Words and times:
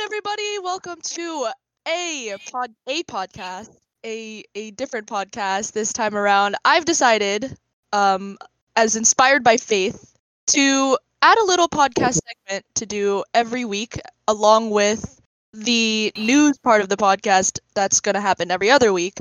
everybody. 0.00 0.58
Welcome 0.60 1.00
to 1.02 1.48
a 1.86 2.36
pod 2.50 2.74
a 2.88 3.02
podcast, 3.04 3.70
a 4.04 4.42
a 4.54 4.72
different 4.72 5.06
podcast 5.06 5.72
this 5.72 5.92
time 5.92 6.16
around. 6.16 6.56
I've 6.64 6.84
decided, 6.84 7.56
um, 7.92 8.36
as 8.74 8.96
inspired 8.96 9.44
by 9.44 9.56
Faith, 9.56 10.16
to 10.48 10.98
add 11.22 11.38
a 11.38 11.44
little 11.44 11.68
podcast 11.68 12.18
segment 12.26 12.64
to 12.74 12.86
do 12.86 13.22
every 13.34 13.64
week, 13.64 14.00
along 14.26 14.70
with 14.70 15.20
the 15.52 16.12
news 16.16 16.58
part 16.58 16.80
of 16.80 16.88
the 16.88 16.96
podcast 16.96 17.60
that's 17.74 18.00
going 18.00 18.16
to 18.16 18.20
happen 18.20 18.50
every 18.50 18.70
other 18.70 18.92
week. 18.92 19.18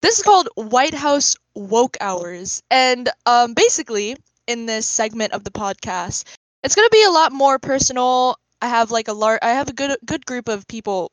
This 0.00 0.18
is 0.18 0.24
called 0.24 0.48
White 0.54 0.94
House 0.94 1.36
Woke 1.54 1.98
Hours, 2.00 2.62
and 2.70 3.10
um, 3.26 3.52
basically, 3.52 4.16
in 4.46 4.64
this 4.64 4.86
segment 4.86 5.32
of 5.32 5.44
the 5.44 5.50
podcast, 5.50 6.24
it's 6.62 6.74
going 6.74 6.86
to 6.86 6.92
be 6.92 7.04
a 7.04 7.10
lot 7.10 7.32
more 7.32 7.58
personal 7.58 8.38
I 8.64 8.68
have 8.68 8.90
like 8.90 9.08
a 9.08 9.12
large 9.12 9.40
I 9.42 9.50
have 9.50 9.68
a 9.68 9.74
good 9.74 9.94
good 10.06 10.24
group 10.24 10.48
of 10.48 10.66
people 10.66 11.12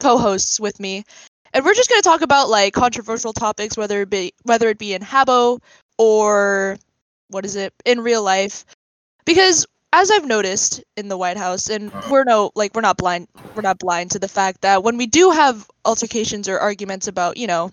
co-hosts 0.00 0.58
with 0.58 0.80
me. 0.80 1.04
And 1.54 1.64
we're 1.64 1.74
just 1.74 1.88
going 1.88 2.02
to 2.02 2.08
talk 2.08 2.22
about 2.22 2.48
like 2.48 2.74
controversial 2.74 3.32
topics 3.32 3.76
whether 3.76 4.02
it 4.02 4.10
be 4.10 4.32
whether 4.42 4.68
it 4.68 4.78
be 4.78 4.92
in 4.92 5.00
Habbo 5.00 5.60
or 5.96 6.76
what 7.28 7.44
is 7.44 7.54
it 7.54 7.72
in 7.84 8.00
real 8.00 8.24
life 8.24 8.64
because 9.24 9.64
as 9.92 10.10
I've 10.10 10.26
noticed 10.26 10.82
in 10.96 11.06
the 11.06 11.16
White 11.16 11.36
House 11.36 11.70
and 11.70 11.92
we're 12.10 12.24
no 12.24 12.50
like 12.56 12.74
we're 12.74 12.80
not 12.80 12.96
blind 12.96 13.28
we're 13.54 13.62
not 13.62 13.78
blind 13.78 14.10
to 14.12 14.18
the 14.18 14.26
fact 14.26 14.62
that 14.62 14.82
when 14.82 14.96
we 14.96 15.06
do 15.06 15.30
have 15.30 15.70
altercations 15.84 16.48
or 16.48 16.58
arguments 16.58 17.06
about, 17.06 17.36
you 17.36 17.46
know, 17.46 17.70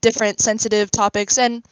different 0.00 0.40
sensitive 0.40 0.90
topics 0.90 1.36
and 1.36 1.62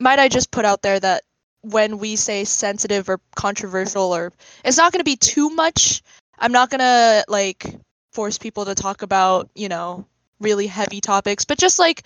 might 0.00 0.18
I 0.18 0.28
just 0.28 0.50
put 0.50 0.64
out 0.64 0.82
there 0.82 0.98
that 0.98 1.22
when 1.62 1.98
we 1.98 2.16
say 2.16 2.44
sensitive 2.44 3.08
or 3.08 3.20
controversial 3.36 4.14
or 4.14 4.32
it's 4.64 4.76
not 4.76 4.92
going 4.92 5.00
to 5.00 5.04
be 5.04 5.16
too 5.16 5.48
much. 5.50 6.02
I'm 6.38 6.52
not 6.52 6.70
going 6.70 6.80
to 6.80 7.24
like 7.28 7.74
force 8.12 8.36
people 8.36 8.64
to 8.66 8.74
talk 8.74 9.02
about 9.02 9.48
you 9.54 9.68
know 9.68 10.06
really 10.40 10.66
heavy 10.66 11.00
topics 11.00 11.44
but 11.44 11.56
just 11.56 11.78
like 11.78 12.02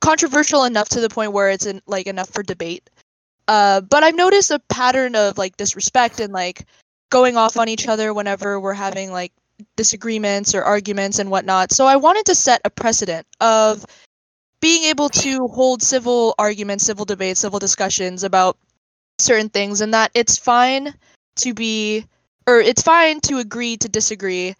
controversial 0.00 0.64
enough 0.64 0.88
to 0.90 1.00
the 1.00 1.08
point 1.08 1.32
where 1.32 1.50
it's 1.50 1.66
in, 1.66 1.82
like 1.86 2.06
enough 2.06 2.28
for 2.30 2.42
debate. 2.42 2.88
Uh 3.48 3.80
but 3.80 4.02
i've 4.04 4.14
noticed 4.14 4.50
a 4.50 4.60
pattern 4.68 5.16
of 5.16 5.38
like 5.38 5.56
disrespect 5.56 6.20
and 6.20 6.32
like 6.32 6.66
going 7.10 7.36
off 7.36 7.56
on 7.56 7.68
each 7.68 7.88
other 7.88 8.14
whenever 8.14 8.60
we're 8.60 8.74
having 8.74 9.10
like 9.10 9.32
disagreements 9.76 10.54
or 10.54 10.62
arguments 10.62 11.18
and 11.18 11.30
whatnot. 11.30 11.72
So 11.72 11.86
i 11.86 11.96
wanted 11.96 12.26
to 12.26 12.34
set 12.34 12.60
a 12.64 12.70
precedent 12.70 13.26
of 13.40 13.84
being 14.60 14.84
able 14.84 15.08
to 15.08 15.48
hold 15.48 15.82
civil 15.82 16.34
arguments 16.38 16.84
civil 16.84 17.06
debates 17.06 17.40
civil 17.40 17.58
discussions 17.58 18.22
about 18.24 18.58
certain 19.20 19.48
things 19.48 19.80
and 19.80 19.94
that 19.94 20.10
it's 20.14 20.36
fine 20.36 20.94
to 21.36 21.54
be 21.54 22.04
or 22.46 22.60
it's 22.60 22.82
fine 22.82 23.20
to 23.20 23.38
agree 23.38 23.76
to 23.76 23.88
disagree 23.88 24.54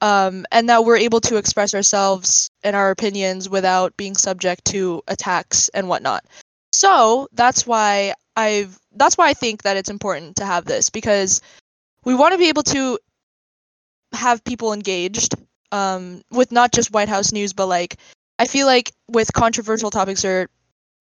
um, 0.00 0.44
and 0.50 0.68
that 0.68 0.84
we're 0.84 0.96
able 0.96 1.20
to 1.20 1.36
express 1.36 1.74
ourselves 1.74 2.50
and 2.62 2.74
our 2.74 2.90
opinions 2.90 3.48
without 3.48 3.96
being 3.96 4.16
subject 4.16 4.64
to 4.66 5.00
attacks 5.06 5.68
and 5.70 5.88
whatnot. 5.88 6.24
So 6.72 7.28
that's 7.32 7.66
why 7.66 8.14
i've 8.36 8.78
that's 8.92 9.18
why 9.18 9.28
i 9.28 9.34
think 9.34 9.62
that 9.62 9.76
it's 9.76 9.90
important 9.90 10.36
to 10.36 10.44
have 10.44 10.64
this 10.64 10.90
because 10.90 11.40
we 12.04 12.14
want 12.14 12.32
to 12.32 12.38
be 12.38 12.48
able 12.48 12.62
to 12.62 12.98
have 14.12 14.44
people 14.44 14.72
engaged 14.72 15.34
um, 15.70 16.22
with 16.30 16.52
not 16.52 16.72
just 16.72 16.92
white 16.92 17.08
house 17.08 17.32
news 17.32 17.52
but 17.52 17.66
like 17.66 17.96
i 18.38 18.46
feel 18.46 18.66
like 18.66 18.92
with 19.08 19.32
controversial 19.32 19.90
topics 19.90 20.24
or 20.24 20.48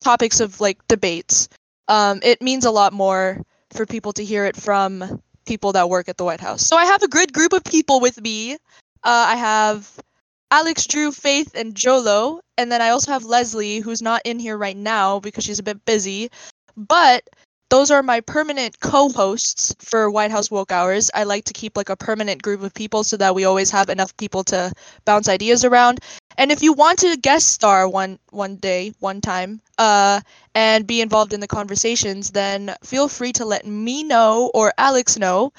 topics 0.04 0.40
of 0.40 0.60
like 0.60 0.86
debates 0.88 1.48
um, 1.92 2.22
it 2.24 2.42
means 2.42 2.64
a 2.64 2.72
lot 2.72 2.94
more 2.94 3.42
for 3.74 3.86
people 3.86 4.14
to 4.14 4.24
hear 4.24 4.46
it 4.46 4.56
from 4.56 5.22
people 5.46 5.74
that 5.74 5.90
work 5.90 6.08
at 6.08 6.16
the 6.16 6.24
White 6.24 6.40
House. 6.40 6.62
So 6.62 6.78
I 6.78 6.86
have 6.86 7.04
a 7.04 7.08
good 7.10 7.34
group 7.34 7.52
of 7.52 7.66
people 7.66 8.00
with 8.00 8.20
me. 8.22 8.54
Uh, 8.54 8.58
I 9.04 9.36
have 9.36 10.00
Alex, 10.52 10.88
Drew, 10.88 11.12
Faith, 11.12 11.52
and 11.54 11.76
Jolo, 11.76 12.40
and 12.58 12.72
then 12.72 12.82
I 12.82 12.90
also 12.90 13.12
have 13.12 13.26
Leslie, 13.26 13.80
who's 13.80 14.02
not 14.02 14.22
in 14.24 14.40
here 14.40 14.58
right 14.58 14.78
now 14.78 15.20
because 15.20 15.44
she's 15.44 15.60
a 15.60 15.64
bit 15.64 15.84
busy. 15.84 16.30
But 16.78 17.24
those 17.70 17.92
are 17.92 18.04
my 18.04 18.22
permanent 18.22 18.80
co-hosts 18.80 19.76
for 19.80 20.10
White 20.10 20.32
House 20.32 20.50
Woke 20.50 20.72
Hours. 20.72 21.12
I 21.14 21.24
like 21.24 21.46
to 21.46 21.54
keep 21.54 21.76
like 21.76 21.90
a 21.90 21.98
permanent 21.98 22.42
group 22.42 22.64
of 22.64 22.74
people 22.74 23.04
so 23.04 23.18
that 23.18 23.36
we 23.36 23.44
always 23.44 23.72
have 23.72 23.90
enough 23.90 24.16
people 24.16 24.46
to 24.46 24.72
bounce 25.04 25.28
ideas 25.28 25.66
around. 25.66 26.00
And 26.38 26.52
if 26.52 26.62
you 26.62 26.74
want 26.74 27.00
to 27.00 27.18
guest 27.18 27.48
star 27.48 27.88
one 27.88 28.20
one 28.30 28.56
day, 28.56 28.94
one 29.00 29.22
time, 29.22 29.62
uh, 29.78 30.22
and 30.56 30.88
be 30.88 31.02
involved 31.02 31.34
in 31.34 31.40
the 31.40 31.48
conversations, 31.48 32.32
then 32.32 32.76
feel 32.84 33.08
free 33.08 33.32
to 33.34 33.46
let 33.46 33.66
me 33.66 34.04
know 34.04 34.52
or 34.54 34.74
Alex 34.78 35.18
know, 35.18 35.54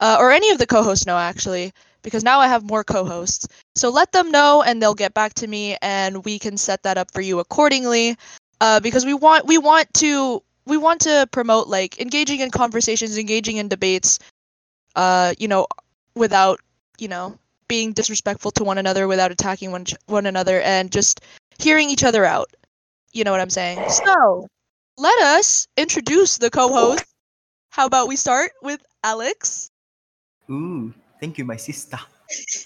uh, 0.00 0.16
or 0.20 0.30
any 0.30 0.50
of 0.50 0.58
the 0.58 0.66
co-hosts 0.66 1.06
know 1.06 1.16
actually, 1.18 1.72
because 2.02 2.22
now 2.24 2.38
I 2.40 2.48
have 2.48 2.64
more 2.64 2.84
co-hosts. 2.84 3.46
So 3.74 3.90
let 3.90 4.12
them 4.12 4.30
know, 4.30 4.62
and 4.62 4.80
they'll 4.80 4.94
get 4.94 5.14
back 5.14 5.34
to 5.34 5.46
me, 5.46 5.76
and 5.82 6.24
we 6.24 6.38
can 6.38 6.56
set 6.56 6.82
that 6.84 6.98
up 6.98 7.10
for 7.12 7.20
you 7.20 7.40
accordingly. 7.40 8.16
Uh, 8.60 8.80
because 8.80 9.04
we 9.04 9.14
want 9.14 9.46
we 9.46 9.58
want 9.58 9.92
to 9.94 10.42
we 10.66 10.76
want 10.76 11.00
to 11.02 11.28
promote 11.30 11.68
like 11.68 12.00
engaging 12.00 12.40
in 12.40 12.50
conversations, 12.50 13.18
engaging 13.18 13.56
in 13.58 13.68
debates, 13.68 14.18
uh, 14.96 15.34
you 15.38 15.48
know, 15.48 15.66
without, 16.14 16.60
you 16.98 17.08
know, 17.08 17.38
being 17.68 17.92
disrespectful 17.92 18.50
to 18.52 18.64
one 18.64 18.78
another, 18.78 19.06
without 19.08 19.30
attacking 19.32 19.72
one 19.72 19.84
one 20.06 20.26
another, 20.26 20.60
and 20.62 20.90
just 20.92 21.20
hearing 21.58 21.90
each 21.90 22.04
other 22.04 22.24
out. 22.24 22.48
You 23.16 23.24
know 23.24 23.32
what 23.32 23.40
I'm 23.40 23.48
saying? 23.48 23.80
So, 23.88 24.46
let 24.98 25.16
us 25.24 25.66
introduce 25.78 26.36
the 26.36 26.50
co-host. 26.50 27.08
How 27.70 27.86
about 27.86 28.08
we 28.08 28.16
start 28.16 28.52
with 28.60 28.84
Alex? 29.04 29.70
Ooh, 30.50 30.92
thank 31.18 31.38
you, 31.38 31.46
my 31.48 31.56
sister. 31.56 31.96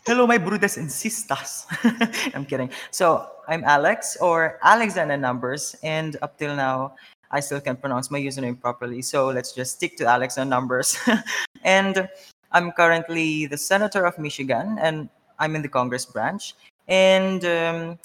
Hello, 0.05 0.27
my 0.27 0.39
brothers 0.39 0.77
and 0.77 0.91
sisters. 0.91 1.71
I'm 2.35 2.45
kidding. 2.45 2.69
So 2.91 3.31
I'm 3.47 3.63
Alex 3.63 4.19
or 4.19 4.59
Alexander 4.65 5.17
Numbers, 5.17 5.77
and 5.85 6.19
up 6.21 6.37
till 6.37 6.57
now, 6.57 6.99
I 7.31 7.39
still 7.39 7.61
can't 7.61 7.81
pronounce 7.81 8.11
my 8.11 8.19
username 8.19 8.61
properly. 8.61 9.03
So 9.03 9.31
let's 9.31 9.53
just 9.55 9.79
stick 9.79 9.97
to 9.99 10.07
Alex 10.07 10.37
and 10.37 10.51
numbers. 10.51 10.99
and 11.63 12.09
I'm 12.51 12.73
currently 12.73 13.47
the 13.47 13.57
senator 13.57 14.05
of 14.05 14.19
Michigan, 14.19 14.83
and 14.83 15.11
I'm 15.39 15.55
in 15.55 15.63
the 15.63 15.71
Congress 15.71 16.07
branch. 16.07 16.57
And 16.89 17.45
um, 17.45 18.01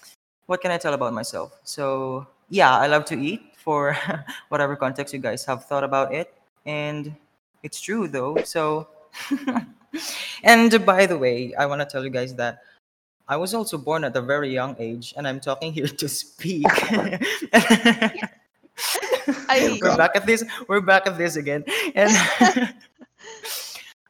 what 0.45 0.61
can 0.61 0.69
I 0.69 0.77
tell 0.77 0.93
about 0.93 1.11
myself? 1.11 1.57
So 1.63 2.27
yeah, 2.49 2.77
I 2.77 2.87
love 2.87 3.05
to 3.05 3.15
eat 3.15 3.41
for 3.57 3.97
whatever 4.49 4.75
context 4.75 5.13
you 5.13 5.19
guys 5.19 5.45
have 5.45 5.65
thought 5.65 5.83
about 5.83 6.13
it. 6.13 6.33
And 6.65 7.15
it's 7.63 7.81
true 7.81 8.07
though. 8.07 8.37
So, 8.43 8.87
and 10.43 10.85
by 10.85 11.05
the 11.05 11.17
way, 11.17 11.53
I 11.55 11.65
want 11.65 11.81
to 11.81 11.85
tell 11.85 12.03
you 12.03 12.09
guys 12.09 12.35
that 12.35 12.61
I 13.27 13.37
was 13.37 13.53
also 13.53 13.77
born 13.77 14.03
at 14.03 14.15
a 14.15 14.21
very 14.21 14.53
young 14.53 14.75
age, 14.77 15.13
and 15.17 15.27
I'm 15.27 15.39
talking 15.39 15.73
here 15.73 15.87
to 15.87 16.07
speak. 16.07 16.67
I, 19.49 19.79
we're 19.81 19.97
back 19.97 20.15
at 20.15 20.27
this. 20.27 20.43
We're 20.67 20.81
back 20.81 21.07
at 21.07 21.17
this 21.17 21.35
again. 21.35 21.65
And 21.95 22.13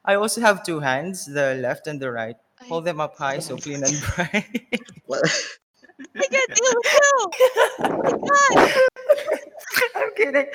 I 0.04 0.16
also 0.16 0.42
have 0.42 0.64
two 0.64 0.82
hands, 0.82 1.26
the 1.26 1.56
left 1.56 1.88
and 1.88 2.00
the 2.00 2.12
right. 2.12 2.36
Hold 2.68 2.84
them 2.84 3.00
up 3.00 3.16
high 3.16 3.40
so 3.40 3.56
clean 3.56 3.84
and 3.84 3.96
bright. 4.16 4.66
I 6.00 6.28
get 6.30 6.50
you 6.50 6.82
too. 6.84 7.32
Oh 8.32 8.70
I'm 9.96 10.12
kidding. 10.16 10.48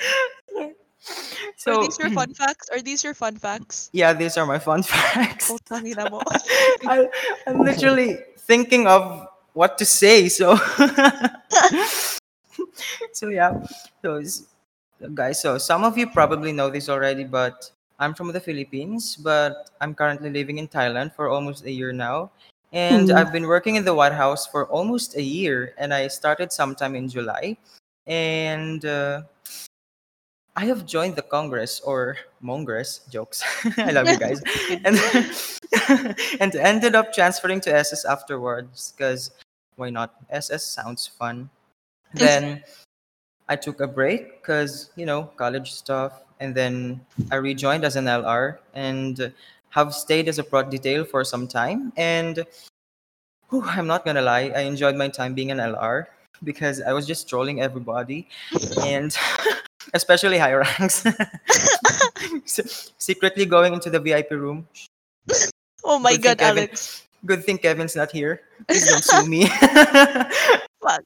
So, 1.57 1.79
are 1.79 1.83
these 1.83 1.97
your 1.97 2.11
fun 2.11 2.33
facts? 2.41 2.69
Are 2.69 2.81
these 2.81 3.03
your 3.03 3.13
fun 3.13 3.37
facts? 3.37 3.89
Yeah, 3.93 4.13
these 4.13 4.37
are 4.37 4.45
my 4.45 4.59
fun 4.59 4.83
facts. 4.83 5.49
Oh, 5.49 5.57
I, 6.87 7.07
I'm 7.47 7.63
literally 7.63 8.19
thinking 8.37 8.87
of 8.87 9.27
what 9.53 9.77
to 9.79 9.85
say. 9.85 10.29
So, 10.29 10.55
so 13.13 13.29
yeah, 13.29 13.63
so 14.01 14.21
guys. 15.13 15.41
So 15.41 15.57
some 15.57 15.83
of 15.83 15.97
you 15.97 16.07
probably 16.07 16.51
know 16.51 16.69
this 16.69 16.89
already, 16.89 17.23
but 17.23 17.71
I'm 17.99 18.13
from 18.13 18.31
the 18.31 18.39
Philippines, 18.39 19.15
but 19.15 19.69
I'm 19.81 19.95
currently 19.95 20.29
living 20.29 20.57
in 20.57 20.67
Thailand 20.67 21.13
for 21.13 21.29
almost 21.29 21.65
a 21.65 21.71
year 21.71 21.91
now. 21.91 22.31
And 22.71 23.09
mm. 23.09 23.15
I've 23.15 23.31
been 23.31 23.47
working 23.47 23.75
in 23.75 23.83
the 23.83 23.93
White 23.93 24.13
House 24.13 24.47
for 24.47 24.65
almost 24.67 25.15
a 25.15 25.21
year, 25.21 25.73
and 25.77 25.93
I 25.93 26.07
started 26.07 26.51
sometime 26.51 26.95
in 26.95 27.09
July. 27.09 27.57
And 28.07 28.83
uh, 28.85 29.23
I 30.55 30.65
have 30.65 30.85
joined 30.85 31.15
the 31.15 31.21
Congress 31.21 31.81
or 31.81 32.17
Mongress 32.41 33.01
jokes. 33.09 33.43
I 33.77 33.91
love 33.91 34.07
you 34.07 34.17
guys. 34.17 34.41
and 34.85 34.97
and 36.39 36.55
ended 36.55 36.95
up 36.95 37.13
transferring 37.13 37.61
to 37.61 37.75
SS 37.75 38.05
afterwards 38.05 38.93
because 38.95 39.31
why 39.75 39.89
not? 39.89 40.15
SS 40.29 40.65
sounds 40.65 41.07
fun. 41.07 41.49
Then 42.13 42.63
I 43.47 43.55
took 43.55 43.79
a 43.79 43.87
break 43.87 44.41
because, 44.41 44.91
you 44.95 45.05
know, 45.05 45.31
college 45.35 45.71
stuff. 45.71 46.23
And 46.39 46.55
then 46.55 47.01
I 47.31 47.35
rejoined 47.35 47.85
as 47.85 47.95
an 47.95 48.05
LR 48.05 48.57
and 48.73 49.33
have 49.71 49.93
stayed 49.93 50.27
as 50.27 50.39
a 50.39 50.43
prod 50.43 50.69
detail 50.69 51.03
for 51.03 51.23
some 51.23 51.47
time. 51.47 51.91
And 51.97 52.45
whew, 53.49 53.63
I'm 53.65 53.87
not 53.87 54.05
going 54.05 54.15
to 54.15 54.21
lie, 54.21 54.51
I 54.55 54.61
enjoyed 54.61 54.95
my 54.95 55.07
time 55.07 55.33
being 55.33 55.51
an 55.51 55.57
LR 55.57 56.05
because 56.43 56.81
I 56.81 56.93
was 56.93 57.05
just 57.07 57.27
trolling 57.27 57.61
everybody 57.61 58.27
and 58.81 59.15
especially 59.93 60.37
high 60.37 60.53
ranks. 60.53 61.05
secretly 62.97 63.45
going 63.45 63.73
into 63.73 63.89
the 63.89 63.99
VIP 63.99 64.31
room. 64.31 64.67
Oh 65.83 65.99
my 65.99 66.17
god, 66.17 66.37
Kevin, 66.37 66.69
Alex. 66.69 67.07
Good 67.25 67.43
thing 67.43 67.57
Kevin's 67.57 67.95
not 67.95 68.11
here. 68.11 68.41
Please 68.67 68.87
don't 68.87 69.03
sue 69.03 69.27
me. 69.27 69.47
Fuck. 70.81 71.03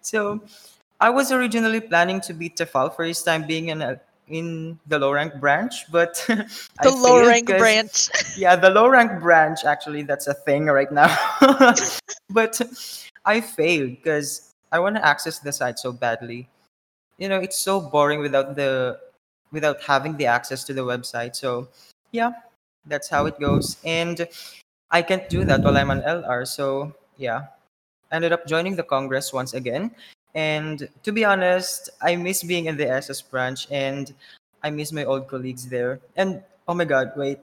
so, 0.00 0.40
I 1.00 1.10
was 1.10 1.32
originally 1.32 1.80
planning 1.80 2.20
to 2.22 2.34
beat 2.34 2.56
Tefal 2.56 2.94
for 2.94 3.04
his 3.04 3.22
time 3.22 3.46
being 3.46 3.68
in 3.68 3.80
a, 3.80 4.00
in 4.30 4.78
the 4.86 4.98
low 4.98 5.12
rank 5.12 5.34
branch, 5.40 5.90
but 5.90 6.24
The 6.82 6.90
low 6.90 7.26
rank 7.26 7.46
branch. 7.46 8.08
Yeah, 8.36 8.56
the 8.56 8.70
low 8.70 8.88
rank 8.88 9.20
branch 9.20 9.64
actually 9.64 10.02
that's 10.02 10.26
a 10.26 10.34
thing 10.34 10.66
right 10.66 10.90
now. 10.90 11.10
but 12.30 12.60
I 13.24 13.40
failed 13.40 13.90
because 13.90 14.54
I 14.72 14.78
want 14.78 14.96
to 14.96 15.04
access 15.04 15.38
the 15.38 15.52
site 15.52 15.78
so 15.78 15.92
badly. 15.92 16.48
You 17.18 17.28
know, 17.28 17.38
it's 17.38 17.58
so 17.58 17.80
boring 17.80 18.20
without 18.20 18.56
the 18.56 18.98
without 19.52 19.82
having 19.82 20.16
the 20.16 20.26
access 20.26 20.64
to 20.64 20.72
the 20.72 20.82
website. 20.82 21.36
So, 21.36 21.68
yeah, 22.12 22.32
that's 22.86 23.08
how 23.08 23.26
it 23.26 23.38
goes. 23.38 23.76
And 23.84 24.26
I 24.90 25.02
can't 25.02 25.28
do 25.28 25.44
that 25.44 25.62
while 25.62 25.76
I'm 25.76 25.90
on 25.90 26.02
LR. 26.02 26.46
So, 26.46 26.94
yeah, 27.18 27.46
ended 28.12 28.32
up 28.32 28.46
joining 28.46 28.76
the 28.76 28.82
Congress 28.82 29.32
once 29.32 29.54
again. 29.54 29.90
And 30.34 30.88
to 31.02 31.12
be 31.12 31.24
honest, 31.24 31.90
I 32.00 32.16
miss 32.16 32.42
being 32.42 32.66
in 32.66 32.76
the 32.76 32.88
SS 32.88 33.22
branch 33.22 33.66
and 33.70 34.12
I 34.62 34.70
miss 34.70 34.92
my 34.92 35.04
old 35.04 35.28
colleagues 35.28 35.66
there. 35.66 36.00
And 36.16 36.42
oh 36.68 36.74
my 36.74 36.84
god, 36.84 37.12
wait. 37.16 37.38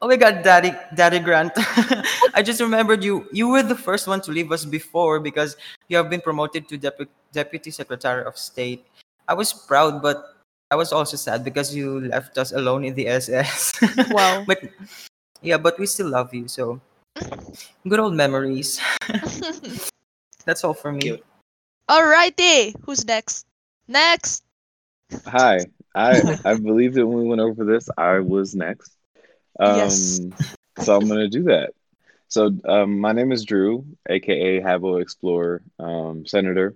Oh 0.00 0.06
my 0.06 0.16
god, 0.16 0.42
Daddy 0.44 0.70
Daddy 0.94 1.18
Grant. 1.18 1.52
I 2.34 2.42
just 2.44 2.60
remembered 2.60 3.02
you 3.02 3.26
you 3.32 3.48
were 3.48 3.64
the 3.64 3.74
first 3.74 4.06
one 4.06 4.20
to 4.22 4.30
leave 4.30 4.52
us 4.52 4.64
before 4.64 5.18
because 5.18 5.56
you 5.88 5.96
have 5.96 6.08
been 6.08 6.20
promoted 6.20 6.68
to 6.68 6.78
Depu- 6.78 7.10
Deputy 7.32 7.70
Secretary 7.70 8.22
of 8.24 8.38
State. 8.38 8.86
I 9.26 9.34
was 9.34 9.52
proud, 9.52 10.00
but 10.00 10.38
I 10.70 10.76
was 10.76 10.92
also 10.92 11.16
sad 11.16 11.42
because 11.42 11.74
you 11.74 12.06
left 12.06 12.38
us 12.38 12.52
alone 12.52 12.84
in 12.84 12.94
the 12.94 13.08
SS. 13.08 13.74
Wow. 14.14 14.44
but 14.46 14.62
yeah, 15.42 15.58
but 15.58 15.78
we 15.78 15.86
still 15.86 16.08
love 16.10 16.32
you, 16.34 16.46
so 16.46 16.80
good 17.88 17.98
old 17.98 18.14
memories. 18.14 18.78
That's 20.44 20.62
all 20.62 20.74
for 20.74 20.92
me. 20.92 21.00
Cute. 21.00 21.24
Alrighty. 21.88 22.74
Who's 22.84 23.04
next? 23.06 23.46
Next. 23.88 24.44
Hi. 25.26 25.66
I 25.94 26.22
I 26.44 26.54
believe 26.54 26.94
that 26.94 27.06
when 27.06 27.18
we 27.18 27.26
went 27.28 27.40
over 27.40 27.64
this, 27.64 27.88
I 27.96 28.20
was 28.20 28.54
next. 28.54 28.96
Um, 29.58 29.76
Yes. 29.76 30.20
So 30.78 30.96
I'm 30.96 31.08
gonna 31.08 31.28
do 31.28 31.44
that. 31.44 31.72
So 32.28 32.52
um, 32.66 33.00
my 33.00 33.12
name 33.12 33.32
is 33.32 33.44
Drew, 33.44 33.84
aka 34.08 34.60
Habbo 34.60 35.00
Explorer, 35.00 35.62
um, 35.78 36.26
Senator 36.26 36.74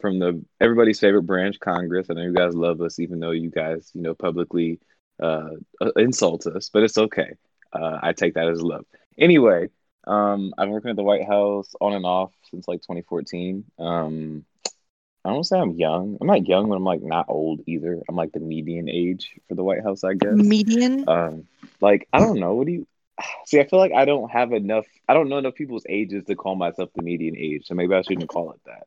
from 0.00 0.18
the 0.18 0.44
everybody's 0.60 1.00
favorite 1.00 1.22
branch, 1.22 1.58
Congress. 1.60 2.08
I 2.10 2.14
know 2.14 2.22
you 2.22 2.32
guys 2.34 2.54
love 2.54 2.80
us, 2.80 2.98
even 2.98 3.20
though 3.20 3.30
you 3.32 3.50
guys, 3.50 3.90
you 3.94 4.02
know, 4.02 4.14
publicly 4.14 4.80
uh, 5.20 5.50
uh, 5.80 5.90
insult 5.96 6.46
us, 6.46 6.70
but 6.72 6.82
it's 6.82 6.98
okay. 6.98 7.32
Uh, 7.72 7.98
I 8.02 8.12
take 8.12 8.34
that 8.34 8.48
as 8.48 8.62
love. 8.62 8.84
Anyway, 9.18 9.68
um, 10.06 10.54
I've 10.56 10.66
been 10.66 10.72
working 10.72 10.90
at 10.90 10.96
the 10.96 11.02
White 11.02 11.26
House 11.26 11.68
on 11.80 11.92
and 11.92 12.06
off 12.06 12.32
since 12.50 12.68
like 12.68 12.82
2014. 12.82 13.64
Um, 13.78 14.44
I 15.24 15.30
don't 15.30 15.44
say 15.44 15.58
I'm 15.58 15.72
young. 15.72 16.18
I'm 16.20 16.28
not 16.28 16.46
young, 16.46 16.68
but 16.68 16.76
I'm 16.76 16.84
like 16.84 17.02
not 17.02 17.26
old 17.28 17.60
either. 17.66 18.00
I'm 18.08 18.14
like 18.14 18.32
the 18.32 18.38
median 18.38 18.88
age 18.88 19.32
for 19.48 19.56
the 19.56 19.64
White 19.64 19.82
House, 19.82 20.04
I 20.04 20.14
guess. 20.14 20.34
Median. 20.34 21.08
Um, 21.08 21.48
like 21.80 22.06
I 22.12 22.20
don't 22.20 22.38
know. 22.38 22.54
What 22.54 22.66
do 22.68 22.72
you 22.72 22.86
see? 23.46 23.58
I 23.58 23.66
feel 23.66 23.80
like 23.80 23.92
I 23.92 24.04
don't 24.04 24.30
have 24.30 24.52
enough. 24.52 24.86
I 25.08 25.14
don't 25.14 25.28
know 25.28 25.38
enough 25.38 25.56
people's 25.56 25.84
ages 25.88 26.24
to 26.26 26.36
call 26.36 26.54
myself 26.54 26.90
the 26.94 27.02
median 27.02 27.36
age. 27.36 27.66
So 27.66 27.74
maybe 27.74 27.94
I 27.94 28.02
shouldn't 28.02 28.28
call 28.28 28.52
it 28.52 28.60
that. 28.66 28.86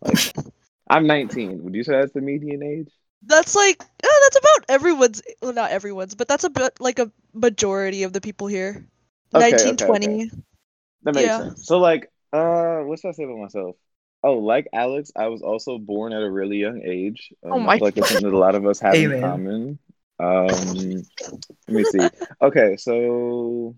Like 0.00 0.46
I'm 0.88 1.06
19. 1.06 1.62
Would 1.64 1.74
you 1.74 1.84
say 1.84 1.92
that's 1.92 2.12
the 2.12 2.22
median 2.22 2.62
age? 2.62 2.90
That's 3.22 3.54
like 3.54 3.82
oh, 4.02 4.30
that's 4.30 4.38
about 4.38 4.74
everyone's. 4.74 5.20
Well, 5.42 5.52
not 5.52 5.72
everyone's, 5.72 6.14
but 6.14 6.26
that's 6.26 6.44
about 6.44 6.80
like 6.80 6.98
a 6.98 7.12
majority 7.34 8.02
of 8.04 8.14
the 8.14 8.22
people 8.22 8.46
here. 8.46 8.86
Okay, 9.34 9.48
okay, 9.48 9.66
1920. 9.66 10.30
That 11.06 11.14
makes 11.14 11.26
Yeah. 11.26 11.38
sense. 11.38 11.66
So 11.66 11.78
like, 11.78 12.10
uh, 12.32 12.80
what 12.80 12.98
should 13.00 13.08
I 13.08 13.12
say 13.12 13.24
about 13.24 13.38
myself? 13.38 13.76
Oh, 14.22 14.34
like 14.34 14.68
Alex, 14.72 15.12
I 15.16 15.28
was 15.28 15.40
also 15.40 15.78
born 15.78 16.12
at 16.12 16.22
a 16.22 16.30
really 16.30 16.58
young 16.58 16.82
age. 16.84 17.32
Um, 17.44 17.52
Oh 17.52 17.60
my 17.60 17.74
I 17.74 17.78
feel 17.78 17.86
like 17.86 17.94
that's 17.94 18.08
something 18.08 18.28
that 18.28 18.36
a 18.36 18.38
lot 18.38 18.56
of 18.56 18.66
us 18.66 18.80
have 18.80 18.94
in 18.94 19.20
common. 19.20 19.78
Um, 20.18 21.06
let 21.68 21.68
me 21.68 21.84
see. 21.84 22.10
Okay, 22.42 22.76
so 22.76 23.76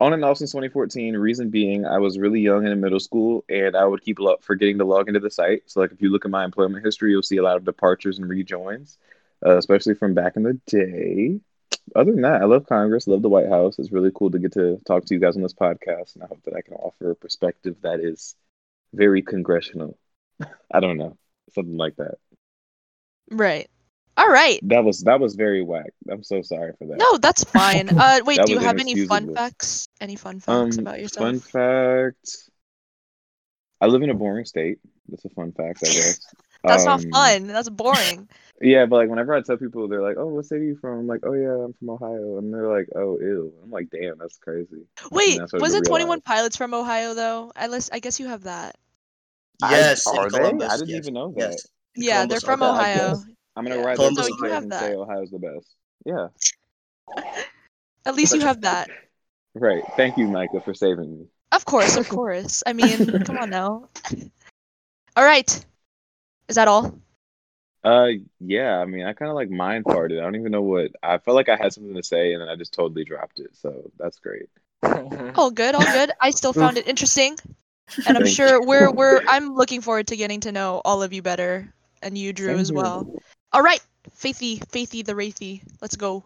on 0.00 0.12
and 0.12 0.24
off 0.24 0.38
since 0.38 0.52
2014. 0.52 1.16
Reason 1.16 1.50
being, 1.50 1.86
I 1.86 1.98
was 1.98 2.18
really 2.18 2.40
young 2.40 2.64
and 2.64 2.72
in 2.72 2.80
middle 2.80 3.00
school, 3.00 3.44
and 3.48 3.76
I 3.76 3.84
would 3.84 4.02
keep 4.02 4.18
lo- 4.20 4.36
forgetting 4.40 4.78
to 4.78 4.84
log 4.84 5.08
into 5.08 5.20
the 5.20 5.30
site. 5.30 5.62
So, 5.66 5.80
like, 5.80 5.92
if 5.92 6.02
you 6.02 6.10
look 6.10 6.24
at 6.24 6.30
my 6.30 6.44
employment 6.44 6.84
history, 6.84 7.10
you'll 7.10 7.22
see 7.22 7.38
a 7.38 7.42
lot 7.42 7.56
of 7.56 7.64
departures 7.64 8.18
and 8.18 8.28
rejoins, 8.28 8.98
uh, 9.44 9.56
especially 9.58 9.94
from 9.94 10.14
back 10.14 10.36
in 10.36 10.44
the 10.44 10.54
day. 10.66 11.40
Other 11.96 12.12
than 12.12 12.22
that, 12.22 12.42
I 12.42 12.44
love 12.46 12.66
Congress, 12.66 13.06
love 13.06 13.22
the 13.22 13.28
White 13.28 13.48
House. 13.48 13.78
It's 13.78 13.92
really 13.92 14.10
cool 14.14 14.30
to 14.30 14.38
get 14.38 14.52
to 14.54 14.78
talk 14.86 15.04
to 15.04 15.14
you 15.14 15.20
guys 15.20 15.36
on 15.36 15.42
this 15.42 15.54
podcast, 15.54 16.14
and 16.14 16.24
I 16.24 16.26
hope 16.26 16.42
that 16.44 16.54
I 16.54 16.60
can 16.62 16.74
offer 16.74 17.10
a 17.10 17.14
perspective 17.16 17.76
that 17.82 18.00
is 18.00 18.34
very 18.92 19.22
congressional. 19.22 19.96
I 20.72 20.80
don't 20.80 20.96
know, 20.96 21.16
something 21.54 21.76
like 21.76 21.96
that. 21.96 22.16
Right. 23.30 23.68
All 24.16 24.28
right. 24.28 24.60
That 24.62 24.84
was 24.84 25.00
that 25.02 25.18
was 25.20 25.34
very 25.34 25.62
whack. 25.62 25.90
I'm 26.08 26.22
so 26.22 26.40
sorry 26.42 26.72
for 26.78 26.86
that. 26.86 26.98
No, 26.98 27.18
that's 27.18 27.42
fine. 27.58 27.88
Uh, 27.88 28.20
wait. 28.24 28.38
Do 28.44 28.52
you 28.52 28.60
have 28.60 28.78
any 28.78 29.06
fun 29.06 29.34
facts? 29.34 29.88
Any 30.00 30.14
fun 30.16 30.36
Um, 30.46 30.66
facts 30.66 30.78
about 30.78 31.00
yourself? 31.00 31.26
fun 31.26 31.40
fact. 31.40 32.50
I 33.80 33.86
live 33.86 34.02
in 34.02 34.10
a 34.10 34.14
boring 34.14 34.44
state. 34.44 34.78
That's 35.08 35.24
a 35.24 35.30
fun 35.30 35.52
fact, 35.52 35.80
I 35.82 35.86
guess. 35.86 36.20
That's 36.64 36.84
not 36.84 37.04
Um, 37.04 37.10
fun. 37.10 37.46
That's 37.48 37.68
boring. 37.68 38.28
Yeah, 38.60 38.86
but 38.86 38.96
like 38.96 39.08
whenever 39.08 39.34
I 39.34 39.42
tell 39.42 39.56
people, 39.56 39.88
they're 39.88 40.02
like, 40.02 40.16
"Oh, 40.16 40.26
what 40.28 40.46
city 40.46 40.62
are 40.62 40.64
you 40.64 40.76
from?" 40.76 41.00
I'm 41.00 41.06
like, 41.06 41.20
"Oh 41.24 41.32
yeah, 41.32 41.64
I'm 41.64 41.72
from 41.74 41.90
Ohio," 41.90 42.38
and 42.38 42.54
they're 42.54 42.70
like, 42.70 42.88
"Oh, 42.94 43.18
ew." 43.20 43.52
I'm 43.62 43.70
like, 43.70 43.90
"Damn, 43.90 44.18
that's 44.18 44.38
crazy." 44.38 44.86
Wait, 45.10 45.38
that's 45.38 45.52
was 45.52 45.74
I 45.74 45.78
it 45.78 45.84
Twenty 45.86 46.04
One. 46.04 46.20
Pilots 46.20 46.56
from 46.56 46.72
Ohio 46.72 47.14
though? 47.14 47.52
I 47.56 47.66
list. 47.66 47.90
I 47.92 47.98
guess 47.98 48.20
you 48.20 48.28
have 48.28 48.44
that. 48.44 48.76
Yes, 49.60 50.06
I, 50.06 50.18
are 50.18 50.30
they? 50.30 50.38
Columbus, 50.38 50.72
I 50.72 50.76
didn't 50.76 50.90
yes, 50.90 51.02
even 51.02 51.14
know 51.14 51.32
that. 51.32 51.50
yes. 51.50 51.66
In 51.96 52.02
Yeah, 52.04 52.26
they're 52.26 52.40
from 52.40 52.62
Okay, 52.62 52.70
Ohio. 52.70 53.22
I'm 53.56 53.64
gonna 53.64 53.76
Yeah. 53.76 53.84
write 53.84 53.96
Columbus, 53.96 54.26
that 54.26 54.32
So 54.32 54.38
you 54.38 54.44
down 54.44 54.52
have 54.54 54.62
and 54.62 54.72
that. 54.72 54.82
say 54.82 54.94
Ohio's 54.94 55.30
the 55.30 55.38
best. 55.38 55.66
Yeah, 56.06 56.28
At 58.06 58.14
least 58.14 58.34
you 58.34 58.40
have 58.40 58.60
that. 58.62 58.88
right. 59.54 59.82
Thank 59.96 60.16
you, 60.16 60.28
Micah, 60.28 60.60
for 60.60 60.74
saving 60.74 61.18
me. 61.18 61.26
Of 61.52 61.64
course, 61.64 61.96
of 61.96 62.08
course. 62.08 62.62
I 62.66 62.72
mean, 62.72 62.98
come 63.24 63.38
on 63.38 63.50
now. 63.50 63.88
All 65.16 65.24
right. 65.24 65.64
Is 66.48 66.56
that 66.56 66.68
all? 66.68 66.98
Uh, 67.84 68.08
yeah. 68.40 68.78
I 68.78 68.84
mean, 68.86 69.04
I 69.04 69.12
kind 69.12 69.30
of 69.30 69.34
like 69.34 69.50
mind 69.50 69.84
farted. 69.84 70.18
I 70.18 70.22
don't 70.22 70.36
even 70.36 70.52
know 70.52 70.62
what. 70.62 70.92
I 71.02 71.18
felt 71.18 71.34
like 71.34 71.48
I 71.48 71.56
had 71.56 71.72
something 71.72 71.94
to 71.94 72.02
say, 72.02 72.32
and 72.32 72.40
then 72.40 72.48
I 72.48 72.56
just 72.56 72.72
totally 72.72 73.04
dropped 73.04 73.38
it. 73.38 73.50
So 73.52 73.90
that's 73.98 74.18
great. 74.18 74.48
All 75.36 75.50
good, 75.50 75.74
all 75.74 75.80
good. 75.80 76.10
I 76.20 76.30
still 76.30 76.52
found 76.52 76.76
it 76.76 76.86
interesting, 76.86 77.38
and 78.06 78.18
I'm 78.18 78.26
sure 78.26 78.62
we're 78.62 78.90
we're. 78.92 79.22
I'm 79.26 79.54
looking 79.54 79.80
forward 79.80 80.06
to 80.08 80.16
getting 80.16 80.40
to 80.40 80.52
know 80.52 80.82
all 80.84 81.02
of 81.02 81.12
you 81.14 81.22
better, 81.22 81.72
and 82.02 82.18
you, 82.18 82.34
Drew, 82.34 82.48
Same 82.48 82.58
as 82.58 82.68
here. 82.68 82.76
well. 82.76 83.10
All 83.54 83.62
right, 83.62 83.80
Faithy, 84.10 84.58
Faithy 84.58 85.04
the 85.04 85.14
Wraithy. 85.14 85.62
Let's 85.80 85.96
go. 85.96 86.22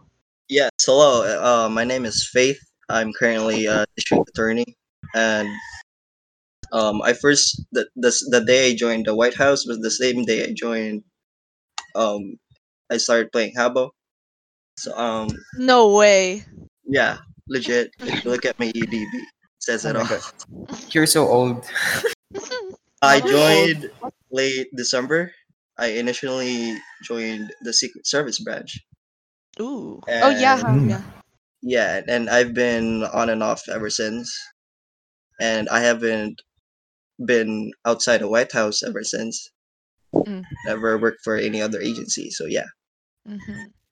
Yes, 0.48 0.70
hello. 0.84 1.22
Uh, 1.40 1.68
my 1.68 1.84
name 1.84 2.04
is 2.04 2.28
Faith. 2.32 2.58
I'm 2.88 3.12
currently 3.12 3.66
a 3.66 3.84
district 3.96 4.28
attorney, 4.30 4.76
and 5.14 5.48
um, 6.72 7.00
I 7.02 7.12
first 7.12 7.64
the, 7.72 7.86
the 7.96 8.12
the 8.30 8.44
day 8.44 8.72
I 8.72 8.74
joined 8.74 9.06
the 9.06 9.14
White 9.14 9.36
House 9.36 9.66
was 9.66 9.78
the 9.78 9.90
same 9.90 10.24
day 10.24 10.44
I 10.44 10.52
joined. 10.52 11.04
Um, 11.98 12.38
I 12.90 12.96
started 12.98 13.32
playing 13.32 13.54
Habbo. 13.58 13.90
So 14.78 14.96
um, 14.96 15.28
No 15.58 15.94
way. 15.96 16.44
yeah, 16.86 17.18
legit. 17.48 17.90
If 18.06 18.24
you 18.24 18.30
look 18.30 18.44
at 18.46 18.58
my 18.58 18.70
EDB, 18.70 19.02
it 19.02 19.28
says 19.58 19.84
Oh 19.84 19.90
it 19.90 19.94
my 19.94 20.00
all. 20.02 20.06
God. 20.06 20.22
You're 20.94 21.06
so 21.10 21.26
old. 21.26 21.66
I 23.02 23.20
joined 23.20 23.90
late 24.30 24.68
December. 24.76 25.32
I 25.78 25.98
initially 25.98 26.76
joined 27.02 27.50
the 27.62 27.72
Secret 27.72 28.06
Service 28.06 28.38
branch. 28.38 28.78
Ooh. 29.60 30.00
Oh 30.08 30.30
yeah, 30.30 30.56
huh, 30.58 30.78
yeah. 30.86 31.02
Yeah, 31.62 32.00
and 32.08 32.30
I've 32.30 32.54
been 32.54 33.02
on 33.04 33.30
and 33.30 33.42
off 33.42 33.68
ever 33.68 33.90
since. 33.90 34.30
And 35.40 35.68
I 35.68 35.80
haven't 35.80 36.40
been 37.24 37.70
outside 37.84 38.18
the 38.22 38.28
White 38.28 38.52
House 38.52 38.82
ever 38.82 39.02
since. 39.02 39.50
Mm. 40.14 40.44
Never 40.66 40.98
worked 40.98 41.20
for 41.22 41.36
any 41.36 41.60
other 41.60 41.80
agency. 41.80 42.30
So 42.30 42.46
yeah, 42.46 42.66
hmm 43.26 43.36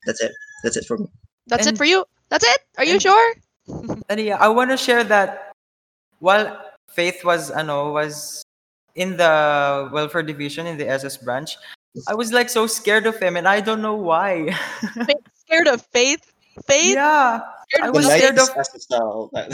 that's 0.05 0.21
it. 0.21 0.31
That's 0.63 0.77
it 0.77 0.85
for 0.85 0.97
me. 0.97 1.07
That's 1.47 1.67
it 1.67 1.77
for 1.77 1.85
you. 1.85 2.05
That's 2.29 2.45
it. 2.45 2.59
Are 2.77 2.85
you 2.85 2.93
and- 2.93 3.01
sure? 3.01 3.35
And 4.09 4.19
yeah, 4.21 4.37
I 4.39 4.47
want 4.47 4.71
to 4.71 4.77
share 4.77 5.03
that 5.03 5.51
while 6.19 6.55
Faith 6.89 7.25
was, 7.25 7.51
I 7.51 7.61
know, 7.63 7.91
was 7.91 8.41
in 8.95 9.17
the 9.17 9.89
welfare 9.91 10.23
division 10.23 10.65
in 10.65 10.77
the 10.77 10.87
SS 10.87 11.17
branch, 11.17 11.57
I 12.07 12.15
was 12.15 12.31
like 12.31 12.49
so 12.49 12.65
scared 12.67 13.05
of 13.05 13.19
him, 13.19 13.35
and 13.35 13.47
I 13.47 13.59
don't 13.59 13.81
know 13.81 13.95
why. 13.95 14.55
Scared 15.35 15.67
of 15.67 15.81
Faith? 15.91 16.31
Faith? 16.65 16.95
yeah, 16.95 17.41
I 17.81 17.89
was 17.89 18.05
scared 18.07 18.39
of 18.39 18.49
has 18.55 18.69
to 18.69 18.79
sell 18.79 19.29
that. 19.33 19.51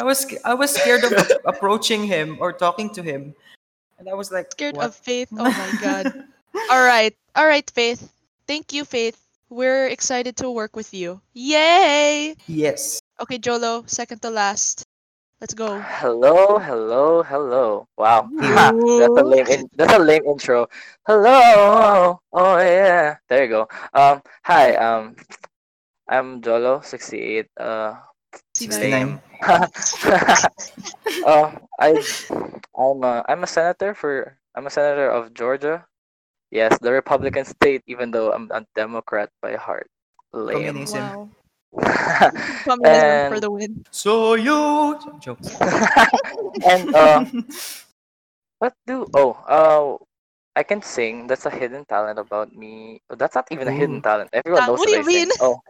I 0.00 0.04
was 0.04 0.26
I 0.44 0.54
was 0.54 0.70
scared 0.70 1.04
of 1.04 1.12
approaching 1.44 2.06
him 2.06 2.38
or 2.40 2.52
talking 2.52 2.88
to 2.94 3.02
him, 3.02 3.34
and 3.98 4.08
I 4.08 4.14
was 4.14 4.30
like 4.30 4.50
Scared 4.52 4.76
what? 4.76 4.86
of 4.86 4.94
Faith? 4.94 5.28
Oh 5.32 5.44
my 5.44 5.70
god. 5.80 6.24
All 6.70 6.84
right. 6.84 7.14
All 7.34 7.46
right, 7.46 7.68
Faith. 7.70 8.12
Thank 8.46 8.72
you, 8.72 8.84
Faith. 8.84 9.18
We're 9.48 9.86
excited 9.86 10.36
to 10.38 10.50
work 10.50 10.74
with 10.74 10.92
you. 10.92 11.20
Yay! 11.34 12.34
yes. 12.46 13.00
Okay, 13.20 13.38
Jolo, 13.38 13.84
second 13.86 14.20
to 14.22 14.30
last. 14.30 14.84
Let's 15.40 15.54
go. 15.54 15.78
Hello, 15.78 16.58
hello, 16.58 17.22
hello. 17.22 17.86
Wow, 17.96 18.28
that's 18.40 19.16
a 19.16 19.20
Ooh. 19.20 19.28
lame. 19.28 19.46
In- 19.46 19.70
that's 19.76 19.92
a 19.92 19.98
lame 19.98 20.24
intro. 20.24 20.66
Hello. 21.06 22.18
Oh 22.32 22.56
yeah. 22.58 23.16
There 23.28 23.44
you 23.44 23.50
go. 23.50 23.68
Um. 23.92 24.22
Hi. 24.44 24.74
Um. 24.76 25.14
I'm 26.08 26.40
Jolo, 26.40 26.80
sixty-eight. 26.80 27.48
Uh. 27.56 28.00
69. 28.54 29.20
uh, 29.42 29.66
I. 31.80 31.94
I'm 32.76 33.02
a. 33.04 33.24
I'm 33.28 33.42
a 33.44 33.46
senator 33.46 33.94
for. 33.94 34.38
I'm 34.54 34.66
a 34.66 34.70
senator 34.70 35.10
of 35.10 35.34
Georgia. 35.34 35.84
Yes, 36.50 36.78
the 36.80 36.92
Republican 36.92 37.44
state. 37.44 37.82
Even 37.86 38.10
though 38.10 38.32
I'm 38.32 38.50
a 38.52 38.64
Democrat 38.74 39.30
by 39.42 39.56
heart. 39.56 39.90
Lame. 40.32 40.72
Communism. 40.72 41.04
Wow. 41.04 41.28
Communism 42.64 43.28
for 43.28 43.40
the 43.40 43.50
win. 43.50 43.84
So 43.90 44.34
you 44.34 44.98
jokes. 45.20 45.48
and 46.64 46.94
uh, 46.94 47.24
what 48.58 48.72
do? 48.86 49.06
Oh, 49.14 49.32
uh, 49.46 50.04
I 50.56 50.64
can 50.64 50.82
sing. 50.82 51.26
That's 51.28 51.46
a 51.46 51.50
hidden 51.50 51.84
talent 51.86 52.18
about 52.18 52.52
me. 52.54 53.00
Oh, 53.10 53.16
That's 53.16 53.34
not 53.36 53.48
even 53.52 53.68
a 53.68 53.72
hidden 53.72 54.02
talent. 54.02 54.30
Everyone 54.32 54.66
knows 54.66 54.80
what 54.80 54.86
do 54.86 54.92
that 54.92 54.96
you 54.96 55.02
I 55.02 55.04
sing. 55.04 55.26
mean? 55.26 55.30
Oh. 55.40 55.60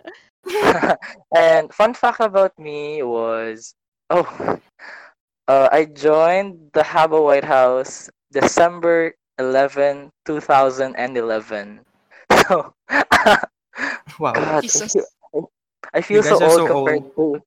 and 1.36 1.72
fun 1.74 1.94
fact 1.94 2.20
about 2.20 2.58
me 2.58 3.02
was 3.02 3.74
oh, 4.10 4.60
uh, 5.48 5.68
I 5.72 5.86
joined 5.86 6.70
the 6.72 6.82
Habbo 6.82 7.24
White 7.24 7.44
House 7.44 8.10
December 8.32 9.14
11, 9.38 10.10
2011. 10.26 11.80
So, 12.48 12.74
Wow. 14.18 14.32
God, 14.34 14.64
I 14.74 14.80
feel, 14.80 15.06
I 15.94 16.00
feel 16.02 16.22
guys 16.22 16.40
so 16.40 16.40
are 16.40 16.48
old 16.48 16.64
so 16.64 16.66
compared 16.66 17.02
to. 17.16 17.40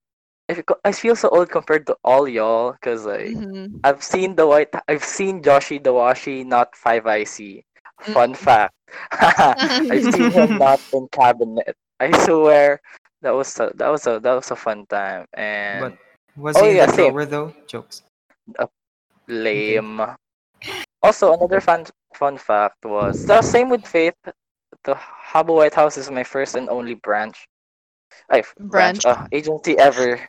I 0.50 0.54
feel- 0.56 0.82
I 0.84 0.92
feel 0.92 1.16
so 1.16 1.30
old 1.30 1.50
compared 1.50 1.86
to 1.88 1.96
all 2.04 2.28
y'all, 2.28 2.76
cause 2.82 3.06
like 3.06 3.38
Mhm. 3.38 3.80
I've 3.84 4.04
seen 4.04 4.36
the 4.36 4.48
white. 4.48 4.74
I've 4.88 5.04
seen 5.06 5.42
Joshi 5.42 5.82
the 5.84 5.94
Washi, 5.94 6.46
not 6.46 6.76
Five 6.76 7.06
IC. 7.08 7.64
Fun 8.02 8.34
fact. 8.36 8.74
I've 9.92 10.04
seen 10.14 10.32
him 10.32 10.58
not 10.66 10.82
in 10.94 11.08
cabinet. 11.12 11.76
I 12.00 12.12
swear 12.26 12.82
that 13.22 13.32
was 13.32 13.54
a, 13.60 13.72
that 13.76 13.90
was 13.90 14.08
a 14.08 14.20
that 14.20 14.34
was 14.34 14.52
a 14.52 14.56
fun 14.56 14.86
time 14.88 15.28
and 15.34 15.82
But 15.82 15.98
was 16.36 16.58
Oh, 16.58 16.66
he 16.66 16.72
in 16.72 16.78
yeah, 16.78 16.86
the 16.88 16.94
same. 16.94 17.12
drawer 17.14 17.26
though? 17.26 17.54
Jokes. 17.68 18.02
lame. 19.28 20.02
Also, 21.02 21.34
another 21.34 21.62
fun 21.62 21.86
fun 22.14 22.38
fact 22.38 22.84
was 22.86 23.26
the 23.26 23.42
same 23.42 23.70
with 23.70 23.86
Faith. 23.86 24.16
The 24.84 24.96
Habbo 24.96 25.56
White 25.56 25.74
House 25.76 25.98
is 25.98 26.10
my 26.12 26.24
first 26.24 26.56
and 26.56 26.70
only 26.70 26.96
branch, 26.96 27.48
ay, 28.30 28.44
branch, 28.60 29.04
Branch. 29.04 29.06
uh, 29.06 29.26
agency 29.32 29.78
ever 29.78 30.20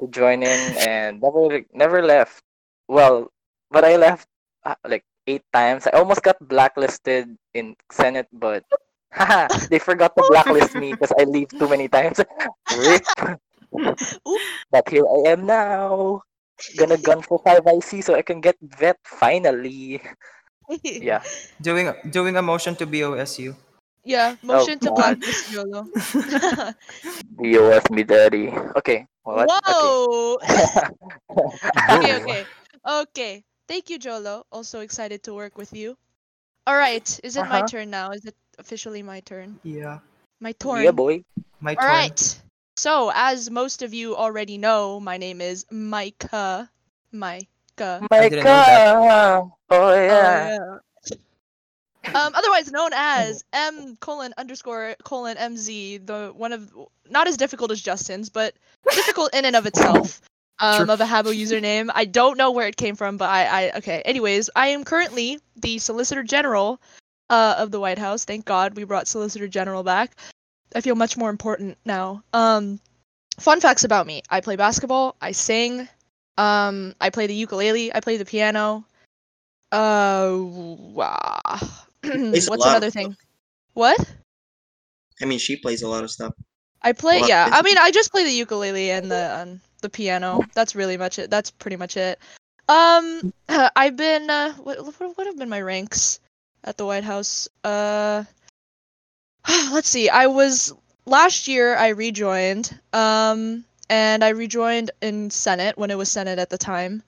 to 0.00 0.08
join 0.08 0.42
in 0.42 0.60
and 0.86 1.20
never 1.20 1.62
never 1.72 2.02
left. 2.02 2.42
Well, 2.88 3.30
but 3.70 3.84
I 3.84 3.96
left 3.96 4.28
uh, 4.64 4.76
like 4.86 5.04
eight 5.26 5.44
times. 5.52 5.86
I 5.86 5.96
almost 5.98 6.22
got 6.22 6.36
blacklisted 6.40 7.36
in 7.54 7.76
Senate, 7.90 8.28
but 8.32 8.64
haha, 9.12 9.48
they 9.70 9.78
forgot 9.78 10.16
to 10.16 10.24
blacklist 10.28 10.74
me 10.74 10.92
because 10.92 11.12
I 11.18 11.24
leave 11.24 11.48
too 11.48 11.68
many 11.68 11.88
times. 11.88 12.20
Rip. 12.76 13.04
But 14.70 14.88
here 14.88 15.06
I 15.06 15.32
am 15.32 15.46
now. 15.46 16.22
Gonna 16.78 16.96
gun 16.98 17.20
for 17.22 17.38
5 17.42 17.66
IC 17.66 18.04
so 18.04 18.14
I 18.14 18.22
can 18.22 18.40
get 18.40 18.56
vet 18.62 18.98
finally. 19.04 20.00
Yeah. 20.82 21.20
Doing 21.60 21.92
doing 22.08 22.36
a 22.36 22.42
motion 22.42 22.72
to 22.80 22.86
BOSU. 22.86 23.52
Yeah. 24.04 24.36
Motion 24.42 24.78
to 24.80 24.88
God. 24.88 24.94
blacklist 24.94 25.48
Jolo. 25.50 25.88
BOS 27.36 27.90
me 27.90 28.02
daddy. 28.04 28.48
Okay. 28.76 29.06
What? 29.24 29.48
Whoa. 29.48 30.38
Whoa. 30.38 30.38
okay, 31.96 32.16
okay. 32.16 32.46
Okay. 32.86 33.44
Thank 33.66 33.88
you, 33.90 33.98
Jolo. 33.98 34.44
Also 34.52 34.80
excited 34.80 35.22
to 35.24 35.34
work 35.34 35.56
with 35.56 35.72
you. 35.72 35.96
All 36.66 36.76
right. 36.76 37.04
Is 37.24 37.36
it 37.36 37.48
my 37.48 37.60
Uh-huh. 37.60 37.68
turn 37.68 37.90
now? 37.90 38.10
Is 38.12 38.24
it 38.24 38.36
officially 38.58 39.02
my 39.02 39.20
turn? 39.20 39.58
Yeah. 39.64 39.98
My 40.40 40.52
turn. 40.52 40.84
Yeah, 40.84 40.92
boy. 40.92 41.24
My 41.60 41.74
turn. 41.74 41.88
right. 41.88 42.40
So, 42.76 43.12
as 43.14 43.50
most 43.50 43.82
of 43.82 43.94
you 43.94 44.16
already 44.16 44.58
know, 44.58 44.98
my 45.00 45.16
name 45.16 45.40
is 45.40 45.64
Micah. 45.70 46.68
Micah. 47.12 48.02
I 48.10 48.28
didn't 48.28 48.44
know 48.44 48.60
that. 48.66 48.94
Micah. 48.98 49.50
Oh 49.70 49.94
yeah. 49.94 50.10
Oh, 50.10 50.48
yeah. 50.50 50.78
Um, 52.06 52.34
otherwise 52.34 52.70
known 52.70 52.90
as 52.92 53.44
M 53.52 53.96
colon 53.96 54.34
underscore 54.36 54.94
colon 55.04 55.36
MZ, 55.36 56.06
the 56.06 56.32
one 56.34 56.52
of 56.52 56.72
not 57.08 57.26
as 57.26 57.36
difficult 57.36 57.70
as 57.70 57.80
Justin's, 57.80 58.28
but 58.28 58.54
difficult 58.94 59.34
in 59.34 59.44
and 59.44 59.56
of 59.56 59.66
itself. 59.66 60.20
Um, 60.60 60.86
Sure. 60.86 60.90
of 60.92 61.00
a 61.00 61.04
Habbo 61.04 61.34
username. 61.36 61.90
I 61.92 62.04
don't 62.04 62.38
know 62.38 62.52
where 62.52 62.68
it 62.68 62.76
came 62.76 62.94
from, 62.94 63.16
but 63.16 63.28
I, 63.28 63.44
I 63.46 63.70
okay. 63.78 64.02
Anyways, 64.04 64.50
I 64.54 64.68
am 64.68 64.84
currently 64.84 65.40
the 65.56 65.78
Solicitor 65.78 66.22
General 66.22 66.80
uh, 67.28 67.56
of 67.58 67.72
the 67.72 67.80
White 67.80 67.98
House. 67.98 68.24
Thank 68.24 68.44
God 68.44 68.76
we 68.76 68.84
brought 68.84 69.08
Solicitor 69.08 69.48
General 69.48 69.82
back. 69.82 70.14
I 70.74 70.80
feel 70.80 70.94
much 70.94 71.16
more 71.16 71.30
important 71.30 71.76
now. 71.84 72.22
Um, 72.32 72.78
fun 73.40 73.60
facts 73.60 73.82
about 73.82 74.06
me: 74.06 74.22
I 74.30 74.40
play 74.40 74.54
basketball, 74.54 75.16
I 75.20 75.32
sing, 75.32 75.88
um, 76.38 76.94
I 77.00 77.10
play 77.10 77.26
the 77.26 77.34
ukulele, 77.34 77.92
I 77.92 78.00
play 78.00 78.16
the 78.16 78.24
piano. 78.24 78.84
Uh, 79.72 80.36
wow. 80.38 81.40
What's 82.48 82.64
another 82.64 82.90
thing? 82.90 83.16
What? 83.74 83.98
I 85.20 85.24
mean, 85.24 85.38
she 85.38 85.56
plays 85.56 85.82
a 85.82 85.88
lot 85.88 86.04
of 86.04 86.10
stuff. 86.10 86.32
I 86.82 86.92
play. 86.92 87.22
Yeah, 87.26 87.48
I 87.50 87.62
mean, 87.62 87.78
I 87.78 87.90
just 87.90 88.10
play 88.10 88.24
the 88.24 88.32
ukulele 88.32 88.90
and 88.90 89.10
the 89.10 89.40
um, 89.40 89.60
the 89.80 89.88
piano. 89.88 90.42
That's 90.54 90.74
really 90.74 90.96
much 90.96 91.18
it. 91.18 91.30
That's 91.30 91.50
pretty 91.50 91.76
much 91.76 91.96
it. 91.96 92.18
Um, 92.68 93.32
I've 93.76 93.96
been. 93.96 94.28
Uh, 94.28 94.52
what 94.54 94.84
what 94.84 95.16
what 95.16 95.26
have 95.26 95.38
been 95.38 95.48
my 95.48 95.62
ranks 95.62 96.20
at 96.64 96.76
the 96.76 96.84
White 96.86 97.04
House? 97.04 97.48
Uh, 97.62 98.24
let's 99.72 99.88
see. 99.88 100.08
I 100.08 100.26
was 100.26 100.72
last 101.06 101.48
year. 101.48 101.76
I 101.76 101.88
rejoined. 101.88 102.78
Um, 102.92 103.64
and 103.90 104.24
I 104.24 104.30
rejoined 104.30 104.90
in 105.02 105.30
Senate 105.30 105.76
when 105.76 105.90
it 105.90 105.98
was 105.98 106.10
Senate 106.10 106.38
at 106.38 106.50
the 106.50 106.58
time, 106.58 107.02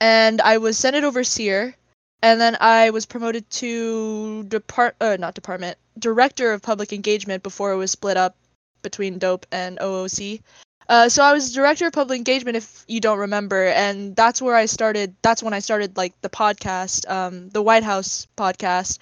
and 0.00 0.40
I 0.40 0.58
was 0.58 0.78
Senate 0.78 1.04
overseer. 1.04 1.74
And 2.22 2.40
then 2.40 2.56
I 2.60 2.90
was 2.90 3.06
promoted 3.06 3.48
to 3.50 4.44
depart, 4.44 4.96
uh, 5.00 5.16
not 5.18 5.34
department, 5.34 5.78
director 5.98 6.52
of 6.52 6.62
public 6.62 6.92
engagement 6.92 7.42
before 7.42 7.72
it 7.72 7.76
was 7.76 7.90
split 7.90 8.16
up 8.16 8.36
between 8.82 9.18
Dope 9.18 9.46
and 9.52 9.78
OOC. 9.78 10.42
Uh, 10.88 11.08
so 11.08 11.22
I 11.22 11.32
was 11.32 11.52
director 11.52 11.86
of 11.86 11.92
public 11.92 12.18
engagement, 12.18 12.56
if 12.56 12.84
you 12.88 13.00
don't 13.00 13.20
remember, 13.20 13.66
and 13.66 14.16
that's 14.16 14.42
where 14.42 14.56
I 14.56 14.66
started. 14.66 15.14
That's 15.22 15.42
when 15.42 15.54
I 15.54 15.60
started 15.60 15.96
like 15.96 16.20
the 16.20 16.28
podcast, 16.28 17.08
um, 17.08 17.48
the 17.50 17.62
White 17.62 17.84
House 17.84 18.26
podcast. 18.36 18.98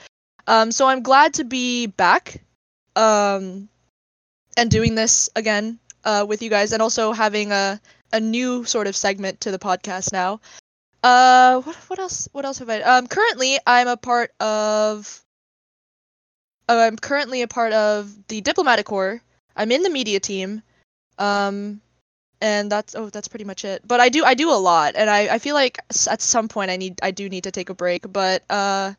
Um, 0.47 0.71
so 0.71 0.87
I'm 0.87 1.03
glad 1.03 1.35
to 1.35 1.45
be 1.45 1.87
back, 1.87 2.43
um, 2.95 3.69
and 4.57 4.71
doing 4.71 4.95
this 4.97 5.31
again 5.35 5.79
uh, 6.05 6.27
with 6.29 6.43
you 6.43 6.51
guys, 6.51 6.73
and 6.73 6.83
also 6.83 7.13
having 7.13 7.53
a 7.53 7.81
a 8.13 8.21
new 8.21 8.65
sort 8.65 8.87
of 8.87 8.97
segment 8.97 9.41
to 9.41 9.51
the 9.51 9.59
podcast 9.59 10.13
now. 10.13 10.41
Uh, 11.03 11.61
what 11.63 11.77
what 11.89 11.99
else? 11.99 12.29
What 12.33 12.45
else 12.45 12.59
have 12.59 12.71
I? 12.71 12.81
Um, 12.83 13.07
currently 13.07 13.59
I'm 13.67 13.89
a 13.89 13.97
part 13.97 14.33
of. 14.41 15.23
uh, 16.69 16.77
I'm 16.77 16.97
currently 16.97 17.43
a 17.43 17.49
part 17.49 17.73
of 17.73 18.13
the 18.29 18.41
diplomatic 18.41 18.87
corps. 18.87 19.23
I'm 19.57 19.73
in 19.73 19.83
the 19.83 19.91
media 19.91 20.21
team. 20.21 20.63
Um, 21.19 21.81
and 22.41 22.71
that's 22.71 22.95
oh 22.95 23.11
that's 23.11 23.29
pretty 23.29 23.45
much 23.45 23.65
it. 23.65 23.83
But 23.87 24.01
I 24.01 24.09
do 24.09 24.25
I 24.25 24.35
do 24.35 24.51
a 24.51 24.55
lot, 24.59 24.95
and 24.97 25.11
I 25.11 25.35
I 25.35 25.39
feel 25.39 25.55
like 25.55 25.79
at 26.11 26.23
some 26.23 26.49
point 26.49 26.71
I 26.71 26.77
need 26.77 27.01
I 27.03 27.11
do 27.11 27.29
need 27.29 27.45
to 27.45 27.51
take 27.51 27.71
a 27.71 27.75
break. 27.75 28.11
But 28.13 28.43
uh, 28.51 28.95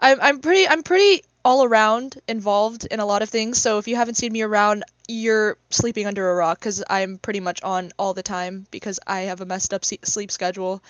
I'm 0.00 0.20
I'm 0.20 0.40
pretty 0.40 0.68
I'm 0.68 0.82
pretty 0.82 1.24
all 1.44 1.64
around 1.64 2.18
involved 2.28 2.86
in 2.90 3.00
a 3.00 3.06
lot 3.06 3.22
of 3.22 3.28
things. 3.30 3.58
So 3.60 3.78
if 3.78 3.86
you 3.88 3.96
haven't 3.96 4.16
seen 4.16 4.32
me 4.32 4.42
around, 4.42 4.84
you're 5.08 5.58
sleeping 5.70 6.06
under 6.06 6.30
a 6.30 6.34
rock 6.34 6.58
because 6.58 6.82
I'm 6.88 7.18
pretty 7.18 7.40
much 7.40 7.62
on 7.62 7.92
all 7.98 8.14
the 8.14 8.22
time 8.22 8.66
because 8.70 8.98
I 9.06 9.22
have 9.22 9.40
a 9.42 9.46
messed 9.46 9.74
up 9.74 9.84
sleep 9.84 10.30
schedule, 10.30 10.82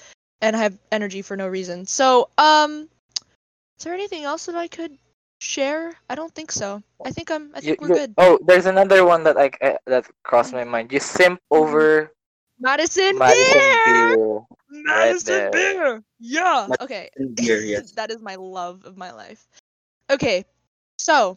and 0.44 0.54
I 0.54 0.60
have 0.60 0.76
energy 0.92 1.22
for 1.22 1.36
no 1.36 1.48
reason. 1.48 1.86
So 1.86 2.28
um, 2.38 2.88
is 3.78 3.84
there 3.84 3.94
anything 3.94 4.24
else 4.24 4.44
that 4.46 4.54
I 4.54 4.68
could 4.68 4.92
share? 5.40 5.92
I 6.10 6.14
don't 6.14 6.32
think 6.34 6.52
so. 6.52 6.82
I 7.04 7.10
think 7.10 7.30
I'm 7.30 7.50
I 7.54 7.58
You, 7.58 7.62
think 7.62 7.80
we're 7.80 7.88
you- 7.88 7.94
good. 7.94 8.14
oh, 8.18 8.38
there's 8.46 8.66
another 8.66 9.04
one 9.04 9.24
that 9.24 9.36
I 9.38 9.50
uh, 9.64 9.78
that 9.86 10.04
crossed 10.22 10.52
my 10.52 10.64
mind. 10.64 10.92
You 10.92 11.00
simp 11.00 11.40
over 11.50 12.12
Madison, 12.60 13.18
Madison 13.18 13.58
Beer! 13.84 14.16
Beer. 14.16 14.40
Madison 14.70 15.34
there. 15.34 15.50
Beer! 15.50 16.02
Yeah. 16.20 16.66
Madison 16.68 16.84
Okay. 16.84 17.10
Beer, 17.34 17.60
yes. 17.74 17.92
that 17.92 18.10
is 18.10 18.20
my 18.20 18.36
love 18.36 18.84
of 18.84 18.96
my 18.96 19.10
life. 19.12 19.48
Okay. 20.10 20.44
So, 20.98 21.36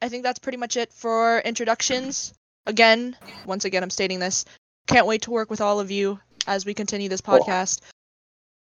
I 0.00 0.08
think 0.08 0.22
that's 0.22 0.38
pretty 0.38 0.56
much 0.58 0.76
it 0.76 0.92
for 0.92 1.40
introductions. 1.40 2.32
Again, 2.66 3.16
once 3.46 3.64
again, 3.66 3.82
I'm 3.82 3.90
stating 3.90 4.18
this. 4.18 4.44
Can't 4.86 5.06
wait 5.06 5.22
to 5.22 5.30
work 5.30 5.50
with 5.50 5.60
all 5.60 5.80
of 5.80 5.90
you 5.90 6.18
as 6.46 6.64
we 6.64 6.72
continue 6.72 7.08
this 7.10 7.20
Cool. 7.20 7.38
podcast. 7.40 7.80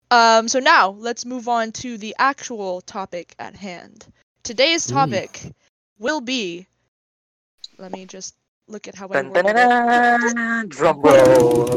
Um, 0.10 0.48
so 0.48 0.60
now 0.60 0.92
let's 0.92 1.26
move 1.26 1.48
on 1.48 1.72
to 1.74 1.98
the 1.98 2.16
actual 2.18 2.82
topic 2.82 3.36
at 3.40 3.56
hand. 3.56 4.06
Today's 4.44 4.90
Ooh. 4.90 4.94
topic 4.94 5.42
will 6.00 6.22
be. 6.22 6.68
Let 7.78 7.92
me 7.92 8.06
just 8.06 8.36
look 8.68 8.88
at 8.88 8.96
how 8.96 9.08
I 9.08 9.22
Dun, 9.22 9.30
worded 9.30 9.56
dun, 9.56 9.58
it. 9.58 9.70
dun, 9.70 10.36
dun. 10.36 10.68
Drum 10.70 11.02
roll. 11.02 11.68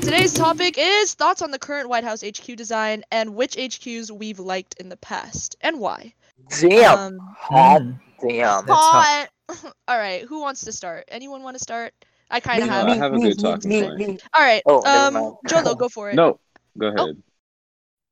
Today's 0.00 0.32
topic 0.32 0.76
is 0.78 1.14
thoughts 1.14 1.42
on 1.42 1.50
the 1.50 1.58
current 1.58 1.88
White 1.88 2.04
House 2.04 2.22
HQ 2.22 2.56
design 2.56 3.02
and 3.10 3.34
which 3.34 3.56
HQs 3.56 4.10
we've 4.10 4.38
liked 4.38 4.74
in 4.80 4.88
the 4.88 4.96
past 4.96 5.56
and 5.60 5.80
why. 5.80 6.14
Damn. 6.60 6.98
Um, 6.98 7.18
Hot 7.36 7.82
Mm. 7.82 7.98
damn. 8.20 8.66
Hot. 8.66 9.28
hot. 9.48 9.74
All 9.88 9.98
right, 9.98 10.22
who 10.22 10.40
wants 10.40 10.64
to 10.64 10.72
start? 10.72 11.04
Anyone 11.08 11.42
want 11.42 11.56
to 11.56 11.62
start? 11.62 11.92
I 12.30 12.40
kind 12.40 12.62
of 12.62 12.68
Me, 12.68 12.74
have. 12.74 12.88
I 12.88 12.96
have 12.96 13.14
a 13.14 13.18
good 13.18 13.36
me, 13.36 13.42
talking 13.42 13.70
point. 13.98 14.22
All 14.34 14.42
right. 14.42 14.62
Oh, 14.66 14.82
um, 14.84 15.14
mind. 15.14 15.34
Jolo, 15.46 15.74
go 15.74 15.88
for 15.88 16.10
it. 16.10 16.14
No, 16.14 16.38
go 16.76 16.86
ahead. 16.88 17.22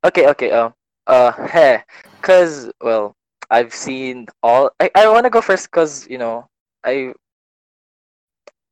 Okay, 0.05 0.26
okay. 0.29 0.50
Um, 0.50 0.75
uh, 1.07 1.33
hey, 1.49 1.83
cause 2.23 2.71
well, 2.81 3.15
I've 3.50 3.75
seen 3.75 4.26
all. 4.43 4.71
I, 4.81 4.91
I 4.95 5.09
want 5.09 5.25
to 5.25 5.31
go 5.31 5.41
first, 5.41 5.71
cause 5.71 6.07
you 6.09 6.19
know, 6.19 6.47
I, 6.85 7.12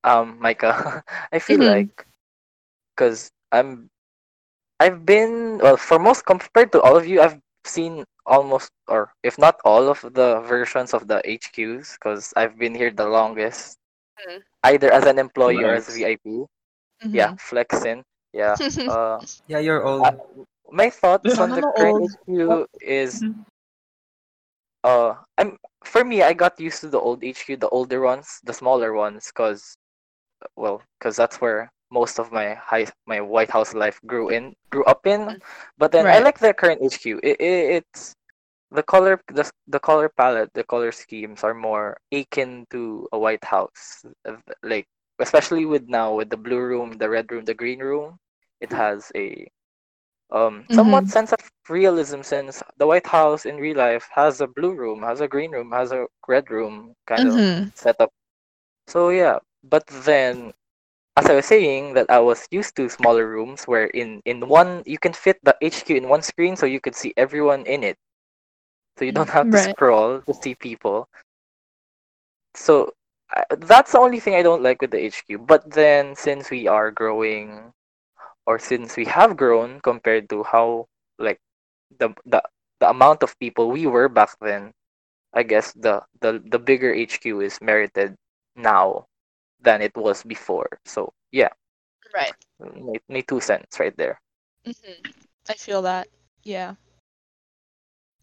um, 0.05 0.39
Micah, 0.41 1.03
I 1.33 1.39
feel 1.39 1.61
Mhm. 1.61 1.65
like, 1.65 2.07
cause 2.97 3.31
I'm, 3.53 3.89
I've 4.81 5.05
been 5.07 5.59
well 5.59 5.77
for 5.77 5.99
most 5.99 6.27
compared 6.27 6.73
to 6.73 6.81
all 6.81 6.97
of 6.97 7.07
you, 7.07 7.21
I've 7.21 7.41
seen 7.65 8.05
almost 8.27 8.71
or 8.89 9.13
if 9.23 9.39
not 9.39 9.57
all 9.65 9.89
of 9.89 10.01
the 10.03 10.41
versions 10.41 10.93
of 10.95 11.07
the 11.09 11.21
HQs, 11.25 11.99
cause 11.99 12.33
I've 12.37 12.59
been 12.59 12.75
here 12.75 12.91
the 12.91 13.07
longest, 13.07 13.79
Mhm. 14.27 14.43
either 14.65 14.91
as 14.93 15.05
an 15.07 15.19
employee 15.19 15.63
or 15.65 15.75
as 15.75 15.89
Flex. 15.89 15.95
VIP. 15.95 16.47
Mhm. 17.05 17.13
Yeah, 17.13 17.33
flexing. 17.39 18.03
Yeah. 18.33 18.59
Uh. 18.87 19.21
Yeah, 19.47 19.59
you're 19.59 19.85
old. 19.85 20.05
Uh, 20.05 20.13
my 20.71 20.91
thoughts 20.91 21.39
on 21.39 21.51
the 21.51 21.63
current 21.77 22.11
old. 22.27 22.67
HQ 22.67 22.69
is 22.81 23.23
mm-hmm. 23.23 23.43
uh 24.85 25.15
I'm 25.39 25.59
for 25.85 26.05
me 26.05 26.23
I 26.23 26.33
got 26.33 26.59
used 26.59 26.81
to 26.81 26.89
the 26.89 26.99
old 26.99 27.23
HQ, 27.23 27.61
the 27.61 27.69
older 27.69 28.01
ones, 28.01 28.41
the 28.45 28.53
smaller 28.53 28.93
ones 28.93 29.31
cuz 29.31 29.77
well, 30.57 30.83
cuz 31.01 31.17
that's 31.17 31.41
where 31.41 31.71
most 31.91 32.19
of 32.19 32.33
my 32.33 32.55
high 32.55 32.87
my 33.07 33.21
White 33.21 33.51
House 33.51 33.75
life 33.75 34.01
grew 34.07 34.29
in 34.31 34.55
grew 34.71 34.85
up 34.85 35.07
in. 35.07 35.21
Mm. 35.21 35.43
But 35.79 35.93
then 35.93 36.07
I 36.07 36.19
like 36.19 36.39
the 36.39 36.53
current 36.53 36.83
HQ. 36.83 37.07
It, 37.23 37.37
it, 37.41 37.85
it's 37.85 38.15
the 38.71 38.83
color 38.83 39.21
the, 39.29 39.49
the 39.69 39.79
color 39.79 40.09
palette, 40.09 40.51
the 40.55 40.65
color 40.65 40.91
schemes 40.91 41.45
are 41.45 41.55
more 41.55 41.97
akin 42.11 42.67
to 42.71 43.09
a 43.13 43.19
White 43.19 43.45
House. 43.45 44.05
Like 44.63 44.87
especially 45.21 45.65
with 45.65 45.89
now 45.89 46.15
with 46.15 46.29
the 46.29 46.37
blue 46.37 46.61
room, 46.61 46.99
the 46.99 47.09
red 47.09 47.31
room, 47.31 47.45
the 47.45 47.55
green 47.55 47.79
room, 47.79 48.19
it 48.61 48.71
mm. 48.71 48.77
has 48.77 49.13
a 49.15 49.47
um 50.35 50.67
somewhat 50.71 51.09
sense 51.09 51.33
of 51.33 51.41
realism 51.71 52.23
since 52.23 52.63
the 52.79 52.87
White 52.87 53.07
House 53.07 53.47
in 53.47 53.57
real 53.59 53.79
life 53.79 54.09
has 54.15 54.41
a 54.43 54.49
blue 54.49 54.75
room, 54.75 55.03
has 55.03 55.21
a 55.23 55.29
green 55.29 55.53
room, 55.53 55.73
has 55.73 55.93
a 55.93 56.07
red 56.29 56.51
room 56.51 56.95
kind 57.07 57.29
of 57.29 57.45
Mhm. 57.45 57.73
setup. 57.75 58.11
So 58.89 59.11
yeah, 59.11 59.39
but 59.65 59.87
then 59.89 60.53
as 61.17 61.27
I 61.27 61.35
was 61.35 61.47
saying 61.47 61.95
that 61.95 62.11
I 62.11 62.21
was 62.21 62.47
used 62.51 62.77
to 62.77 62.89
smaller 62.91 63.29
rooms 63.29 63.65
where 63.67 63.87
in 63.87 64.23
in 64.27 64.49
one 64.49 64.83
you 64.87 64.99
can 64.99 65.13
fit 65.15 65.39
the 65.45 65.57
HQ 65.63 65.97
in 65.97 66.09
one 66.09 66.23
screen 66.23 66.57
so 66.57 66.67
you 66.67 66.81
could 66.81 66.97
see 66.97 67.15
everyone 67.17 67.67
in 67.67 67.85
it. 67.85 67.99
So 68.99 69.05
you 69.05 69.13
don't 69.13 69.31
have 69.31 69.51
to 69.51 69.57
Right. 69.57 69.59
scroll 69.59 70.21
to 70.23 70.35
see 70.35 70.55
people. 70.57 71.09
So 72.55 72.93
I, 73.31 73.45
that's 73.59 73.93
the 73.93 73.99
only 74.01 74.21
thing 74.21 74.35
I 74.35 74.43
don't 74.43 74.63
like 74.63 74.81
with 74.83 74.91
the 74.93 75.05
HQ. 75.05 75.39
But 75.39 75.71
then 75.71 76.17
since 76.17 76.51
we 76.51 76.67
are 76.69 76.91
growing 76.91 77.73
or 78.47 78.59
since 78.59 78.97
we 78.97 79.05
have 79.07 79.37
grown 79.37 79.81
compared 79.81 80.29
to 80.31 80.43
how 80.45 80.87
like 81.19 81.39
the 81.99 82.11
the, 82.25 82.43
the 82.81 82.89
amount 82.91 83.23
of 83.23 83.39
people 83.39 83.71
we 83.71 83.87
were 83.87 84.09
back 84.09 84.37
then, 84.41 84.73
I 85.35 85.43
guess 85.43 85.73
the, 85.75 86.03
the 86.21 86.43
the 86.45 86.59
bigger 86.59 86.93
HQ 86.93 87.41
is 87.43 87.61
merited 87.61 88.17
now 88.57 89.07
than 89.61 89.83
it 89.83 89.97
was 89.97 90.23
before. 90.25 90.69
So 90.85 91.13
yeah, 91.33 91.51
Right. 92.15 92.35
my, 92.61 92.99
my 93.09 93.21
two 93.21 93.41
cents 93.41 93.79
right 93.81 93.97
there. 93.97 94.21
hmm 94.65 94.73
I 95.49 95.55
feel 95.55 95.83
that. 95.83 96.09
Yeah. 96.45 96.75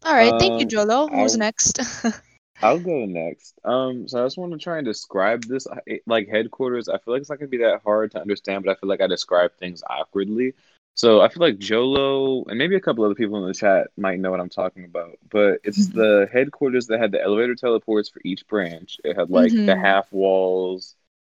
All 0.04 0.14
right. 0.14 0.34
thank 0.38 0.58
you, 0.58 0.64
Um, 0.64 0.66
Jolo. 0.66 1.08
Who's 1.08 1.36
I'll- 1.36 1.38
next? 1.38 1.78
I'll 2.62 2.78
go 2.78 3.04
next. 3.06 3.58
Um, 3.64 4.06
so 4.06 4.22
I 4.22 4.26
just 4.26 4.38
want 4.38 4.52
to 4.52 4.58
try 4.58 4.78
and 4.78 4.86
describe 4.86 5.42
this 5.48 5.66
uh, 5.66 5.76
like 6.06 6.28
headquarters. 6.28 6.88
I 6.88 6.98
feel 6.98 7.14
like 7.14 7.20
it's 7.22 7.30
not 7.30 7.38
gonna 7.40 7.48
be 7.48 7.58
that 7.58 7.82
hard 7.84 8.12
to 8.12 8.20
understand, 8.20 8.64
but 8.64 8.70
I 8.72 8.80
feel 8.80 8.88
like 8.88 9.00
I 9.00 9.08
describe 9.08 9.52
things 9.58 9.82
awkwardly. 9.88 10.54
So 10.94 11.20
I 11.22 11.28
feel 11.28 11.40
like 11.40 11.58
Jolo 11.58 12.44
and 12.44 12.58
maybe 12.58 12.76
a 12.76 12.80
couple 12.80 13.04
other 13.04 13.14
people 13.14 13.38
in 13.42 13.48
the 13.48 13.54
chat 13.54 13.88
might 13.96 14.20
know 14.20 14.30
what 14.30 14.40
I'm 14.40 14.48
talking 14.50 14.84
about. 14.84 15.18
But 15.30 15.60
it's 15.64 15.86
Mhm. 15.86 15.92
the 15.92 16.28
headquarters 16.32 16.86
that 16.88 17.00
had 17.00 17.12
the 17.12 17.20
elevator 17.22 17.54
teleports 17.56 18.10
for 18.10 18.20
each 18.24 18.46
branch. 18.46 18.98
It 19.02 19.16
had 19.16 19.30
like 19.30 19.56
the 19.64 19.74
Mhm. 19.74 19.76
half 19.76 20.12
walls. 20.12 20.94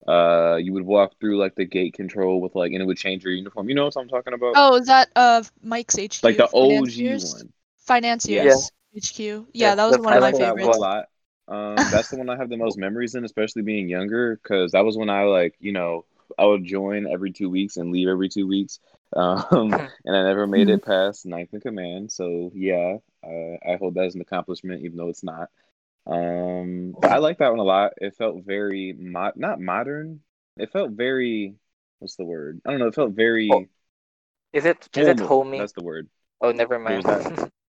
Uh, 0.06 0.56
you 0.56 0.74
would 0.74 0.84
walk 0.84 1.18
through 1.20 1.38
like 1.38 1.54
the 1.54 1.64
gate 1.64 1.94
control 1.94 2.40
with 2.42 2.54
like, 2.54 2.72
and 2.72 2.82
it 2.82 2.84
would 2.86 2.98
change 2.98 3.24
your 3.24 3.32
uniform. 3.32 3.68
You 3.70 3.74
know 3.76 3.84
what 3.86 3.96
I'm 3.96 4.08
talking 4.08 4.34
about? 4.34 4.60
oh, 4.60 4.76
is 4.76 4.86
that 4.86 5.10
uh 5.16 5.42
Mike's 5.62 5.98
HQ? 5.98 6.22
like 6.22 6.36
the 6.36 6.48
OG 6.52 7.14
Financiers? 7.14 7.14
one. 7.16 7.52
Financiers 7.78 8.72
HQ. 8.94 9.46
Yeah, 9.58 9.74
Yeah, 9.74 9.74
that 9.74 9.86
was 9.86 9.98
one 9.98 10.14
of 10.14 10.20
my 10.20 10.20
like 10.20 10.38
that 10.38 10.58
one 10.58 10.70
a 10.70 10.76
favorites. 10.76 10.78
lot. 10.78 11.06
Um, 11.48 11.90
that's 11.90 12.08
the 12.08 12.16
one 12.16 12.30
I 12.30 12.36
have 12.36 12.48
the 12.48 12.56
most 12.56 12.78
memories 12.78 13.14
in, 13.14 13.24
especially 13.24 13.62
being 13.62 13.88
younger, 13.88 14.36
because 14.42 14.72
that 14.72 14.84
was 14.84 14.96
when 14.96 15.10
I 15.10 15.24
like, 15.24 15.54
you 15.60 15.72
know, 15.72 16.04
I 16.38 16.44
would 16.46 16.64
join 16.64 17.06
every 17.06 17.32
two 17.32 17.50
weeks 17.50 17.76
and 17.76 17.92
leave 17.92 18.08
every 18.08 18.28
two 18.28 18.46
weeks. 18.46 18.80
Um, 19.16 19.72
and 20.04 20.16
I 20.16 20.24
never 20.24 20.44
made 20.48 20.68
it 20.68 20.82
past 20.82 21.24
ninth 21.24 21.54
in 21.54 21.60
command. 21.60 22.10
So 22.10 22.50
yeah, 22.52 22.96
uh, 23.22 23.28
I 23.64 23.76
hold 23.78 23.94
that 23.94 24.06
as 24.06 24.16
an 24.16 24.22
accomplishment, 24.22 24.82
even 24.84 24.96
though 24.96 25.08
it's 25.08 25.22
not. 25.22 25.50
Um, 26.06 26.96
I 27.02 27.18
like 27.18 27.38
that 27.38 27.50
one 27.50 27.60
a 27.60 27.64
lot. 27.64 27.92
It 27.98 28.16
felt 28.16 28.44
very 28.44 28.92
mod, 28.92 29.36
not 29.36 29.60
modern. 29.60 30.20
It 30.56 30.72
felt 30.72 30.92
very, 30.92 31.54
what's 32.00 32.16
the 32.16 32.24
word? 32.24 32.60
I 32.66 32.70
don't 32.70 32.80
know. 32.80 32.88
It 32.88 32.94
felt 32.96 33.12
very 33.12 33.48
Oh, 33.48 33.66
Is 34.52 34.64
it 34.64 34.88
is 34.96 35.08
it 35.08 35.18
formal. 35.18 35.28
homey? 35.28 35.58
That's 35.58 35.72
the 35.72 35.84
word. 35.84 36.08
Oh, 36.40 36.50
never 36.52 36.78
mind. 36.78 37.04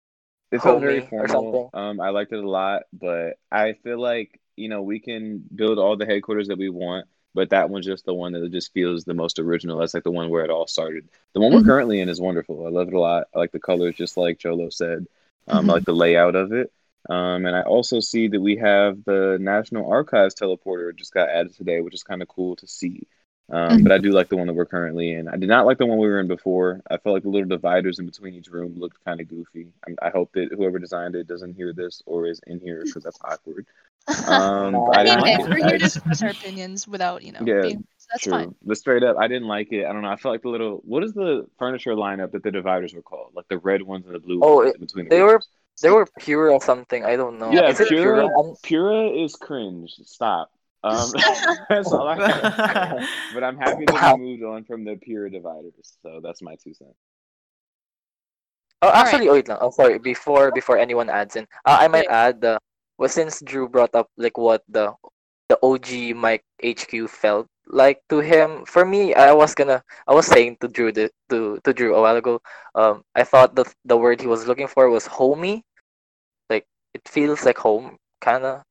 It 0.52 0.62
felt 0.62 0.80
very 0.82 1.02
formal. 1.02 1.70
Um, 1.74 2.00
I 2.00 2.10
liked 2.10 2.32
it 2.32 2.44
a 2.44 2.50
lot, 2.50 2.84
but 2.94 3.38
I 3.52 3.74
feel 3.74 4.00
like, 4.00 4.40
you 4.56 4.70
know, 4.70 4.82
we 4.82 5.00
can 5.00 5.44
build 5.54 5.80
all 5.80 5.98
the 5.98 6.06
headquarters 6.06 6.48
that 6.48 6.58
we 6.58 6.70
want, 6.70 7.08
but 7.34 7.50
that 7.50 7.70
one's 7.70 7.86
just 7.86 8.06
the 8.06 8.14
one 8.14 8.32
that 8.34 8.52
just 8.52 8.72
feels 8.74 9.04
the 9.04 9.14
most 9.14 9.40
original. 9.40 9.78
That's 9.80 9.94
like 9.94 10.04
the 10.04 10.12
one 10.12 10.30
where 10.30 10.46
it 10.46 10.50
all 10.50 10.68
started. 10.68 11.10
The 11.34 11.42
one 11.42 11.52
we're 11.52 11.62
Mhm. 11.62 11.66
currently 11.66 12.00
in 12.00 12.10
is 12.10 12.22
wonderful. 12.22 12.66
I 12.66 12.70
love 12.70 12.88
it 12.88 12.94
a 12.94 13.00
lot. 13.00 13.28
I 13.34 13.40
like 13.40 13.52
the 13.52 13.60
colors, 13.60 13.96
just 13.96 14.18
like 14.18 14.38
Jolo 14.40 14.70
said. 14.70 15.08
Um, 15.48 15.66
Mhm. 15.66 15.70
I 15.70 15.74
like 15.74 15.86
the 15.86 15.94
layout 15.94 16.36
of 16.36 16.54
it. 16.54 16.72
Um, 17.10 17.46
and 17.46 17.56
I 17.56 17.62
also 17.64 18.00
see 18.00 18.28
that 18.30 18.42
we 18.42 18.56
have 18.58 19.04
the 19.06 19.38
National 19.40 19.92
Archives 19.92 20.34
teleporter 20.36 20.96
just 20.96 21.14
got 21.14 21.30
added 21.30 21.54
today, 21.56 21.82
which 21.82 21.94
is 21.94 22.04
kind 22.04 22.22
of 22.22 22.28
cool 22.28 22.56
to 22.58 22.68
see. 22.68 23.08
Um, 23.50 23.84
but 23.84 23.92
I 23.92 24.00
do 24.00 24.10
like 24.12 24.30
the 24.30 24.38
one 24.38 24.48
that 24.48 24.54
we're 24.54 24.66
currently 24.66 25.12
in. 25.14 25.28
I 25.28 25.38
did 25.38 25.48
not 25.50 25.68
like 25.68 25.78
the 25.78 25.86
one 25.86 26.00
we 26.00 26.08
were 26.08 26.20
in 26.20 26.28
before. 26.28 26.82
I 26.90 26.98
felt 26.98 27.14
like 27.14 27.24
the 27.24 27.30
little 27.30 27.48
dividers 27.48 28.00
in 28.00 28.06
between 28.08 28.34
each 28.34 28.48
room 28.48 28.74
looked 28.76 29.04
kind 29.06 29.22
of 29.22 29.28
goofy. 29.28 29.68
I, 29.88 30.08
I 30.08 30.10
hope 30.10 30.32
that 30.34 30.50
whoever 30.52 30.80
designed 30.80 31.16
it 31.16 31.28
doesn't 31.28 31.54
hear 31.56 31.72
this 31.72 32.02
or 32.08 32.26
is 32.26 32.42
in 32.48 32.60
here 32.60 32.82
because 32.84 33.04
that's 33.04 33.20
awkward. 33.24 33.68
Um, 34.28 34.76
I 34.94 35.02
I 35.02 35.04
mean, 35.04 35.06
didn't 35.06 35.22
like 35.22 35.40
we're 35.50 35.68
here 35.70 35.78
to 35.78 35.86
express 35.86 36.24
our 36.24 36.30
opinions 36.30 36.88
without, 36.88 37.22
you 37.24 37.34
know, 37.34 37.42
Yeah, 37.46 37.62
being. 37.62 37.86
So 37.98 38.08
that's 38.12 38.24
True. 38.24 38.32
fine. 38.32 38.56
But 38.64 38.78
straight 38.78 39.04
up, 39.04 39.18
I 39.20 39.28
didn't 39.28 39.48
like 39.48 39.72
it. 39.72 39.86
I 39.86 39.94
don't 39.94 40.02
know. 40.02 40.10
I 40.10 40.16
felt 40.16 40.34
like 40.34 40.42
the 40.42 40.50
little 40.50 40.82
what 40.86 41.04
is 41.04 41.14
the 41.14 41.46
furniture 41.60 41.94
lineup 41.94 42.32
that 42.32 42.42
the 42.42 42.52
dividers 42.52 42.96
were 42.96 43.02
called? 43.04 43.32
Like 43.36 43.48
the 43.48 43.60
red 43.60 43.84
ones 43.84 44.06
and 44.08 44.16
the 44.16 44.20
blue 44.20 44.40
Oh, 44.44 44.58
ones 44.58 44.70
it- 44.70 44.76
in 44.76 44.82
between 44.82 45.06
the 45.06 45.10
they 45.10 45.22
were. 45.22 45.42
They 45.82 45.90
were 45.92 46.08
pure 46.20 46.50
or 46.52 46.62
something. 46.62 47.04
I 47.04 47.18
don't 47.18 47.38
know. 47.38 47.52
Yeah, 47.52 47.68
Is 47.70 47.82
it 47.82 47.90
Pura- 47.90 48.22
pure? 48.30 48.40
Um, 48.40 48.56
Pura 48.64 49.10
is 49.10 49.36
cringe. 49.36 49.94
Stop. 50.06 50.50
Um, 50.86 51.10
that's 51.70 51.92
all 51.92 52.08
I 52.08 52.16
have. 52.16 53.10
But 53.34 53.44
I'm 53.44 53.58
happy 53.58 53.86
that 53.86 54.18
we 54.18 54.38
moved 54.38 54.44
on 54.44 54.64
from 54.64 54.86
the 54.86 54.96
pure 54.96 55.30
dividers. 55.30 55.98
So 56.02 56.22
that's 56.22 56.42
my 56.42 56.56
two 56.56 56.74
cents. 56.74 56.94
Oh, 58.82 58.90
Alright. 58.90 59.08
actually, 59.08 59.30
wait 59.30 59.50
lang. 59.50 59.58
Oh, 59.62 59.72
sorry. 59.72 59.98
Before 59.98 60.52
before 60.52 60.78
anyone 60.78 61.10
adds 61.10 61.36
in, 61.36 61.50
uh, 61.66 61.82
I 61.82 61.88
might 61.90 62.08
add 62.08 62.40
the 62.40 62.60
well 63.00 63.10
since 63.10 63.42
Drew 63.42 63.68
brought 63.68 63.96
up 63.96 64.08
like 64.16 64.38
what 64.38 64.62
the 64.70 64.94
the 65.50 65.58
OG 65.66 66.14
Mike 66.16 66.46
HQ 66.62 67.10
felt 67.10 67.48
like 67.66 67.98
to 68.14 68.22
him. 68.22 68.62
For 68.70 68.86
me, 68.86 69.16
I 69.18 69.34
was 69.34 69.56
gonna 69.58 69.82
I 70.06 70.14
was 70.14 70.28
saying 70.30 70.62
to 70.62 70.68
Drew 70.70 70.92
the, 70.92 71.10
to 71.34 71.58
to 71.66 71.74
Drew 71.74 71.96
a 71.98 72.02
while 72.02 72.16
ago. 72.16 72.38
Um, 72.76 73.02
I 73.16 73.24
thought 73.26 73.56
the 73.58 73.66
the 73.90 73.98
word 73.98 74.22
he 74.22 74.28
was 74.30 74.46
looking 74.46 74.70
for 74.70 74.86
was 74.94 75.10
homey. 75.10 75.66
Like 76.50 76.70
it 76.94 77.02
feels 77.10 77.42
like 77.42 77.58
home, 77.58 77.98
kind 78.22 78.46
of. 78.46 78.62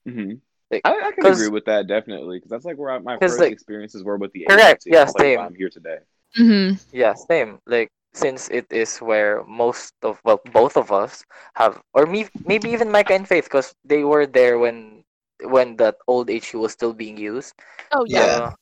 Like, 0.75 0.83
I, 0.85 1.09
I 1.09 1.13
can 1.13 1.23
'cause- 1.25 1.41
agree 1.41 1.53
with 1.53 1.65
that 1.67 1.87
definitely 1.87 2.39
because 2.39 2.51
that's 2.51 2.65
like 2.65 2.77
where 2.79 2.91
I, 2.91 2.99
my 2.99 3.17
'cause, 3.19 3.33
first 3.33 3.41
like- 3.41 3.53
experiences 3.53 4.03
were 4.03 4.17
with 4.17 4.33
the 4.33 4.45
Correct, 4.49 4.83
agency. 4.87 4.91
yeah, 4.91 5.05
That's 5.05 5.15
like 5.15 5.23
same. 5.23 5.39
why 5.39 5.47
I'm 5.47 5.55
here 5.55 5.71
today. 5.71 5.99
Mm-hmm. 6.39 6.77
Yeah, 6.93 7.15
same. 7.15 7.59
Like 7.67 7.89
since 8.13 8.49
it 8.51 8.67
is 8.71 8.99
where 8.99 9.43
most 9.45 9.95
of 10.03 10.21
well 10.25 10.41
both 10.53 10.77
of 10.77 10.91
us 10.93 11.25
have, 11.55 11.81
or 11.95 12.07
me 12.07 12.27
maybe 12.45 12.71
even 12.71 12.91
Micah 12.91 13.15
and 13.15 13.27
Faith, 13.27 13.45
because 13.45 13.75
they 13.85 14.03
were 14.05 14.27
there 14.27 14.59
when 14.59 15.05
when 15.47 15.77
that 15.77 15.97
old 16.07 16.31
HU 16.31 16.59
was 16.59 16.73
still 16.73 16.93
being 16.93 17.17
used. 17.17 17.55
Oh 17.93 18.05
yeah. 18.07 18.51
Uh, 18.51 18.53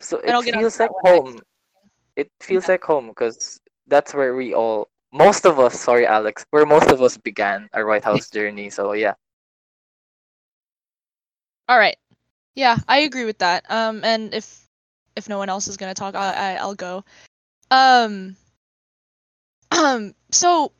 so 0.00 0.20
And 0.20 0.32
I'll 0.32 0.42
it 0.42 0.46
get 0.46 0.54
onto 0.54 0.62
feels 0.70 0.80
like 0.80 0.90
home. 1.02 1.38
It 2.16 2.30
feels 2.40 2.68
like 2.68 2.84
home 2.84 3.08
because 3.08 3.60
that's 3.86 4.12
where 4.14 4.34
we 4.34 4.52
all, 4.54 4.88
most 5.12 5.46
of 5.46 5.58
us, 5.58 5.80
sorry 5.80 6.06
Alex, 6.06 6.44
where 6.50 6.66
most 6.66 6.90
of 6.90 7.00
us 7.00 7.16
began 7.16 7.68
our 7.72 7.86
White 7.86 8.04
House 8.04 8.28
journey. 8.30 8.70
So 8.70 8.92
yeah, 8.92 9.14
All 11.68 11.78
right. 11.78 11.96
Yeah, 12.54 12.78
I 12.88 13.00
agree 13.00 13.24
with 13.24 13.38
that. 13.38 13.70
Um, 13.70 14.04
and 14.04 14.34
if 14.34 14.68
if 15.16 15.28
no 15.28 15.38
one 15.38 15.48
else 15.48 15.68
is 15.68 15.76
gonna 15.76 15.94
talk, 15.94 16.14
I, 16.14 16.54
I 16.54 16.56
I'll 16.56 16.74
go. 16.74 17.04
Um. 17.70 18.36
Um. 19.70 20.14
So, 20.34 20.72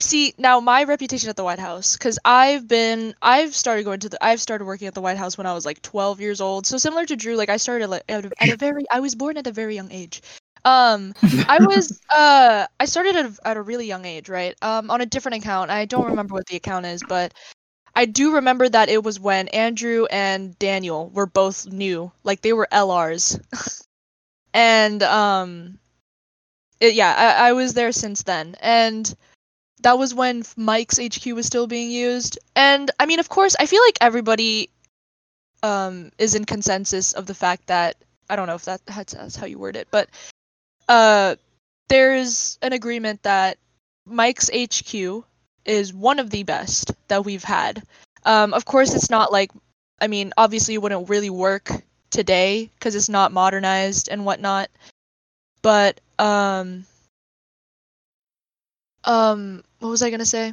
see 0.00 0.34
now 0.38 0.60
my 0.60 0.84
reputation 0.84 1.30
at 1.30 1.36
the 1.36 1.44
White 1.44 1.58
House, 1.60 1.96
because 1.96 2.18
I've 2.24 2.68
been 2.68 3.14
I've 3.22 3.54
started 3.54 3.84
going 3.84 4.00
to 4.00 4.08
the 4.10 4.24
I've 4.24 4.40
started 4.40 4.64
working 4.66 4.88
at 4.88 4.94
the 4.94 5.00
White 5.02 5.18
House 5.18 5.38
when 5.38 5.46
I 5.46 5.54
was 5.54 5.66
like 5.66 5.82
12 5.82 6.20
years 6.20 6.40
old. 6.40 6.66
So 6.66 6.78
similar 6.78 7.06
to 7.06 7.16
Drew, 7.16 7.36
like 7.36 7.50
I 7.50 7.58
started 7.58 7.88
like, 7.88 8.04
at, 8.08 8.26
a, 8.26 8.32
at 8.42 8.50
a 8.50 8.56
very 8.56 8.84
I 8.90 9.00
was 9.00 9.14
born 9.16 9.36
at 9.38 9.46
a 9.46 9.52
very 9.52 9.74
young 9.76 9.92
age. 9.92 10.22
Um, 10.64 11.14
I 11.48 11.60
was 11.62 12.00
uh 12.10 12.66
I 12.80 12.86
started 12.86 13.16
at 13.16 13.26
a, 13.26 13.48
at 13.48 13.56
a 13.58 13.62
really 13.62 13.86
young 13.86 14.04
age, 14.06 14.28
right? 14.30 14.56
Um, 14.62 14.90
on 14.90 15.00
a 15.02 15.06
different 15.06 15.38
account. 15.38 15.70
I 15.70 15.86
don't 15.86 16.06
remember 16.06 16.34
what 16.34 16.46
the 16.46 16.56
account 16.56 16.86
is, 16.86 17.02
but 17.04 17.34
I 17.96 18.06
do 18.06 18.34
remember 18.34 18.68
that 18.68 18.88
it 18.88 19.02
was 19.02 19.20
when 19.20 19.48
Andrew 19.48 20.06
and 20.10 20.58
Daniel 20.58 21.10
were 21.10 21.26
both 21.26 21.66
new, 21.66 22.10
like 22.24 22.40
they 22.40 22.52
were 22.52 22.68
LRs, 22.72 23.40
and 24.54 25.02
um, 25.02 25.78
it, 26.80 26.94
yeah, 26.94 27.14
I, 27.16 27.48
I 27.48 27.52
was 27.52 27.74
there 27.74 27.92
since 27.92 28.22
then, 28.24 28.56
and 28.60 29.14
that 29.82 29.98
was 29.98 30.14
when 30.14 30.44
Mike's 30.56 30.98
HQ 30.98 31.24
was 31.34 31.46
still 31.46 31.66
being 31.66 31.90
used, 31.90 32.38
and 32.56 32.90
I 32.98 33.06
mean, 33.06 33.20
of 33.20 33.28
course, 33.28 33.54
I 33.58 33.66
feel 33.66 33.82
like 33.86 33.98
everybody 34.00 34.70
um 35.62 36.10
is 36.18 36.34
in 36.34 36.44
consensus 36.44 37.12
of 37.12 37.26
the 37.26 37.34
fact 37.34 37.68
that 37.68 37.96
I 38.28 38.36
don't 38.36 38.46
know 38.46 38.54
if 38.54 38.64
that 38.64 38.84
that's, 38.86 39.36
how 39.36 39.46
you 39.46 39.58
word 39.58 39.76
it, 39.76 39.88
but 39.90 40.08
uh, 40.88 41.36
there's 41.88 42.58
an 42.62 42.72
agreement 42.72 43.22
that 43.22 43.58
Mike's 44.04 44.50
HQ 44.50 45.24
is 45.64 45.92
one 45.92 46.18
of 46.18 46.30
the 46.30 46.42
best 46.42 46.92
that 47.08 47.24
we've 47.24 47.44
had. 47.44 47.82
Um, 48.24 48.54
of 48.54 48.64
course, 48.64 48.94
it's 48.94 49.10
not 49.10 49.32
like, 49.32 49.50
I 50.00 50.06
mean, 50.06 50.32
obviously, 50.36 50.74
it 50.74 50.82
wouldn't 50.82 51.08
really 51.08 51.30
work 51.30 51.70
today 52.10 52.70
because 52.78 52.94
it's 52.94 53.08
not 53.08 53.32
modernized 53.32 54.08
and 54.08 54.24
whatnot. 54.24 54.70
But 55.62 56.00
um, 56.18 56.84
um, 59.04 59.62
what 59.80 59.88
was 59.88 60.02
I 60.02 60.10
gonna 60.10 60.24
say? 60.24 60.52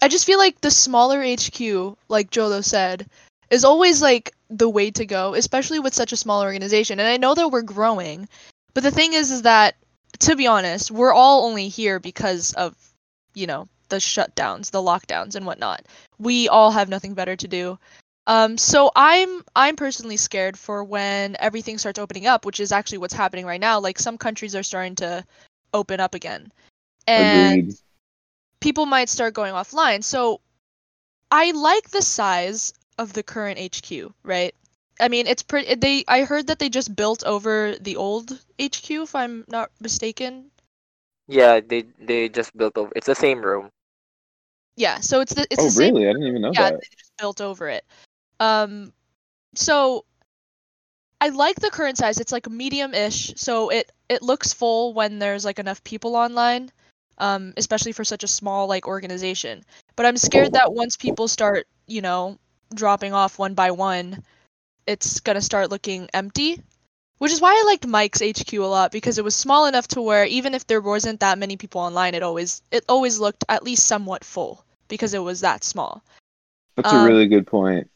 I 0.00 0.08
just 0.08 0.26
feel 0.26 0.38
like 0.38 0.60
the 0.60 0.70
smaller 0.70 1.22
HQ, 1.22 1.96
like 2.08 2.30
Jolo 2.30 2.60
said, 2.60 3.08
is 3.50 3.64
always 3.64 4.00
like 4.02 4.34
the 4.48 4.68
way 4.68 4.90
to 4.92 5.06
go, 5.06 5.34
especially 5.34 5.78
with 5.78 5.94
such 5.94 6.12
a 6.12 6.16
small 6.16 6.42
organization. 6.42 6.98
And 6.98 7.08
I 7.08 7.18
know 7.18 7.34
that 7.34 7.48
we're 7.48 7.62
growing, 7.62 8.28
but 8.74 8.82
the 8.82 8.90
thing 8.90 9.12
is, 9.12 9.30
is 9.30 9.42
that 9.42 9.76
to 10.20 10.36
be 10.36 10.46
honest, 10.46 10.90
we're 10.90 11.12
all 11.12 11.46
only 11.46 11.68
here 11.68 11.98
because 11.98 12.52
of, 12.54 12.74
you 13.34 13.46
know, 13.46 13.68
the 13.92 13.98
shutdowns, 13.98 14.70
the 14.70 14.80
lockdowns, 14.80 15.36
and 15.36 15.44
whatnot. 15.44 15.84
We 16.18 16.48
all 16.48 16.70
have 16.70 16.88
nothing 16.88 17.12
better 17.12 17.36
to 17.36 17.46
do. 17.46 17.78
Um, 18.26 18.56
so 18.56 18.90
I'm 18.96 19.44
I'm 19.54 19.76
personally 19.76 20.16
scared 20.16 20.58
for 20.58 20.82
when 20.82 21.36
everything 21.38 21.76
starts 21.76 21.98
opening 21.98 22.26
up, 22.26 22.46
which 22.46 22.58
is 22.58 22.72
actually 22.72 22.98
what's 22.98 23.12
happening 23.12 23.44
right 23.44 23.60
now. 23.60 23.78
Like 23.80 23.98
some 23.98 24.16
countries 24.16 24.56
are 24.56 24.62
starting 24.62 24.94
to 24.96 25.24
open 25.74 26.00
up 26.00 26.14
again, 26.14 26.50
and 27.06 27.66
Agreed. 27.66 27.76
people 28.60 28.86
might 28.86 29.10
start 29.10 29.34
going 29.34 29.52
offline. 29.52 30.02
So 30.02 30.40
I 31.30 31.50
like 31.50 31.90
the 31.90 32.00
size 32.02 32.72
of 32.96 33.12
the 33.12 33.22
current 33.22 33.58
HQ, 33.58 34.12
right? 34.22 34.54
I 35.00 35.08
mean, 35.08 35.26
it's 35.26 35.42
pretty. 35.42 35.74
They 35.74 36.04
I 36.08 36.24
heard 36.24 36.46
that 36.46 36.60
they 36.60 36.70
just 36.70 36.96
built 36.96 37.24
over 37.24 37.76
the 37.78 37.96
old 37.96 38.40
HQ, 38.58 38.90
if 38.90 39.14
I'm 39.14 39.44
not 39.48 39.70
mistaken. 39.80 40.50
Yeah, 41.28 41.60
they 41.60 41.82
they 41.98 42.28
just 42.28 42.56
built 42.56 42.78
over. 42.78 42.92
It's 42.96 43.06
the 43.06 43.14
same 43.14 43.42
room. 43.42 43.70
Yeah, 44.76 45.00
so 45.00 45.20
it's 45.20 45.34
the 45.34 45.46
it's 45.50 45.62
oh, 45.62 45.64
the 45.66 45.70
same. 45.70 45.94
really? 45.94 46.08
I 46.08 46.12
didn't 46.12 46.28
even 46.28 46.42
know 46.42 46.52
Yeah, 46.52 46.70
that. 46.70 46.80
they 46.80 46.86
just 46.96 47.12
built 47.18 47.40
over 47.40 47.68
it. 47.68 47.84
Um, 48.40 48.92
so 49.54 50.04
I 51.20 51.28
like 51.28 51.56
the 51.56 51.70
current 51.70 51.98
size. 51.98 52.18
It's 52.18 52.32
like 52.32 52.48
medium-ish, 52.48 53.34
so 53.36 53.68
it 53.68 53.92
it 54.08 54.22
looks 54.22 54.52
full 54.52 54.94
when 54.94 55.18
there's 55.18 55.44
like 55.44 55.58
enough 55.58 55.82
people 55.84 56.16
online. 56.16 56.70
Um, 57.18 57.52
especially 57.56 57.92
for 57.92 58.04
such 58.04 58.24
a 58.24 58.28
small 58.28 58.66
like 58.66 58.88
organization. 58.88 59.62
But 59.94 60.06
I'm 60.06 60.16
scared 60.16 60.54
that 60.54 60.72
once 60.72 60.96
people 60.96 61.28
start, 61.28 61.68
you 61.86 62.00
know, 62.00 62.38
dropping 62.74 63.12
off 63.12 63.38
one 63.38 63.54
by 63.54 63.70
one, 63.70 64.24
it's 64.86 65.20
gonna 65.20 65.42
start 65.42 65.70
looking 65.70 66.08
empty. 66.14 66.60
Which 67.22 67.30
is 67.30 67.40
why 67.40 67.52
I 67.52 67.62
liked 67.66 67.86
Mike's 67.86 68.20
HQ 68.20 68.52
a 68.54 68.62
lot 68.62 68.90
because 68.90 69.16
it 69.16 69.22
was 69.22 69.36
small 69.36 69.66
enough 69.66 69.86
to 69.94 70.02
where 70.02 70.24
even 70.24 70.54
if 70.54 70.66
there 70.66 70.80
wasn't 70.80 71.20
that 71.20 71.38
many 71.38 71.56
people 71.56 71.80
online, 71.80 72.16
it 72.16 72.22
always 72.24 72.62
it 72.72 72.84
always 72.88 73.20
looked 73.20 73.44
at 73.48 73.62
least 73.62 73.86
somewhat 73.86 74.24
full 74.24 74.64
because 74.88 75.14
it 75.14 75.20
was 75.20 75.40
that 75.42 75.62
small. 75.62 76.02
That's 76.74 76.92
um, 76.92 77.04
a 77.04 77.06
really 77.06 77.28
good 77.28 77.46
point. 77.46 77.88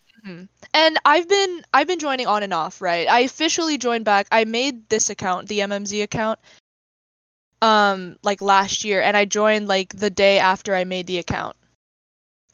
And 0.74 0.96
I've 1.04 1.28
been 1.28 1.64
I've 1.74 1.88
been 1.88 1.98
joining 1.98 2.28
on 2.28 2.44
and 2.44 2.54
off, 2.54 2.80
right? 2.80 3.08
I 3.08 3.22
officially 3.22 3.78
joined 3.78 4.04
back. 4.04 4.28
I 4.30 4.44
made 4.44 4.88
this 4.90 5.10
account, 5.10 5.48
the 5.48 5.58
MMZ 5.58 6.04
account, 6.04 6.38
um, 7.62 8.18
like 8.22 8.40
last 8.40 8.84
year, 8.84 9.02
and 9.02 9.16
I 9.16 9.24
joined 9.24 9.66
like 9.66 9.88
the 9.88 10.08
day 10.08 10.38
after 10.38 10.72
I 10.72 10.84
made 10.84 11.08
the 11.08 11.18
account. 11.18 11.56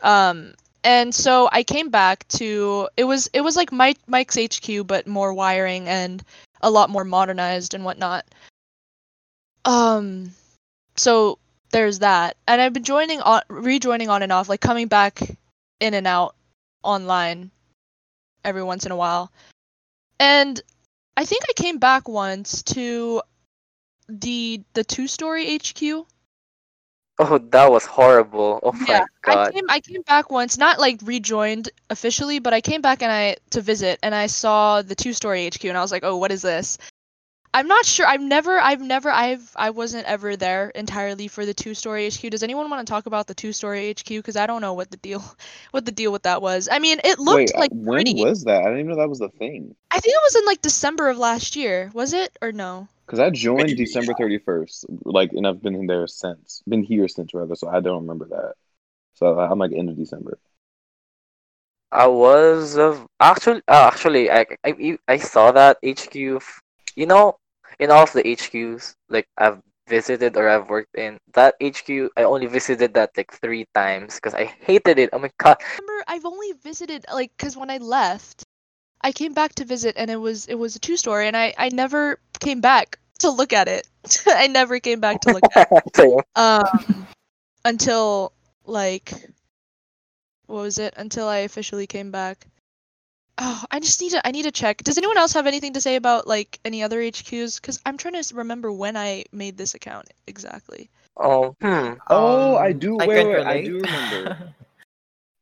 Um, 0.03 0.55
and 0.85 1.15
so 1.15 1.51
I 1.53 1.65
came 1.65 1.91
back 1.91 2.27
to 2.29 2.89
it 2.97 3.05
was 3.05 3.29
it 3.35 3.43
was 3.43 3.57
like 3.57 3.73
Mike 3.73 3.99
Mike's 4.07 4.39
HQ, 4.39 4.87
but 4.87 5.07
more 5.07 5.35
wiring 5.35 5.87
and 5.87 6.25
a 6.63 6.71
lot 6.71 6.91
more 6.91 7.05
modernized 7.05 7.75
and 7.75 7.85
whatnot. 7.85 8.25
Um, 9.65 10.33
so 10.97 11.39
there's 11.71 12.01
that, 12.01 12.37
and 12.47 12.61
I've 12.61 12.73
been 12.73 12.85
joining 12.85 13.21
on 13.21 13.43
rejoining 13.49 14.11
on 14.11 14.23
and 14.23 14.33
off, 14.33 14.49
like 14.49 14.61
coming 14.61 14.89
back 14.89 15.21
in 15.81 15.95
and 15.95 16.07
out 16.07 16.35
online 16.83 17.51
every 18.45 18.63
once 18.63 18.87
in 18.87 18.93
a 18.93 18.97
while. 18.97 19.33
And 20.19 20.61
I 21.17 21.25
think 21.25 21.43
I 21.49 21.53
came 21.61 21.79
back 21.79 22.09
once 22.09 22.63
to 22.75 23.23
the 24.09 24.63
the 24.75 24.85
two 24.85 25.07
story 25.07 25.59
HQ. 25.59 26.07
Oh, 27.25 27.39
that 27.39 27.71
was 27.71 27.87
horrible. 27.87 28.59
Oh 28.65 28.73
my 28.73 28.87
Yeah, 28.89 29.05
I 29.25 29.51
came 29.53 29.65
I 29.69 29.81
came 29.81 30.03
back 30.03 30.31
once, 30.31 30.59
not 30.59 30.81
like 30.81 30.99
rejoined 31.05 31.71
officially, 31.89 32.41
but 32.41 32.53
I 32.53 32.61
came 32.61 32.81
back 32.81 33.01
and 33.01 33.13
I 33.13 33.37
to 33.51 33.61
visit 33.61 34.01
and 34.03 34.13
I 34.13 34.27
saw 34.27 34.83
the 34.83 34.97
two 34.97 35.13
story 35.13 35.47
HQ 35.47 35.65
and 35.65 35.79
I 35.79 35.83
was 35.83 35.93
like, 35.93 36.03
"Oh, 36.05 36.17
what 36.17 36.33
is 36.33 36.43
this?" 36.43 36.79
I'm 37.55 37.69
not 37.69 37.85
sure. 37.85 38.07
I've 38.07 38.21
never 38.21 38.59
I've 38.59 38.81
never 38.81 39.09
I've 39.09 39.53
I 39.55 39.71
wasn't 39.71 40.07
ever 40.07 40.37
there 40.37 40.71
entirely 40.71 41.29
for 41.29 41.47
the 41.47 41.55
two 41.55 41.75
story 41.75 42.09
HQ. 42.09 42.31
Does 42.31 42.43
anyone 42.43 42.69
want 42.69 42.85
to 42.85 42.91
talk 42.91 43.07
about 43.07 43.29
the 43.29 43.35
two 43.35 43.53
story 43.53 43.93
HQ 43.93 44.25
cuz 44.25 44.37
I 44.37 44.47
don't 44.47 44.61
know 44.61 44.73
what 44.73 44.91
the 44.91 44.97
deal 44.97 45.23
what 45.71 45.85
the 45.85 45.93
deal 45.93 46.11
with 46.11 46.23
that 46.23 46.43
was. 46.43 46.69
I 46.73 46.81
mean, 46.81 46.99
it 47.05 47.21
looked 47.21 47.37
Wait, 47.37 47.55
uh, 47.55 47.61
like 47.61 47.71
when 47.73 47.95
pretty. 47.95 48.15
was 48.15 48.43
that? 48.45 48.63
I 48.63 48.65
didn't 48.65 48.81
even 48.81 48.89
know 48.91 48.97
that 48.97 49.09
was 49.09 49.21
the 49.21 49.29
thing. 49.29 49.77
I 49.93 50.01
think 50.01 50.13
it 50.13 50.23
was 50.25 50.37
in 50.37 50.47
like 50.47 50.61
December 50.61 51.09
of 51.09 51.19
last 51.19 51.55
year. 51.55 51.93
Was 51.95 52.15
it 52.15 52.37
or 52.43 52.51
no? 52.51 52.89
Because 53.07 53.21
I 53.21 53.31
joined 53.31 53.77
December 53.77 54.15
31st, 54.15 54.87
like, 55.05 55.33
and 55.33 55.47
I've 55.47 55.63
been 55.63 55.75
in 55.75 55.87
there 55.87 56.07
since. 56.07 56.63
Been 56.67 56.83
here 56.83 57.09
since, 57.09 57.35
rather, 57.35 57.55
so 57.55 57.69
I 57.69 57.81
don't 57.81 58.03
remember 58.03 58.27
that. 58.29 58.55
So 59.15 59.39
I'm 59.39 59.59
like 59.59 59.73
end 59.73 59.91
of 59.91 59.97
December. 59.97 60.39
I 61.93 62.07
was 62.07 62.77
of 62.79 63.07
actually 63.21 63.63
uh, 63.69 63.87
actually 63.89 64.31
I, 64.31 64.47
I 64.65 64.99
I 65.09 65.17
saw 65.19 65.53
that 65.53 65.79
HQ. 65.83 66.41
You 66.97 67.07
know, 67.07 67.37
in 67.79 67.91
all 67.91 68.05
of 68.05 68.13
the 68.13 68.27
HQs 68.27 68.95
like 69.09 69.29
I've 69.37 69.61
visited 69.89 70.37
or 70.37 70.49
I've 70.49 70.69
worked 70.69 70.95
in 70.97 71.19
that 71.35 71.55
HQ, 71.61 72.11
I 72.17 72.25
only 72.25 72.47
visited 72.47 72.95
that 72.95 73.11
like 73.17 73.33
three 73.33 73.67
times 73.75 74.17
because 74.17 74.35
I 74.35 74.45
hated 74.45 74.99
it. 74.99 75.11
Oh 75.13 75.19
my 75.19 75.31
god. 75.39 75.59
remember 75.79 76.05
I've 76.09 76.25
only 76.25 76.53
visited 76.63 77.05
like 77.13 77.33
because 77.37 77.57
when 77.57 77.71
I 77.71 77.79
left, 77.79 78.45
I 79.03 79.13
came 79.13 79.35
back 79.35 79.55
to 79.57 79.65
visit 79.65 79.97
and 79.97 80.11
it 80.11 80.17
was 80.17 80.47
it 80.47 80.55
was 80.55 80.77
a 80.77 80.79
two 80.79 80.97
story 80.97 81.27
and 81.27 81.37
I 81.37 81.55
I 81.59 81.69
never 81.71 82.19
came 82.41 82.61
back 82.61 82.99
to 83.21 83.31
look 83.31 83.53
at 83.53 83.69
it. 83.69 83.87
I 84.27 84.47
never 84.47 84.81
came 84.81 85.01
back 85.01 85.21
to 85.23 85.33
look 85.33 85.45
at 85.57 85.69
it 85.73 86.25
um 86.37 87.07
until 87.65 88.33
like 88.67 89.13
what 90.47 90.63
was 90.63 90.79
it 90.79 90.95
until 90.97 91.29
I 91.29 91.39
officially 91.39 91.87
came 91.87 92.11
back. 92.11 92.47
Oh, 93.39 93.65
I 93.71 93.81
just 93.81 94.01
need 94.01 94.11
to 94.11 94.27
I 94.27 94.31
need 94.31 94.43
to 94.43 94.51
check. 94.53 94.83
Does 94.85 94.99
anyone 94.99 95.17
else 95.19 95.33
have 95.33 95.47
anything 95.47 95.73
to 95.73 95.81
say 95.81 95.97
about 95.97 96.27
like 96.27 96.61
any 96.65 96.83
other 96.83 97.01
HQs? 97.01 97.61
Because 97.61 97.81
I'm 97.87 97.97
trying 97.97 98.23
to 98.23 98.35
remember 98.35 98.71
when 98.71 98.97
I 98.97 99.25
made 99.33 99.57
this 99.57 99.75
account 99.75 100.09
exactly. 100.27 100.91
Oh, 101.17 101.57
hmm. 101.61 101.95
Oh, 102.09 102.57
I 102.57 102.71
Um, 102.73 102.79
do- 102.79 103.01
I 103.01 103.07
wait, 103.07 103.27
wait, 103.27 103.47
I 103.47 103.65
do 103.65 103.79
remember. 103.79 104.55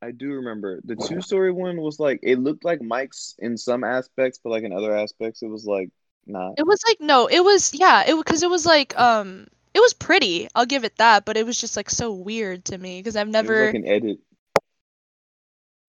I 0.02 0.12
do 0.12 0.32
remember 0.34 0.80
the 0.84 0.96
two 0.96 1.20
story 1.20 1.52
one 1.52 1.80
was 1.80 2.00
like 2.00 2.20
it 2.22 2.38
looked 2.38 2.64
like 2.64 2.80
Mike's 2.80 3.34
in 3.38 3.56
some 3.58 3.84
aspects, 3.84 4.40
but 4.42 4.50
like 4.50 4.64
in 4.64 4.72
other 4.72 4.96
aspects, 4.96 5.42
it 5.42 5.48
was 5.48 5.66
like 5.66 5.90
not. 6.26 6.54
It 6.56 6.66
was 6.66 6.80
like 6.86 7.00
no, 7.00 7.26
it 7.26 7.40
was 7.44 7.74
yeah, 7.74 8.04
it 8.06 8.16
because 8.16 8.42
it 8.42 8.50
was 8.50 8.64
like 8.64 8.98
um 8.98 9.46
it 9.74 9.80
was 9.80 9.92
pretty. 9.92 10.48
I'll 10.54 10.66
give 10.66 10.84
it 10.84 10.96
that, 10.96 11.24
but 11.24 11.36
it 11.36 11.44
was 11.46 11.60
just 11.60 11.76
like 11.76 11.90
so 11.90 12.12
weird 12.12 12.64
to 12.66 12.78
me 12.78 12.98
because 13.00 13.14
I've 13.16 13.26
It 13.26 13.28
was 13.28 13.32
never 13.32 13.66
like 13.66 13.74
an 13.74 13.86
edit. 13.86 14.18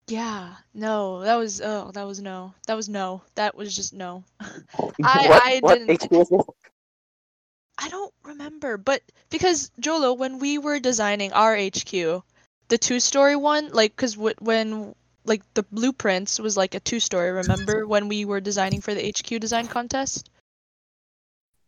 yeah 0.08 0.56
no 0.74 1.22
that 1.22 1.36
was 1.36 1.62
oh 1.62 1.92
that 1.94 2.06
was 2.06 2.20
no 2.22 2.54
that 2.68 2.74
was 2.76 2.90
no 2.90 3.22
that 3.36 3.56
was 3.56 3.74
just 3.76 3.94
no. 3.94 4.24
what 4.76 4.96
I 5.08 5.60
what 5.62 5.80
didn't- 5.80 6.04
HQ 6.04 6.12
is 6.14 6.30
this? 6.30 6.46
I 7.78 7.90
don't 7.90 8.14
remember, 8.24 8.78
but 8.78 9.02
because 9.32 9.72
Jolo, 9.80 10.14
when 10.14 10.38
we 10.38 10.60
were 10.60 10.80
designing 10.80 11.34
our 11.34 11.56
HQ, 11.56 12.22
the 12.72 12.78
two-story 12.78 13.36
one, 13.36 13.70
like, 13.74 13.96
cause 13.98 14.16
w- 14.16 14.36
when 14.40 14.96
like 15.26 15.44
the 15.54 15.64
blueprints 15.64 16.40
was 16.40 16.56
like 16.56 16.74
a 16.74 16.80
two 16.80 17.02
story. 17.02 17.30
Remember 17.32 17.86
when 17.94 18.08
we 18.08 18.24
were 18.26 18.40
designing 18.40 18.80
for 18.82 18.94
the 18.96 19.06
HQ 19.06 19.40
design 19.42 19.68
contest? 19.68 20.30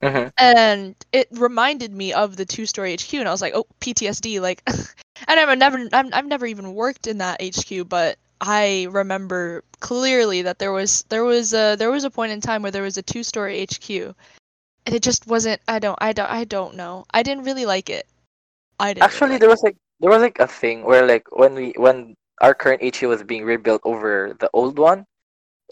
hmm 0.01 0.27
and 0.37 0.95
it 1.11 1.27
reminded 1.31 1.93
me 1.93 2.13
of 2.13 2.37
the 2.37 2.45
two 2.45 2.65
story 2.65 2.93
HQ, 2.93 3.13
and 3.19 3.27
I 3.27 3.31
was 3.31 3.41
like, 3.41 3.53
oh, 3.53 3.67
PTSD. 3.81 4.39
Like, 4.39 4.63
and 5.27 5.39
I've 5.39 5.57
never, 5.57 5.87
I'm, 5.91 6.13
I've 6.13 6.25
never 6.25 6.45
even 6.45 6.73
worked 6.73 7.07
in 7.07 7.17
that 7.19 7.41
HQ, 7.41 7.87
but 7.89 8.17
I 8.41 8.87
remember 8.89 9.63
clearly 9.81 10.43
that 10.43 10.57
there 10.59 10.71
was, 10.71 11.03
there 11.09 11.23
was 11.25 11.53
a, 11.53 11.75
there 11.77 11.91
was 11.91 12.05
a 12.05 12.09
point 12.09 12.31
in 12.31 12.39
time 12.41 12.61
where 12.63 12.71
there 12.71 12.81
was 12.83 12.97
a 12.97 13.03
two 13.03 13.23
story 13.23 13.61
HQ, 13.61 14.15
and 14.85 14.95
it 14.95 15.03
just 15.03 15.27
wasn't. 15.27 15.61
I 15.67 15.79
don't, 15.79 15.99
I 16.01 16.13
don't, 16.13 16.31
I 16.31 16.45
don't 16.45 16.75
know. 16.75 17.05
I 17.13 17.23
didn't 17.23 17.43
really 17.43 17.65
like 17.65 17.89
it. 17.89 18.07
I 18.79 18.93
didn't. 18.93 19.03
Actually, 19.03 19.27
really 19.27 19.39
there 19.39 19.49
like 19.49 19.53
was 19.59 19.63
like 19.63 19.77
there 20.03 20.11
was 20.11 20.21
like 20.21 20.39
a 20.39 20.47
thing 20.47 20.83
where 20.83 21.07
like 21.07 21.23
when 21.31 21.55
we 21.55 21.73
when 21.77 22.15
our 22.41 22.53
current 22.53 22.83
HQ 22.83 23.07
was 23.07 23.23
being 23.23 23.45
rebuilt 23.45 23.81
over 23.85 24.35
the 24.37 24.49
old 24.53 24.77
one, 24.77 25.05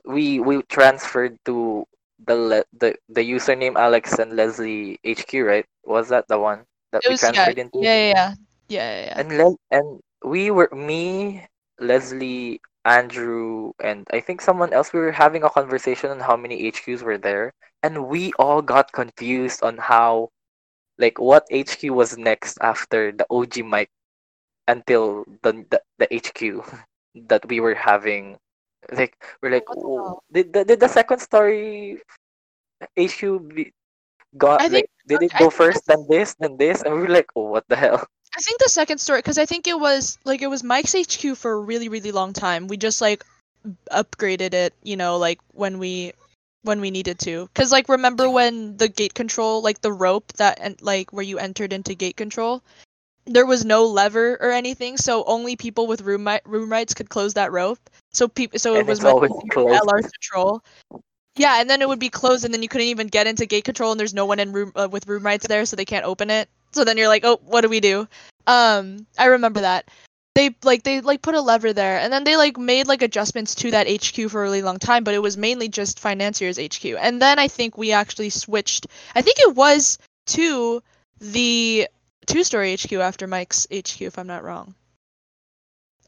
we 0.06 0.40
we 0.40 0.64
transferred 0.64 1.38
to 1.46 1.86
the 2.26 2.36
le- 2.36 2.70
the 2.74 2.96
the 3.10 3.22
username 3.22 3.76
Alex 3.76 4.20
and 4.20 4.34
Leslie 4.36 5.00
HQ, 5.04 5.44
right? 5.44 5.66
Was 5.86 6.10
that 6.10 6.28
the 6.30 6.40
one 6.40 6.66
that 6.92 7.04
it. 7.04 7.10
we 7.10 7.14
was 7.14 7.22
yeah, 7.34 7.50
transferred 7.50 7.60
into? 7.60 7.80
yeah, 7.84 7.96
yeah, 7.96 8.34
yeah, 8.70 8.90
yeah, 8.96 9.06
yeah. 9.06 9.22
And 9.22 9.38
Le- 9.38 9.58
and 9.72 10.00
we 10.24 10.52
were 10.52 10.70
me, 10.74 11.48
Leslie, 11.80 12.62
Andrew, 12.86 13.74
and 13.84 14.08
I 14.12 14.22
think 14.22 14.42
someone 14.42 14.74
else. 14.74 14.94
We 14.94 15.00
were 15.02 15.12
having 15.14 15.44
a 15.44 15.50
conversation 15.50 16.10
on 16.12 16.20
how 16.22 16.38
many 16.38 16.64
HQs 16.72 17.04
were 17.04 17.18
there, 17.18 17.54
and 17.84 18.08
we 18.08 18.34
all 18.40 18.62
got 18.62 18.92
confused 18.94 19.64
on 19.64 19.78
how, 19.78 20.30
like, 20.98 21.20
what 21.20 21.46
HQ 21.52 21.92
was 21.92 22.18
next 22.18 22.58
after 22.62 23.12
the 23.12 23.26
OG 23.30 23.62
Mike 23.64 23.92
until 24.72 25.28
the 25.44 25.52
the, 25.70 25.80
the 26.00 26.08
HQ 26.08 26.40
that 27.30 27.44
we 27.48 27.60
were 27.60 27.76
having. 27.76 28.40
Like 28.92 29.14
we're 29.44 29.52
like, 29.52 29.70
"Oh, 29.70 30.20
did 30.34 30.54
the, 30.54 30.66
did 30.66 30.80
the 30.80 30.90
second 30.90 31.20
story 31.20 32.02
HQ 32.98 33.22
be, 33.54 33.74
got 34.38 34.62
I 34.62 34.70
think- 34.70 34.90
did 35.08 35.22
it 35.22 35.32
go 35.38 35.50
think 35.50 35.54
first 35.54 35.86
then 35.86 36.06
this 36.10 36.36
then 36.40 36.58
this 36.58 36.82
and 36.82 36.96
we 36.96 37.02
were 37.02 37.14
like, 37.14 37.30
oh 37.36 37.50
what 37.52 37.68
the 37.68 37.76
hell? 37.76 38.08
I 38.36 38.40
think 38.40 38.60
the 38.60 38.70
second 38.70 39.00
story, 39.00 39.20
because 39.20 39.38
I 39.38 39.46
think 39.46 39.68
it 39.68 39.80
was 39.80 40.18
like 40.24 40.42
it 40.42 40.48
was 40.48 40.64
Mike's 40.64 40.96
HQ 40.96 41.36
for 41.36 41.52
a 41.52 41.60
really, 41.60 41.90
really 41.90 42.12
long 42.12 42.32
time. 42.32 42.68
We 42.68 42.78
just 42.78 43.02
like 43.02 43.26
upgraded 43.92 44.54
it, 44.54 44.74
you 44.84 44.96
know, 44.96 45.18
like 45.18 45.40
when 45.54 45.80
we 45.80 46.14
when 46.64 46.80
we 46.80 46.92
needed 46.92 47.20
to. 47.20 47.48
Because 47.48 47.72
like 47.72 47.90
remember 47.90 48.30
when 48.30 48.78
the 48.78 48.88
gate 48.88 49.14
control, 49.14 49.62
like 49.62 49.82
the 49.82 49.92
rope 49.92 50.32
that 50.34 50.60
and 50.62 50.82
like 50.82 51.12
where 51.12 51.26
you 51.26 51.40
entered 51.40 51.74
into 51.74 51.94
gate 51.94 52.16
control, 52.16 52.64
there 53.26 53.46
was 53.46 53.66
no 53.66 53.86
lever 53.86 54.38
or 54.42 54.52
anything, 54.52 54.98
so 54.98 55.24
only 55.26 55.56
people 55.56 55.88
with 55.88 56.02
room 56.02 56.24
mi- 56.24 56.40
room 56.46 56.72
rights 56.72 56.94
could 56.94 57.10
close 57.10 57.34
that 57.36 57.52
rope. 57.52 57.80
So 58.12 58.28
people, 58.28 58.60
so 58.60 58.76
it 58.76 58.86
was 58.86 59.00
it's 59.00 59.04
meant 59.04 59.16
always 59.16 59.32
to 59.32 59.42
be 59.44 59.50
closed. 59.50 59.88
LR 59.88 60.02
control. 60.02 60.64
Yeah, 61.36 61.62
and 61.62 61.70
then 61.70 61.82
it 61.82 61.88
would 61.88 62.00
be 62.00 62.10
closed, 62.10 62.44
and 62.44 62.54
then 62.54 62.62
you 62.62 62.68
couldn't 62.68 62.88
even 62.88 63.08
get 63.08 63.28
into 63.28 63.46
gate 63.46 63.64
control, 63.64 63.92
and 63.92 64.00
there's 64.00 64.14
no 64.14 64.26
one 64.26 64.40
in 64.40 64.52
room 64.52 64.72
uh, 64.76 64.90
with 64.92 65.08
room 65.08 65.24
rights 65.24 65.48
there, 65.48 65.66
so 65.66 65.76
they 65.76 65.86
can't 65.86 66.06
open 66.06 66.30
it. 66.30 66.50
So 66.72 66.84
then 66.84 66.98
you're 66.98 67.08
like, 67.08 67.24
oh, 67.24 67.40
what 67.46 67.62
do 67.62 67.70
we 67.70 67.80
do? 67.80 68.08
Um, 68.48 69.06
I 69.18 69.28
remember 69.28 69.62
that 69.62 69.90
they 70.34 70.56
like 70.64 70.84
they 70.84 71.02
like 71.02 71.22
put 71.22 71.36
a 71.36 71.42
lever 71.42 71.74
there, 71.74 72.00
and 72.00 72.12
then 72.12 72.24
they 72.24 72.38
like 72.38 72.58
made 72.58 72.88
like 72.88 73.02
adjustments 73.02 73.56
to 73.56 73.72
that 73.72 73.88
HQ 73.88 74.30
for 74.30 74.42
a 74.42 74.44
really 74.44 74.62
long 74.62 74.80
time, 74.80 75.04
but 75.04 75.14
it 75.14 75.22
was 75.22 75.38
mainly 75.38 75.68
just 75.68 76.00
financiers 76.00 76.58
HQ. 76.58 76.86
And 77.00 77.22
then 77.22 77.38
I 77.40 77.48
think 77.48 77.78
we 77.78 77.92
actually 77.92 78.30
switched. 78.30 78.88
I 79.16 79.22
think 79.22 79.38
it 79.40 79.56
was 79.56 80.00
to 80.28 80.82
the 81.20 81.88
two-story 82.26 82.76
HQ 82.76 82.94
after 82.94 83.28
Mike's 83.28 83.68
HQ, 83.72 84.02
if 84.02 84.18
I'm 84.18 84.28
not 84.28 84.44
wrong. 84.44 84.76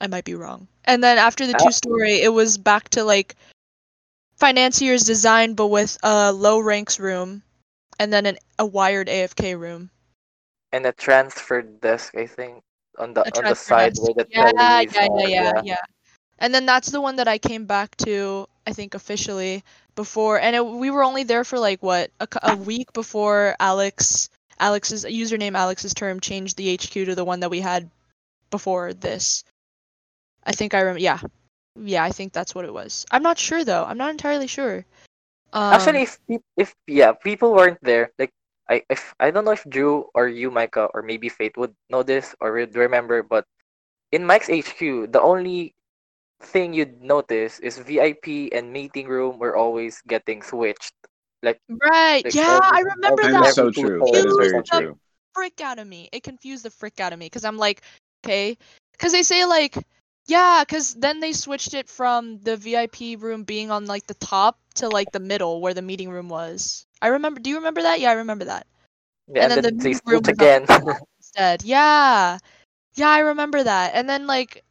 I 0.02 0.08
might 0.08 0.26
be 0.26 0.36
wrong. 0.36 0.67
And 0.86 1.04
then 1.04 1.17
after 1.17 1.47
the 1.47 1.56
Uh, 1.56 1.60
two-story, 1.60 2.21
it 2.21 2.34
was 2.34 2.58
back 2.58 2.89
to 2.89 3.04
like 3.04 3.36
financiers 4.36 5.04
design, 5.04 5.54
but 5.54 5.67
with 5.67 5.97
a 6.04 6.32
low 6.34 6.60
ranks 6.60 6.99
room, 6.99 7.41
and 7.99 8.12
then 8.12 8.26
an, 8.26 8.38
a 8.60 8.65
wired 8.65 9.08
AFK 9.08 9.58
room. 9.58 9.89
And 10.71 10.86
a 10.86 10.91
transfer 10.91 11.62
desk, 11.62 12.15
I 12.15 12.26
think, 12.26 12.63
on 12.97 13.13
the 13.13 13.21
on 13.38 13.43
the 13.45 13.56
side 13.56 13.93
desk. 13.93 14.04
where 14.04 14.13
the 14.13 14.28
yeah, 14.30 14.52
yeah, 14.54 15.08
are, 15.08 15.19
yeah, 15.19 15.28
yeah, 15.28 15.62
yeah. 15.63 15.86
And 16.39 16.54
then 16.54 16.65
that's 16.65 16.89
the 16.89 16.99
one 16.99 17.15
that 17.17 17.28
I 17.28 17.38
came 17.38 17.65
back 17.65 17.95
to, 17.97 18.47
I 18.67 18.73
think 18.73 18.95
officially 18.95 19.63
before, 19.95 20.39
and 20.39 20.56
it, 20.56 20.65
we 20.65 20.89
were 20.89 21.04
only 21.04 21.23
there 21.23 21.43
for 21.45 21.60
like 21.60 21.82
what 21.82 22.12
a, 22.19 22.28
a 22.41 22.56
week 22.58 22.91
before 22.91 23.56
Alex, 23.60 24.30
Alex's 24.60 25.06
username, 25.06 25.56
Alex's 25.56 25.94
term 25.94 26.20
changed 26.20 26.58
the 26.58 26.76
HQ 26.76 26.92
to 26.92 27.16
the 27.16 27.26
one 27.26 27.39
that 27.42 27.52
we 27.52 27.60
had 27.60 27.89
before 28.50 28.94
this. 28.94 29.44
I 30.46 30.52
think 30.52 30.74
I 30.74 30.80
remember. 30.80 31.00
Yeah, 31.00 31.20
yeah, 31.76 32.04
I 32.04 32.12
think 32.12 32.34
that's 32.34 32.54
what 32.54 32.66
it 32.66 32.74
was. 32.74 33.06
I'm 33.12 33.24
not 33.24 33.38
sure 33.38 33.63
though. 33.63 33.84
I'm 33.84 33.98
not 33.98 34.12
entirely 34.12 34.48
sure. 34.48 34.86
Um, 35.54 35.74
Actually, 35.74 36.04
if 36.04 36.42
if 36.58 36.76
yeah, 36.88 37.13
people 37.13 37.54
weren't 37.54 37.82
there. 37.82 38.12
Like 38.20 38.32
I 38.70 38.84
if 38.89 39.13
I 39.20 39.32
don't 39.32 39.46
know 39.46 39.58
if 39.58 39.63
Drew 39.70 40.10
or 40.13 40.28
you, 40.28 40.52
Micah, 40.52 40.89
or 40.94 41.02
maybe 41.02 41.30
Faith 41.30 41.58
would 41.58 41.74
know 41.89 42.04
this 42.04 42.36
or 42.39 42.54
would 42.54 42.76
remember, 42.76 43.24
but 43.24 43.46
in 44.12 44.26
Mike's 44.26 44.50
HQ, 44.50 45.12
the 45.12 45.22
only 45.22 45.74
thing 46.42 46.74
you'd 46.74 47.02
notice 47.02 47.60
is 47.60 47.80
VIP 47.80 48.52
and 48.54 48.72
meeting 48.72 49.08
room 49.08 49.39
were 49.39 49.56
always 49.56 50.02
getting 50.08 50.42
switched. 50.44 50.94
Like 51.43 51.60
right? 51.69 52.23
like 52.23 52.34
Yeah, 52.34 52.60
I 52.63 52.79
remember 52.95 53.23
That 53.23 53.32
that. 53.32 53.49
is 53.49 53.56
so 53.56 53.69
true. 53.71 53.99
thirds 53.99 54.13
That 54.13 54.27
is 54.27 54.38
very 54.38 54.51
something. 54.51 54.79
true. 54.79 54.99
frick 55.36 55.62
out 55.62 55.79
of 55.79 55.88
me. 55.88 56.10
It 56.12 56.23
confused 56.23 56.63
the 56.63 56.69
frick 56.71 56.99
out 56.99 57.13
of 57.13 57.19
me 57.19 57.25
because 57.25 57.43
I'm 57.45 57.58
like, 57.58 57.82
okay, 58.23 58.58
because 58.93 59.12
they 59.12 59.23
say 59.23 59.45
like, 59.45 59.77
yeah, 60.27 60.63
because 60.65 60.93
then 60.95 61.19
they 61.19 61.34
switched 61.34 61.73
it 61.73 61.89
from 61.89 62.39
the 62.39 62.56
VIP 62.56 63.19
room 63.19 63.43
being 63.43 63.71
on 63.71 63.86
like 63.86 64.08
the 64.08 64.13
top 64.15 64.58
to 64.75 64.88
like 64.89 65.12
the 65.12 65.19
middle 65.19 65.60
where 65.62 65.73
the 65.73 65.82
meeting 65.82 66.10
room 66.10 66.29
was. 66.29 66.86
I 67.01 67.08
remember. 67.08 67.39
Do 67.41 67.49
you 67.49 67.58
remember 67.58 67.82
that? 67.82 67.99
Yeah, 67.99 68.12
I 68.12 68.13
remember 68.13 68.45
that 68.45 68.65
Yeah, 69.27 69.43
And 69.43 69.51
and, 69.51 69.51
then 69.51 69.62
then, 69.63 69.77
the 69.77 69.84
they 69.84 69.93
meeting 69.93 70.01
room 70.06 70.23
switch 70.23 70.27
was 70.27 70.39
on 70.39 70.47
again. 70.47 70.65
instead. 71.19 71.63
Yeah, 71.63 72.38
yeah, 72.95 73.10
I 73.10 73.19
remember 73.19 73.63
that. 73.63 73.91
And 73.95 74.08
then 74.10 74.27
like, 74.27 74.63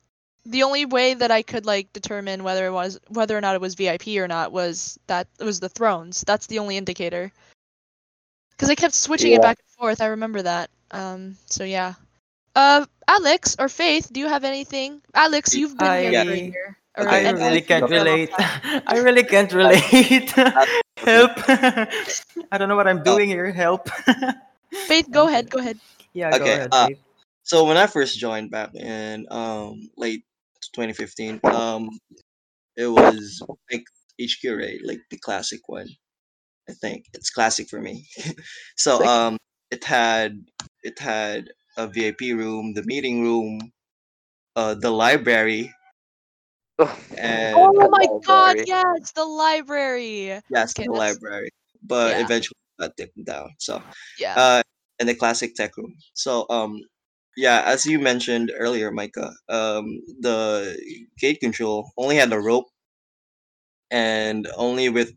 the 0.44 0.62
only 0.64 0.84
way 0.84 1.14
that 1.14 1.30
I 1.30 1.42
could 1.42 1.66
like 1.66 1.92
determine 1.92 2.42
whether 2.42 2.66
it 2.66 2.72
was 2.72 2.98
whether 3.08 3.36
or 3.36 3.40
not 3.40 3.54
it 3.54 3.60
was 3.60 3.74
VIP 3.74 4.08
or 4.18 4.26
not 4.28 4.52
was 4.52 4.98
that 5.06 5.28
it 5.38 5.44
was 5.44 5.60
the 5.60 5.68
thrones. 5.68 6.24
That's 6.26 6.46
the 6.46 6.58
only 6.58 6.76
indicator. 6.76 7.30
Because 8.50 8.68
I 8.70 8.74
kept 8.74 8.94
switching 8.94 9.32
it 9.32 9.42
back 9.42 9.58
and 9.58 9.68
forth. 9.78 10.00
I 10.00 10.06
remember 10.06 10.42
that. 10.42 10.70
Um. 10.90 11.36
So 11.46 11.64
yeah. 11.64 11.94
Uh, 12.54 12.84
Alex 13.08 13.56
or 13.58 13.68
Faith, 13.68 14.12
do 14.12 14.20
you 14.20 14.28
have 14.28 14.44
anything? 14.44 15.00
Alex, 15.14 15.54
you've 15.54 15.76
been 15.78 16.12
here 16.12 16.24
for 16.24 16.30
a 16.30 16.32
I- 16.32 16.34
year. 16.34 16.76
Or, 16.98 17.06
Okay. 17.06 17.26
I 17.26 17.30
really 17.30 17.62
can't 17.62 17.80
you've 17.88 17.88
been 17.90 18.04
here 18.06 18.06
a 18.06 18.10
long 18.10 18.18
relate. 18.20 18.30
I 18.86 18.98
really 18.98 19.24
can't 19.24 19.50
relate. 19.54 20.30
Help! 20.98 21.32
I 22.52 22.58
don't 22.58 22.68
know 22.68 22.76
what 22.76 22.86
I'm 22.86 23.02
doing 23.02 23.28
here. 23.28 23.50
Help! 23.50 23.88
Faith, 24.86 25.10
go 25.10 25.26
ahead. 25.26 25.48
Go 25.48 25.58
ahead. 25.60 25.78
yeah, 26.12 26.30
go 26.30 26.44
Okay, 26.44 26.52
ahead, 26.52 26.68
uh, 26.72 26.88
So 27.44 27.64
when 27.64 27.78
I 27.78 27.86
first 27.86 28.18
joined 28.20 28.50
back 28.50 28.74
in 28.74 29.26
um 29.30 29.88
late 29.96 30.24
2015, 30.70 31.40
um 31.44 31.88
it 32.76 32.86
was 32.86 33.42
like 33.70 33.84
HQ 34.20 34.44
right, 34.56 34.78
like 34.84 35.00
the 35.10 35.18
classic 35.18 35.60
one. 35.66 35.88
I 36.68 36.72
think 36.74 37.06
it's 37.14 37.30
classic 37.30 37.68
for 37.68 37.80
me. 37.80 38.06
so 38.76 39.04
um 39.04 39.36
it 39.70 39.84
had 39.84 40.38
it 40.82 40.98
had 40.98 41.48
a 41.76 41.86
VIP 41.88 42.20
room, 42.36 42.74
the 42.74 42.82
meeting 42.84 43.22
room, 43.22 43.58
uh 44.56 44.74
the 44.74 44.90
library, 44.90 45.72
and 47.18 47.56
Oh 47.56 47.88
my 47.90 48.06
God! 48.24 48.56
library. 48.56 48.64
Yes, 48.66 49.12
the 49.12 49.24
library. 49.24 50.40
yes, 50.50 50.72
Okay, 50.72 50.86
the 50.86 50.92
that's- 50.92 50.98
library. 50.98 51.50
But 51.84 52.16
yeah. 52.16 52.24
eventually 52.24 52.56
got 52.78 52.96
taken 52.96 53.24
down. 53.24 53.50
So 53.58 53.82
Yeah. 54.18 54.34
uh 54.36 54.62
and 55.00 55.08
the 55.08 55.14
classic 55.14 55.54
tech 55.54 55.76
room. 55.76 55.94
So 56.14 56.46
um 56.48 56.78
yeah, 57.36 57.62
as 57.66 57.86
you 57.86 57.98
mentioned 57.98 58.52
earlier, 58.56 58.90
Micah, 58.90 59.32
um 59.48 60.00
the 60.20 60.76
gate 61.18 61.40
control 61.40 61.90
only 61.96 62.16
had 62.16 62.32
a 62.32 62.40
rope 62.40 62.68
and 63.90 64.48
only 64.56 64.88
with 64.88 65.12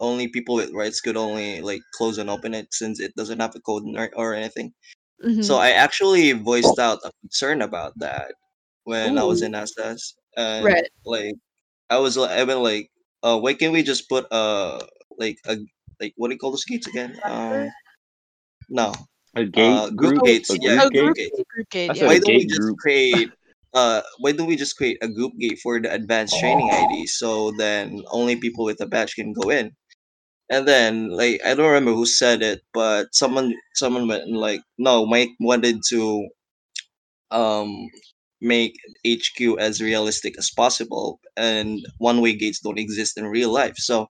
only 0.00 0.28
people 0.28 0.54
with 0.54 0.72
rights 0.72 1.00
could 1.00 1.16
only 1.16 1.60
like 1.60 1.82
close 1.94 2.18
and 2.18 2.30
open 2.30 2.54
it 2.54 2.68
since 2.72 3.00
it 3.00 3.14
doesn't 3.16 3.40
have 3.40 3.54
a 3.54 3.60
code 3.60 3.84
or, 3.96 4.10
or 4.16 4.34
anything. 4.34 4.72
Mhm. 5.24 5.42
So 5.44 5.56
I 5.58 5.70
actually 5.70 6.32
voiced 6.32 6.78
out 6.78 7.00
a 7.04 7.12
concern 7.22 7.62
about 7.62 7.98
that 7.98 8.32
when 8.84 9.18
I 9.18 9.24
was 9.24 9.42
in 9.42 9.54
SS 9.54 10.14
and 10.36 10.64
Right. 10.66 10.88
like 11.04 11.34
I 11.90 11.98
was 11.98 12.16
li- 12.16 12.28
I 12.28 12.44
been 12.44 12.62
like 12.62 12.90
uh 13.22 13.38
why 13.38 13.54
can't 13.54 13.72
we 13.72 13.82
just 13.82 14.08
put 14.08 14.26
uh 14.32 14.80
like 15.18 15.38
a 15.46 15.56
like 16.00 16.14
what 16.16 16.28
do 16.28 16.34
you 16.34 16.38
call 16.40 16.50
those 16.52 16.64
gates 16.64 16.86
again? 16.88 17.18
Um 17.24 17.68
no. 18.68 18.92
A 19.34 19.44
gate 19.44 19.82
Uh, 19.82 19.90
group 19.90 20.14
group, 20.14 20.22
gates, 20.22 20.50
a 20.50 20.58
yeah, 20.60 20.76
Oh, 20.78 20.90
group 20.90 20.90
group 20.90 21.14
gate. 21.14 21.16
gate. 21.16 21.32
Group 21.48 21.68
gate. 21.70 21.94
Yeah. 21.94 22.04
said 22.04 22.08
why 22.08 22.14
a 22.14 22.18
don't 22.18 22.34
we 22.34 22.46
just 22.46 22.70
group. 22.70 22.78
create 22.78 23.28
uh 23.74 24.02
why 24.18 24.32
don't 24.32 24.46
we 24.48 24.56
just 24.56 24.76
create 24.76 24.98
a 25.02 25.08
group 25.08 25.32
gate 25.38 25.58
for 25.62 25.80
the 25.80 25.92
advanced 25.92 26.38
training 26.38 26.72
ID 26.72 27.06
so 27.06 27.52
then 27.58 28.02
only 28.10 28.36
people 28.36 28.64
with 28.64 28.80
a 28.80 28.86
badge 28.86 29.14
can 29.14 29.32
go 29.32 29.50
in 29.50 29.72
and 30.50 30.66
then 30.68 31.08
like 31.10 31.40
I 31.44 31.54
don't 31.54 31.68
remember 31.68 31.92
who 31.94 32.06
said 32.06 32.42
it 32.42 32.62
but 32.74 33.14
someone 33.14 33.54
someone 33.74 34.08
went 34.08 34.24
and 34.24 34.36
like 34.36 34.62
no 34.78 35.06
Mike 35.06 35.30
wanted 35.40 35.80
to 35.90 36.28
um 37.30 37.88
make 38.40 38.74
HQ 39.04 39.56
as 39.58 39.80
realistic 39.82 40.38
as 40.38 40.50
possible, 40.56 41.20
and 41.36 41.78
one 41.98 42.20
way 42.22 42.34
gates 42.34 42.60
don't 42.60 42.78
exist 42.78 43.18
in 43.18 43.26
real 43.26 43.52
life. 43.52 43.74
So 43.76 44.08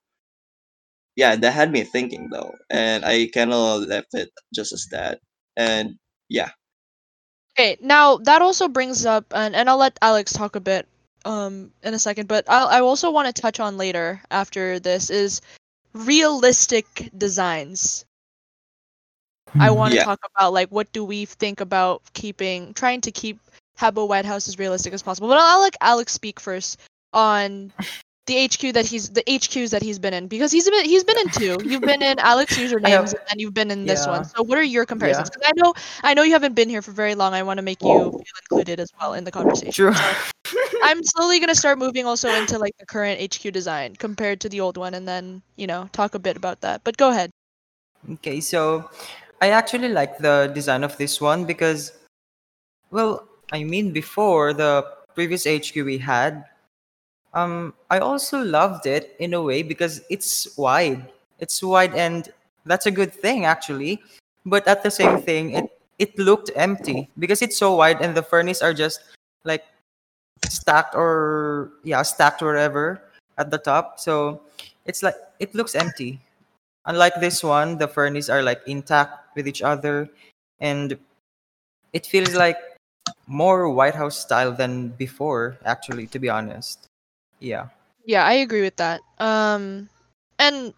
yeah, 1.16 1.36
that 1.36 1.52
had 1.52 1.72
me 1.72 1.84
thinking 1.84 2.28
though, 2.30 2.54
and 2.70 3.04
I 3.04 3.28
kind 3.28 3.52
of 3.52 3.82
left 3.82 4.14
it 4.14 4.30
just 4.54 4.72
as 4.72 4.86
that. 4.92 5.20
And 5.56 5.96
yeah, 6.28 6.50
Okay, 7.58 7.76
now 7.80 8.16
that 8.18 8.42
also 8.42 8.68
brings 8.68 9.04
up, 9.04 9.32
and, 9.34 9.54
and 9.54 9.68
I'll 9.68 9.76
let 9.76 9.98
Alex 10.00 10.32
talk 10.32 10.56
a 10.56 10.60
bit 10.60 10.86
um 11.26 11.70
in 11.82 11.92
a 11.92 11.98
second, 11.98 12.28
but 12.28 12.44
I'll, 12.48 12.68
I 12.68 12.80
also 12.80 13.10
want 13.10 13.26
to 13.34 13.42
touch 13.42 13.60
on 13.60 13.76
later 13.76 14.22
after 14.30 14.78
this 14.80 15.10
is 15.10 15.42
realistic 15.92 17.10
designs. 17.16 18.06
I 19.58 19.70
want 19.72 19.92
to 19.92 19.96
Yeah. 19.96 20.04
talk 20.04 20.20
about 20.34 20.52
like 20.52 20.70
what 20.70 20.92
do 20.92 21.04
we 21.04 21.26
think 21.26 21.60
about 21.60 22.02
keeping 22.14 22.72
trying 22.74 23.00
to 23.02 23.10
keep 23.12 23.38
Habbo 23.78 24.08
White 24.08 24.24
House 24.24 24.48
as 24.48 24.58
realistic 24.58 24.94
as 24.94 25.02
possible. 25.02 25.28
But 25.28 25.38
I'll, 25.38 25.56
I'll 25.56 25.60
let 25.62 25.76
Alex 25.80 26.12
speak 26.12 26.40
first 26.40 26.78
on 27.12 27.72
the 28.30 28.46
HQ 28.46 28.72
that 28.74 28.86
he's 28.86 29.10
the 29.10 29.24
HQs 29.24 29.70
that 29.70 29.82
he's 29.82 29.98
been 29.98 30.14
in 30.14 30.28
because 30.28 30.52
he's 30.52 30.70
been 30.70 30.84
he's 30.84 31.02
been 31.02 31.18
in 31.18 31.28
two. 31.30 31.56
You've 31.68 31.82
been 31.82 32.02
in 32.02 32.18
Alex 32.20 32.56
usernames 32.56 33.10
and 33.18 33.24
then 33.28 33.38
you've 33.42 33.54
been 33.54 33.70
in 33.70 33.86
this 33.86 34.06
one. 34.06 34.24
So 34.24 34.44
what 34.44 34.56
are 34.56 34.62
your 34.62 34.86
comparisons? 34.86 35.30
'Cause 35.30 35.42
I 35.44 35.52
know 35.56 35.74
I 36.02 36.14
know 36.14 36.22
you 36.22 36.32
haven't 36.32 36.54
been 36.54 36.68
here 36.68 36.82
for 36.82 36.92
very 36.92 37.14
long. 37.14 37.34
I 37.34 37.42
want 37.42 37.58
to 37.58 37.66
make 37.70 37.82
you 37.82 37.88
feel 37.88 38.22
included 38.42 38.78
as 38.78 38.88
well 39.00 39.14
in 39.18 39.24
the 39.24 39.32
conversation. 39.32 39.72
True. 39.72 39.94
I'm 40.86 41.02
slowly 41.02 41.40
gonna 41.40 41.58
start 41.58 41.78
moving 41.78 42.06
also 42.06 42.28
into 42.30 42.56
like 42.58 42.76
the 42.78 42.86
current 42.86 43.18
HQ 43.20 43.52
design 43.52 43.96
compared 43.96 44.40
to 44.42 44.48
the 44.48 44.60
old 44.60 44.76
one, 44.78 44.94
and 44.94 45.06
then 45.06 45.42
you 45.56 45.66
know 45.66 45.90
talk 45.92 46.14
a 46.14 46.22
bit 46.22 46.36
about 46.36 46.60
that. 46.62 46.84
But 46.84 46.96
go 46.96 47.10
ahead. 47.10 47.30
Okay, 48.14 48.40
so 48.40 48.88
I 49.42 49.50
actually 49.50 49.90
like 49.90 50.18
the 50.18 50.50
design 50.54 50.84
of 50.84 50.96
this 50.96 51.20
one 51.20 51.44
because, 51.44 51.92
well, 52.90 53.28
I 53.52 53.64
mean, 53.64 53.92
before 53.92 54.54
the 54.54 54.86
previous 55.14 55.44
HQ 55.44 55.74
we 55.84 55.98
had, 55.98 56.44
um, 57.34 57.74
I 57.90 57.98
also 57.98 58.42
loved 58.42 58.86
it 58.86 59.16
in 59.18 59.34
a 59.34 59.42
way 59.42 59.62
because 59.62 60.02
it's 60.10 60.56
wide. 60.56 61.08
It's 61.38 61.62
wide, 61.62 61.94
and 61.94 62.28
that's 62.66 62.86
a 62.86 62.90
good 62.90 63.12
thing 63.12 63.44
actually. 63.44 64.00
But 64.44 64.66
at 64.68 64.82
the 64.82 64.90
same 64.90 65.18
thing, 65.18 65.52
it 65.52 65.66
it 65.98 66.18
looked 66.18 66.50
empty 66.56 67.10
because 67.18 67.42
it's 67.42 67.56
so 67.58 67.76
wide, 67.76 68.00
and 68.00 68.14
the 68.16 68.22
furnace 68.22 68.62
are 68.62 68.74
just 68.74 69.00
like 69.44 69.64
stacked 70.48 70.94
or 70.94 71.72
yeah, 71.84 72.02
stacked 72.02 72.42
wherever 72.42 73.02
at 73.38 73.50
the 73.50 73.58
top. 73.58 74.00
So 74.00 74.42
it's 74.86 75.02
like 75.02 75.16
it 75.38 75.54
looks 75.54 75.74
empty 75.74 76.20
unlike 76.86 77.14
this 77.20 77.44
one 77.44 77.78
the 77.78 77.88
furnace 77.88 78.28
are 78.28 78.42
like 78.42 78.60
intact 78.66 79.36
with 79.36 79.46
each 79.46 79.62
other 79.62 80.08
and 80.60 80.98
it 81.92 82.06
feels 82.06 82.34
like 82.34 82.58
more 83.26 83.70
white 83.70 83.94
house 83.94 84.18
style 84.18 84.52
than 84.52 84.88
before 84.98 85.58
actually 85.64 86.06
to 86.06 86.18
be 86.18 86.28
honest 86.28 86.89
yeah 87.40 87.68
Yeah, 88.04 88.24
I 88.24 88.34
agree 88.44 88.62
with 88.62 88.76
that. 88.76 89.00
Um, 89.18 89.88
and 90.38 90.74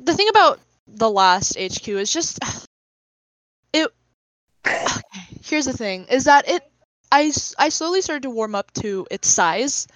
the 0.00 0.14
thing 0.14 0.28
about 0.28 0.60
the 0.88 1.10
last 1.10 1.56
HQ 1.58 1.88
is 1.88 2.12
just 2.12 2.38
it. 3.72 3.90
Okay, 4.66 5.26
here's 5.44 5.66
the 5.66 5.72
thing: 5.76 6.06
is 6.10 6.24
that 6.24 6.48
it. 6.48 6.62
I 7.12 7.32
I 7.58 7.68
slowly 7.70 8.02
started 8.02 8.24
to 8.24 8.30
warm 8.30 8.54
up 8.54 8.72
to 8.82 9.06
its 9.10 9.28
size, 9.28 9.86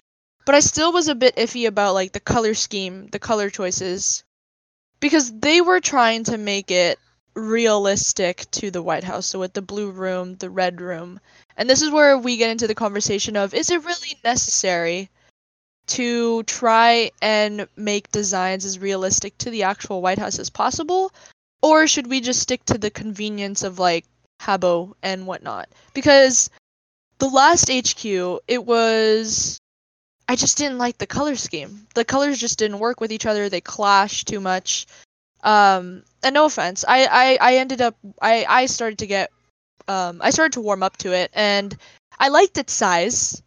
but 0.47 0.55
I 0.55 0.61
still 0.61 0.92
was 0.92 1.09
a 1.09 1.14
bit 1.14 1.37
iffy 1.37 1.66
about 1.69 1.95
like 1.95 2.12
the 2.12 2.21
color 2.21 2.55
scheme, 2.55 3.09
the 3.09 3.19
color 3.21 3.51
choices, 3.51 4.25
because 5.01 5.33
they 5.40 5.61
were 5.62 5.81
trying 5.81 6.25
to 6.25 6.38
make 6.38 6.71
it 6.71 6.99
realistic 7.35 8.51
to 8.53 8.71
the 8.71 8.83
White 8.83 9.05
House. 9.05 9.27
So 9.27 9.38
with 9.40 9.55
the 9.55 9.62
blue 9.62 9.90
room, 9.90 10.37
the 10.37 10.51
red 10.51 10.81
room, 10.81 11.21
and 11.57 11.69
this 11.71 11.83
is 11.83 11.90
where 11.90 12.19
we 12.19 12.37
get 12.38 12.51
into 12.51 12.66
the 12.69 12.75
conversation 12.75 13.37
of: 13.37 13.55
is 13.55 13.71
it 13.71 13.85
really 13.85 14.19
necessary? 14.25 15.11
To 15.88 16.42
try 16.44 17.12
and 17.22 17.68
make 17.77 18.11
designs 18.11 18.64
as 18.64 18.79
realistic 18.79 19.38
to 19.38 19.51
the 19.51 19.62
actual 19.62 20.03
White 20.03 20.18
House 20.18 20.38
as 20.38 20.51
possible? 20.51 21.12
Or 21.62 21.87
should 21.87 22.09
we 22.09 22.20
just 22.20 22.40
stick 22.40 22.64
to 22.66 22.79
the 22.79 22.90
convenience 22.90 23.62
of 23.62 23.79
like 23.79 24.05
Habbo 24.40 24.94
and 25.03 25.27
whatnot? 25.27 25.68
Because 25.94 26.51
the 27.18 27.29
last 27.29 27.70
HQ, 27.70 28.05
it 28.49 28.64
was. 28.64 29.61
I 30.29 30.35
just 30.35 30.59
didn't 30.59 30.79
like 30.79 30.99
the 30.99 31.07
color 31.07 31.37
scheme. 31.37 31.87
The 31.94 32.05
colors 32.05 32.38
just 32.38 32.59
didn't 32.59 32.81
work 32.81 33.01
with 33.01 33.12
each 33.12 33.27
other. 33.27 33.49
They 33.49 33.61
clashed 33.61 34.27
too 34.27 34.40
much. 34.40 34.87
Um, 35.44 36.03
and 36.25 36.35
no 36.35 36.46
offense, 36.46 36.85
I, 36.87 37.07
I, 37.07 37.38
I 37.40 37.57
ended 37.59 37.81
up 37.81 37.96
I, 38.20 38.44
I 38.49 38.66
started 38.66 38.99
to 38.99 39.07
get 39.07 39.31
um 39.87 40.20
I 40.20 40.31
started 40.31 40.55
to 40.55 40.61
warm 40.61 40.83
up 40.83 40.96
to 40.99 41.12
it 41.12 41.31
and 41.35 41.77
I 42.18 42.29
liked 42.29 42.59
its 42.59 42.72
size. 42.72 43.42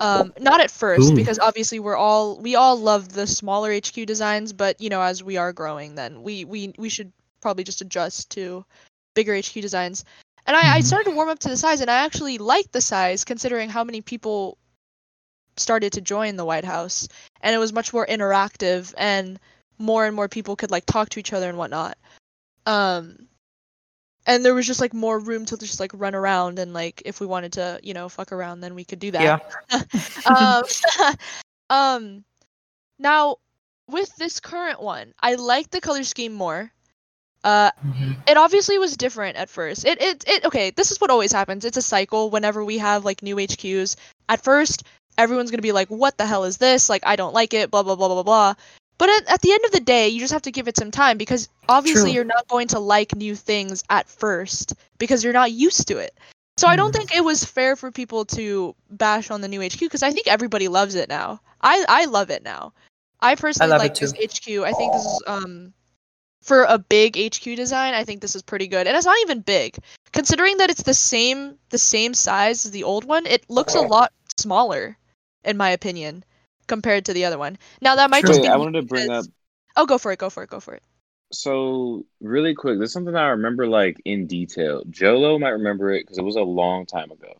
Um, 0.00 0.32
not 0.40 0.60
at 0.60 0.70
first 0.70 1.12
Ooh. 1.12 1.16
because 1.16 1.38
obviously 1.38 1.78
we're 1.78 1.96
all 1.96 2.38
we 2.38 2.56
all 2.56 2.76
love 2.76 3.12
the 3.12 3.26
smaller 3.26 3.72
HQ 3.72 4.06
designs, 4.06 4.52
but 4.52 4.80
you 4.80 4.90
know 4.90 5.00
as 5.00 5.22
we 5.22 5.36
are 5.36 5.52
growing, 5.52 5.94
then 5.94 6.22
we 6.22 6.44
we 6.44 6.74
we 6.78 6.88
should 6.88 7.12
probably 7.40 7.64
just 7.64 7.80
adjust 7.80 8.30
to 8.30 8.64
bigger 9.14 9.34
HQ 9.34 9.52
designs. 9.54 10.04
And 10.46 10.56
I, 10.56 10.76
I 10.76 10.80
Mhm. 10.80 10.84
started 10.84 11.10
to 11.10 11.16
warm 11.16 11.28
up 11.28 11.38
to 11.40 11.48
the 11.48 11.56
size, 11.56 11.80
and 11.80 11.90
I 11.90 12.04
actually 12.04 12.38
liked 12.38 12.72
the 12.72 12.80
size 12.80 13.24
considering 13.24 13.70
how 13.70 13.84
many 13.84 14.00
people 14.00 14.58
started 15.56 15.92
to 15.92 16.00
join 16.00 16.36
the 16.36 16.44
White 16.44 16.64
House, 16.64 17.08
and 17.40 17.54
it 17.54 17.58
was 17.58 17.72
much 17.72 17.92
more 17.92 18.06
interactive, 18.06 18.92
and 18.98 19.38
more 19.78 20.06
and 20.06 20.14
more 20.16 20.28
people 20.28 20.56
could 20.56 20.70
like 20.70 20.86
talk 20.86 21.08
to 21.10 21.20
each 21.20 21.32
other 21.32 21.48
and 21.48 21.56
whatnot. 21.56 21.96
Um, 22.66 23.28
and 24.26 24.44
there 24.44 24.54
was 24.54 24.66
just 24.66 24.80
like 24.80 24.94
more 24.94 25.18
room 25.18 25.44
to 25.46 25.56
just 25.56 25.80
like 25.80 25.92
run 25.94 26.14
around 26.14 26.58
and 26.58 26.72
like 26.72 27.02
if 27.04 27.20
we 27.20 27.26
wanted 27.26 27.52
to 27.52 27.78
you 27.82 27.94
know 27.94 28.08
fuck 28.08 28.32
around 28.32 28.60
then 28.60 28.74
we 28.74 28.84
could 28.84 28.98
do 28.98 29.10
that. 29.10 29.42
Yeah. 29.70 29.80
Um, 30.26 30.64
um 31.70 32.24
now 32.98 33.36
with 33.88 34.14
this 34.16 34.40
current 34.40 34.80
one 34.80 35.12
i 35.20 35.34
like 35.34 35.70
the 35.70 35.80
color 35.80 36.04
scheme 36.04 36.32
more. 36.32 36.70
Uh 37.42 37.70
Mhm. 37.84 38.16
it 38.26 38.36
obviously 38.36 38.78
was 38.78 38.96
different 38.96 39.36
at 39.36 39.50
first. 39.50 39.84
It, 39.84 40.00
it 40.00 40.24
it 40.26 40.44
okay 40.46 40.70
this 40.70 40.90
is 40.90 41.00
what 41.00 41.10
always 41.10 41.32
happens. 41.32 41.64
It's 41.64 41.76
a 41.76 41.82
cycle 41.82 42.30
whenever 42.30 42.64
we 42.64 42.78
have 42.78 43.04
like 43.04 43.22
new 43.22 43.36
hqs 43.36 43.96
at 44.28 44.42
first 44.42 44.84
everyone's 45.18 45.50
gonna 45.50 45.62
be 45.62 45.72
like 45.72 45.88
what 45.88 46.16
the 46.16 46.26
hell 46.26 46.44
is 46.44 46.56
this? 46.56 46.88
Like 46.88 47.02
i 47.06 47.16
don't 47.16 47.34
like 47.34 47.52
it 47.52 47.70
blah 47.70 47.82
blah 47.82 47.96
blah 47.96 48.08
blah 48.08 48.22
blah 48.22 48.54
but 48.98 49.08
at, 49.08 49.28
at 49.28 49.40
the 49.42 49.52
end 49.52 49.64
of 49.64 49.72
the 49.72 49.80
day 49.80 50.08
you 50.08 50.20
just 50.20 50.32
have 50.32 50.42
to 50.42 50.52
give 50.52 50.68
it 50.68 50.76
some 50.76 50.90
time 50.90 51.18
because 51.18 51.48
obviously 51.68 52.10
True. 52.10 52.12
you're 52.12 52.24
not 52.24 52.48
going 52.48 52.68
to 52.68 52.78
like 52.78 53.14
new 53.14 53.34
things 53.34 53.84
at 53.90 54.08
first 54.08 54.74
because 54.98 55.22
you're 55.24 55.32
not 55.32 55.52
used 55.52 55.88
to 55.88 55.98
it 55.98 56.14
so 56.56 56.68
i 56.68 56.76
don't 56.76 56.92
Mhm. 56.92 56.98
think 56.98 57.16
it 57.16 57.24
was 57.24 57.44
fair 57.44 57.76
for 57.76 57.90
people 57.90 58.24
to 58.24 58.74
bash 58.90 59.30
on 59.30 59.40
the 59.40 59.48
new 59.48 59.60
hq 59.60 59.80
because 59.80 60.02
i 60.02 60.10
think 60.10 60.26
everybody 60.26 60.68
loves 60.68 60.94
it 60.94 61.08
now 61.08 61.40
i 61.60 61.84
i 61.88 62.04
love 62.06 62.30
it 62.30 62.42
now 62.42 62.72
i 63.20 63.34
personally 63.34 63.74
it 63.74 63.78
like 63.78 63.94
this 63.94 64.12
hq 64.12 64.62
i 64.64 64.72
think 64.72 64.92
this 64.92 65.04
is 65.04 65.22
um 65.26 65.72
for 66.44 66.64
a 66.64 66.78
big 66.78 67.16
HQ 67.16 67.56
design, 67.56 67.94
I 67.94 68.04
think 68.04 68.20
this 68.20 68.36
is 68.36 68.42
pretty 68.42 68.66
good. 68.66 68.86
And 68.86 68.94
it's 68.94 69.06
not 69.06 69.16
even 69.22 69.40
big. 69.40 69.78
Considering 70.12 70.58
that 70.58 70.68
it's 70.68 70.82
the 70.82 70.92
same 70.92 71.56
the 71.70 71.78
same 71.78 72.12
size 72.12 72.66
as 72.66 72.70
the 72.70 72.84
old 72.84 73.06
one, 73.06 73.24
it 73.24 73.48
looks 73.48 73.74
a 73.74 73.80
lot 73.80 74.12
smaller 74.36 74.98
in 75.42 75.56
my 75.56 75.70
opinion 75.70 76.22
compared 76.66 77.04
to 77.06 77.12
the 77.12 77.24
other 77.24 77.38
one. 77.38 77.58
Now 77.80 77.96
that 77.96 78.10
might 78.10 78.20
True. 78.22 78.30
just 78.30 78.42
be 78.42 78.48
I 78.48 78.56
wanted 78.56 78.80
to 78.80 78.86
bring 78.86 79.10
up 79.10 79.24
Oh, 79.76 79.86
go 79.86 79.98
for 79.98 80.12
it. 80.12 80.18
Go 80.18 80.30
for 80.30 80.42
it. 80.44 80.50
Go 80.50 80.60
for 80.60 80.74
it. 80.74 80.82
so 81.32 82.06
really 82.20 82.54
quick. 82.54 82.78
This 82.78 82.90
is 82.90 82.92
something 82.92 83.14
I 83.16 83.28
remember 83.28 83.66
like 83.66 84.00
in 84.04 84.26
detail. 84.26 84.82
Jolo 84.88 85.38
might 85.38 85.50
remember 85.50 85.90
it 85.92 86.02
because 86.04 86.18
it 86.18 86.22
was 86.24 86.36
a 86.36 86.42
long 86.42 86.86
time 86.86 87.10
ago. 87.10 87.32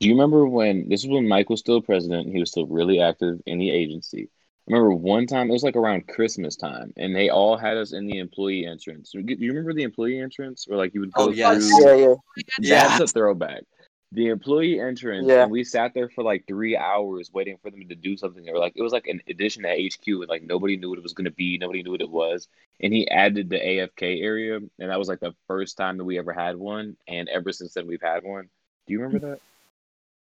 Do 0.00 0.08
you 0.08 0.14
remember 0.14 0.46
when 0.48 0.88
this 0.88 1.04
was 1.04 1.10
when 1.12 1.28
Mike 1.28 1.48
was 1.50 1.60
still 1.60 1.80
president? 1.82 2.26
And 2.26 2.34
he 2.34 2.40
was 2.40 2.50
still 2.50 2.66
really 2.66 3.00
active 3.00 3.40
in 3.46 3.58
the 3.58 3.70
agency. 3.70 4.28
I 4.68 4.74
remember 4.74 4.94
one 4.94 5.26
time 5.26 5.48
it 5.50 5.52
was 5.52 5.64
like 5.64 5.74
around 5.76 6.06
Christmas 6.06 6.54
time, 6.56 6.92
and 6.96 7.14
they 7.16 7.30
all 7.30 7.56
had 7.56 7.76
us 7.76 7.92
in 7.92 8.06
the 8.06 8.18
employee 8.18 8.64
entrance. 8.64 9.10
Do 9.10 9.20
you 9.26 9.48
remember 9.50 9.72
the 9.74 9.82
employee 9.82 10.20
entrance 10.20 10.66
where 10.68 10.78
like 10.78 10.94
you 10.94 11.00
would 11.00 11.10
oh, 11.16 11.26
go 11.26 11.30
Oh, 11.30 11.34
yes. 11.34 11.68
through? 11.68 11.84
Yeah, 12.00 12.14
yeah. 12.60 12.96
Yeah. 12.96 13.02
A 13.02 13.06
throwback. 13.08 13.64
The 14.14 14.28
employee 14.28 14.78
entrance, 14.78 15.26
Yeah. 15.26 15.42
and 15.44 15.50
we 15.50 15.64
sat 15.64 15.94
there 15.94 16.08
for 16.10 16.22
like 16.22 16.46
three 16.46 16.76
hours 16.76 17.32
waiting 17.32 17.56
for 17.62 17.70
them 17.70 17.88
to 17.88 17.94
do 17.94 18.16
something. 18.18 18.44
They 18.44 18.52
were 18.52 18.58
like, 18.58 18.74
it 18.76 18.82
was 18.82 18.92
like 18.92 19.06
an 19.06 19.22
addition 19.26 19.64
at 19.64 19.78
HQ, 19.78 20.06
and 20.06 20.28
like 20.28 20.42
nobody 20.42 20.76
knew 20.76 20.90
what 20.90 20.98
it 20.98 21.02
was 21.02 21.14
going 21.14 21.24
to 21.24 21.30
be. 21.30 21.56
Nobody 21.56 21.82
knew 21.82 21.92
what 21.92 22.02
it 22.02 22.10
was. 22.10 22.46
And 22.80 22.92
he 22.92 23.08
added 23.08 23.48
the 23.48 23.58
AFK 23.58 24.22
area, 24.22 24.56
and 24.56 24.70
that 24.78 24.98
was 24.98 25.08
like 25.08 25.20
the 25.20 25.34
first 25.48 25.78
time 25.78 25.96
that 25.96 26.04
we 26.04 26.18
ever 26.18 26.32
had 26.34 26.56
one. 26.56 26.96
And 27.08 27.28
ever 27.30 27.52
since 27.52 27.72
then, 27.72 27.86
we've 27.86 28.02
had 28.02 28.22
one. 28.22 28.50
Do 28.86 28.92
you 28.92 29.00
remember 29.00 29.30
that? 29.30 29.40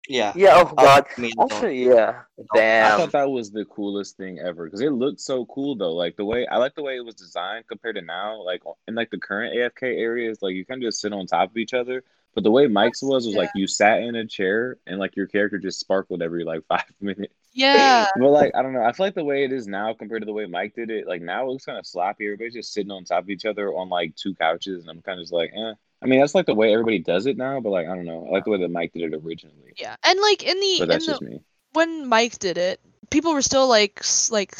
yeah. 0.07 0.33
Yeah, 0.35 0.53
oh 0.55 0.73
god. 0.75 1.05
I 1.17 1.21
mean, 1.21 1.33
Actually, 1.39 1.85
yeah. 1.85 2.21
I 2.55 2.97
thought 2.97 3.11
that 3.11 3.29
was 3.29 3.51
the 3.51 3.65
coolest 3.65 4.17
thing 4.17 4.39
ever 4.39 4.65
because 4.65 4.81
it 4.81 4.91
looked 4.91 5.19
so 5.21 5.45
cool 5.45 5.75
though. 5.75 5.93
Like 5.93 6.15
the 6.15 6.25
way 6.25 6.45
I 6.47 6.57
like 6.57 6.75
the 6.75 6.83
way 6.83 6.95
it 6.97 7.05
was 7.05 7.15
designed 7.15 7.67
compared 7.67 7.95
to 7.95 8.01
now. 8.01 8.41
Like 8.43 8.61
in 8.87 8.95
like 8.95 9.09
the 9.11 9.17
current 9.19 9.55
AFK 9.55 9.97
areas, 9.99 10.41
like 10.41 10.53
you 10.55 10.65
kind 10.65 10.81
of 10.83 10.87
just 10.87 11.01
sit 11.01 11.13
on 11.13 11.25
top 11.27 11.49
of 11.51 11.57
each 11.57 11.73
other. 11.73 12.03
But 12.35 12.43
the 12.43 12.51
way 12.51 12.67
Mike's 12.67 13.01
was 13.01 13.25
was 13.25 13.35
like 13.35 13.49
you 13.55 13.67
sat 13.67 14.01
in 14.01 14.15
a 14.15 14.25
chair 14.25 14.77
and 14.85 14.99
like 14.99 15.15
your 15.15 15.27
character 15.27 15.57
just 15.57 15.79
sparkled 15.79 16.21
every 16.21 16.43
like 16.43 16.63
five 16.69 16.85
minutes. 17.01 17.33
Yeah. 17.53 18.07
But 18.15 18.29
like 18.29 18.51
I 18.55 18.61
don't 18.61 18.73
know, 18.73 18.83
I 18.83 18.91
feel 18.91 19.07
like 19.07 19.15
the 19.15 19.23
way 19.23 19.43
it 19.43 19.51
is 19.51 19.67
now 19.67 19.93
compared 19.93 20.21
to 20.21 20.25
the 20.25 20.33
way 20.33 20.45
Mike 20.45 20.75
did 20.75 20.89
it, 20.89 21.07
like 21.07 21.21
now 21.21 21.45
it 21.45 21.51
looks 21.51 21.65
kind 21.65 21.77
of 21.77 21.85
sloppy. 21.85 22.25
Everybody's 22.25 22.53
just 22.53 22.73
sitting 22.73 22.91
on 22.91 23.03
top 23.03 23.23
of 23.23 23.29
each 23.29 23.45
other 23.45 23.73
on 23.73 23.89
like 23.89 24.15
two 24.15 24.35
couches, 24.35 24.81
and 24.81 24.89
I'm 24.89 25.01
kind 25.01 25.19
of 25.19 25.23
just 25.23 25.33
like, 25.33 25.51
eh. 25.55 25.73
I 26.01 26.05
mean, 26.05 26.19
that's 26.19 26.35
like 26.35 26.45
the 26.45 26.55
way 26.55 26.71
everybody 26.71 26.99
does 26.99 27.25
it 27.25 27.37
now, 27.37 27.59
but 27.59 27.71
like 27.71 27.87
I 27.87 27.95
don't 27.95 28.05
know. 28.05 28.25
I 28.27 28.31
like 28.31 28.45
the 28.45 28.51
way 28.51 28.59
that 28.59 28.69
Mike 28.71 28.93
did 28.93 29.11
it 29.11 29.17
originally. 29.17 29.73
Yeah, 29.77 29.95
and 30.03 30.19
like 30.19 30.43
in 30.43 30.59
the 30.59 30.75
But 30.79 30.89
that's 30.89 31.07
the 31.07 31.19
me. 31.21 31.41
when 31.73 32.07
Mike 32.07 32.39
did 32.39 32.57
it, 32.57 32.79
people 33.09 33.33
were 33.33 33.41
still 33.41 33.67
like 33.67 34.01
like 34.29 34.55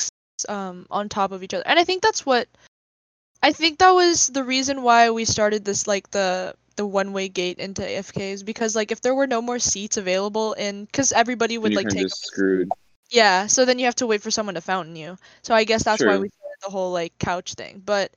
um 0.47 0.87
on 0.89 1.07
top 1.07 1.31
of 1.31 1.43
each 1.43 1.53
other, 1.53 1.63
and 1.65 1.79
I 1.79 1.83
think 1.83 2.01
that's 2.01 2.25
what 2.25 2.47
I 3.41 3.53
think 3.53 3.79
that 3.79 3.91
was 3.91 4.27
the 4.27 4.43
reason 4.43 4.81
why 4.83 5.11
we 5.11 5.25
started 5.25 5.63
this 5.63 5.87
like 5.87 6.11
the 6.11 6.55
the 6.79 6.85
one 6.87 7.11
way 7.11 7.27
gate 7.27 7.57
into 7.59 7.81
AFKs 7.81 8.45
because 8.45 8.73
like 8.73 8.89
if 8.89 9.01
there 9.01 9.13
were 9.13 9.27
no 9.27 9.41
more 9.41 9.59
seats 9.59 9.97
available 9.97 10.53
in 10.53 10.85
because 10.85 11.11
everybody 11.11 11.57
would 11.57 11.73
you 11.73 11.75
like 11.75 11.89
take 11.89 12.03
just 12.03 12.13
up 12.13 12.15
a 12.15 12.19
seat. 12.21 12.27
screwed. 12.27 12.69
yeah, 13.11 13.47
so 13.47 13.65
then 13.65 13.79
you 13.79 13.83
have 13.85 13.95
to 13.95 14.07
wait 14.07 14.21
for 14.21 14.31
someone 14.31 14.55
to 14.55 14.61
fountain 14.61 14.95
you. 14.95 15.17
So 15.41 15.53
I 15.53 15.65
guess 15.65 15.83
that's 15.83 16.01
why 16.01 16.17
we 16.17 16.29
started 16.29 16.57
the 16.63 16.69
whole 16.71 16.93
like 16.93 17.11
couch 17.19 17.55
thing. 17.55 17.81
But 17.85 18.13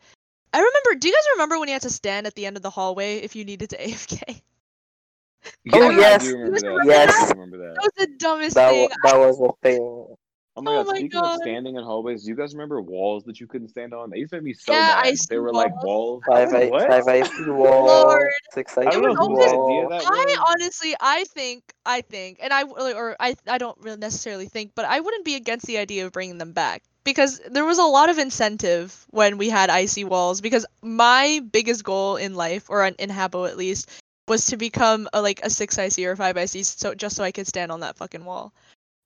I 0.53 0.59
remember. 0.59 0.95
Do 1.01 1.09
you 1.09 1.13
guys 1.15 1.25
remember 1.35 1.59
when 1.59 1.69
you 1.71 1.73
had 1.73 1.83
to 1.83 1.91
stand 1.91 2.29
at 2.29 2.37
the 2.37 2.47
end 2.47 2.57
of 2.57 2.63
the 2.63 2.71
hallway 2.71 3.17
if 3.17 3.35
you 3.35 3.45
needed 3.45 3.71
to 3.71 3.79
AFK? 3.79 4.43
Oh, 5.73 5.91
Yeah, 5.91 5.91
yes. 5.99 6.23
I 6.23 6.27
do 6.27 6.37
remember 6.39 6.61
that. 6.61 6.87
Yes. 6.87 7.15
I 7.15 7.33
remember 7.33 7.59
that. 7.59 7.75
That 7.75 7.83
was 7.83 7.93
the 7.97 8.07
dumbest 8.17 8.55
That 8.55 8.71
thing. 8.71 8.89
that 9.03 9.17
was 9.19 9.41
a 9.41 9.51
thing. 9.61 10.07
Oh 10.57 10.63
my 10.63 10.73
Oh 10.73 10.85
god! 10.85 10.87
my 10.87 10.97
Speaking 10.97 11.21
God. 11.23 11.25
of 11.25 11.33
standing 11.41 11.77
in 11.77 11.83
hallways, 11.85 12.25
do 12.25 12.31
you 12.31 12.37
guys 12.37 12.55
remember 12.55 12.81
walls 12.81 13.25
that 13.25 13.41
you 13.41 13.47
couldn't 13.47 13.69
stand 13.69 13.95
on? 13.95 14.11
They 14.11 14.19
used 14.19 14.31
to 14.31 14.37
make 14.37 14.45
me 14.45 14.53
so 14.55 14.73
Yeah, 14.73 14.81
mad. 14.83 15.05
icy 15.05 15.27
They 15.29 15.39
were 15.39 15.53
like 15.53 15.73
walls. 15.75 15.83
walls. 15.83 16.23
Five 16.27 16.53
I 16.53 16.69
What? 16.69 16.89
wall. 17.47 17.85
Lord. 17.87 18.31
Six 18.51 18.77
I 18.79 18.85
don't 18.85 19.03
know 19.03 19.15
It 19.15 19.19
whose 19.19 19.29
wall. 19.31 19.55
idea 19.63 19.87
that 19.89 20.05
I 20.05 20.37
was. 20.39 20.47
honestly, 20.51 20.95
I 21.01 21.25
think, 21.25 21.63
I 21.87 22.01
think, 22.03 22.39
and 22.43 22.53
I 22.53 22.63
w- 22.65 22.95
or 22.97 23.17
I, 23.21 23.35
I 23.49 23.59
don't 23.59 23.79
really 23.81 23.97
necessarily 23.99 24.47
think, 24.47 24.73
but 24.75 24.85
I 24.85 25.01
wouldn't 25.01 25.25
be 25.25 25.35
against 25.37 25.67
the 25.67 25.79
idea 25.79 26.07
of 26.07 26.13
bringing 26.13 26.39
them 26.39 26.53
back 26.53 26.83
because 27.05 27.41
there 27.51 27.65
was 27.65 27.79
a 27.79 27.85
lot 27.85 28.09
of 28.11 28.19
incentive 28.19 29.07
when 29.11 29.39
we 29.39 29.49
had 29.49 29.71
icy 29.71 30.05
walls. 30.05 30.41
Because 30.41 30.67
my 30.83 31.41
biggest 31.53 31.85
goal 31.85 32.17
in 32.17 32.35
life, 32.35 32.69
or 32.69 32.85
in 32.87 32.95
in 32.99 33.11
Habbo 33.11 33.49
at 33.49 33.57
least, 33.57 33.91
was 34.29 34.47
to 34.47 34.57
become 34.57 35.09
a 35.13 35.23
like 35.23 35.41
a 35.43 35.51
six 35.51 35.79
IC 35.79 36.07
or 36.07 36.17
five 36.17 36.37
IC, 36.37 36.63
so 36.63 36.95
just 36.95 37.17
so 37.17 37.25
I 37.25 37.33
could 37.33 37.47
stand 37.47 37.73
on 37.73 37.81
that 37.81 37.97
fucking 37.97 38.25
wall. 38.25 38.53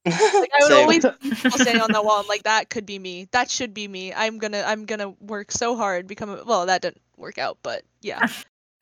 Like 0.07 0.51
I 0.55 0.59
would 0.61 0.69
Same. 0.69 0.83
always 0.83 1.03
see 1.03 1.31
people 1.31 1.59
standing 1.59 1.83
on 1.83 1.93
that 1.93 2.05
wall. 2.05 2.21
I'm 2.21 2.29
like, 2.29 2.45
that 2.45 2.71
could 2.71 2.87
be 2.87 2.99
me. 2.99 3.29
That 3.33 3.51
should 3.51 3.75
be 3.75 3.89
me. 3.89 4.15
I'm 4.15 4.39
gonna, 4.39 4.63
I'm 4.67 4.85
gonna 4.87 5.11
work 5.21 5.51
so 5.51 5.77
hard, 5.77 6.07
become. 6.07 6.31
A, 6.31 6.45
well, 6.45 6.67
that 6.67 6.83
didn't 6.83 7.01
work 7.17 7.39
out, 7.39 7.59
but 7.63 7.83
yeah. 8.03 8.27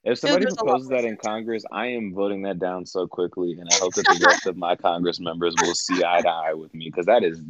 If 0.04 0.18
somebody 0.18 0.44
there's 0.44 0.54
proposes 0.54 0.88
that 0.90 1.06
in 1.06 1.16
Congress, 1.16 1.64
I 1.72 1.86
am 1.86 2.12
voting 2.12 2.42
that 2.42 2.58
down 2.58 2.84
so 2.84 3.06
quickly, 3.06 3.56
and 3.58 3.70
I 3.70 3.78
hope 3.80 3.94
that 3.94 4.06
the 4.06 4.22
rest 4.26 4.46
of 4.46 4.54
my 4.54 4.76
Congress 4.76 5.18
members 5.18 5.54
will 5.62 5.74
see 5.74 6.04
eye 6.04 6.20
to 6.20 6.28
eye 6.28 6.52
with 6.52 6.74
me 6.74 6.90
because 6.90 7.06
that 7.06 7.24
is 7.24 7.40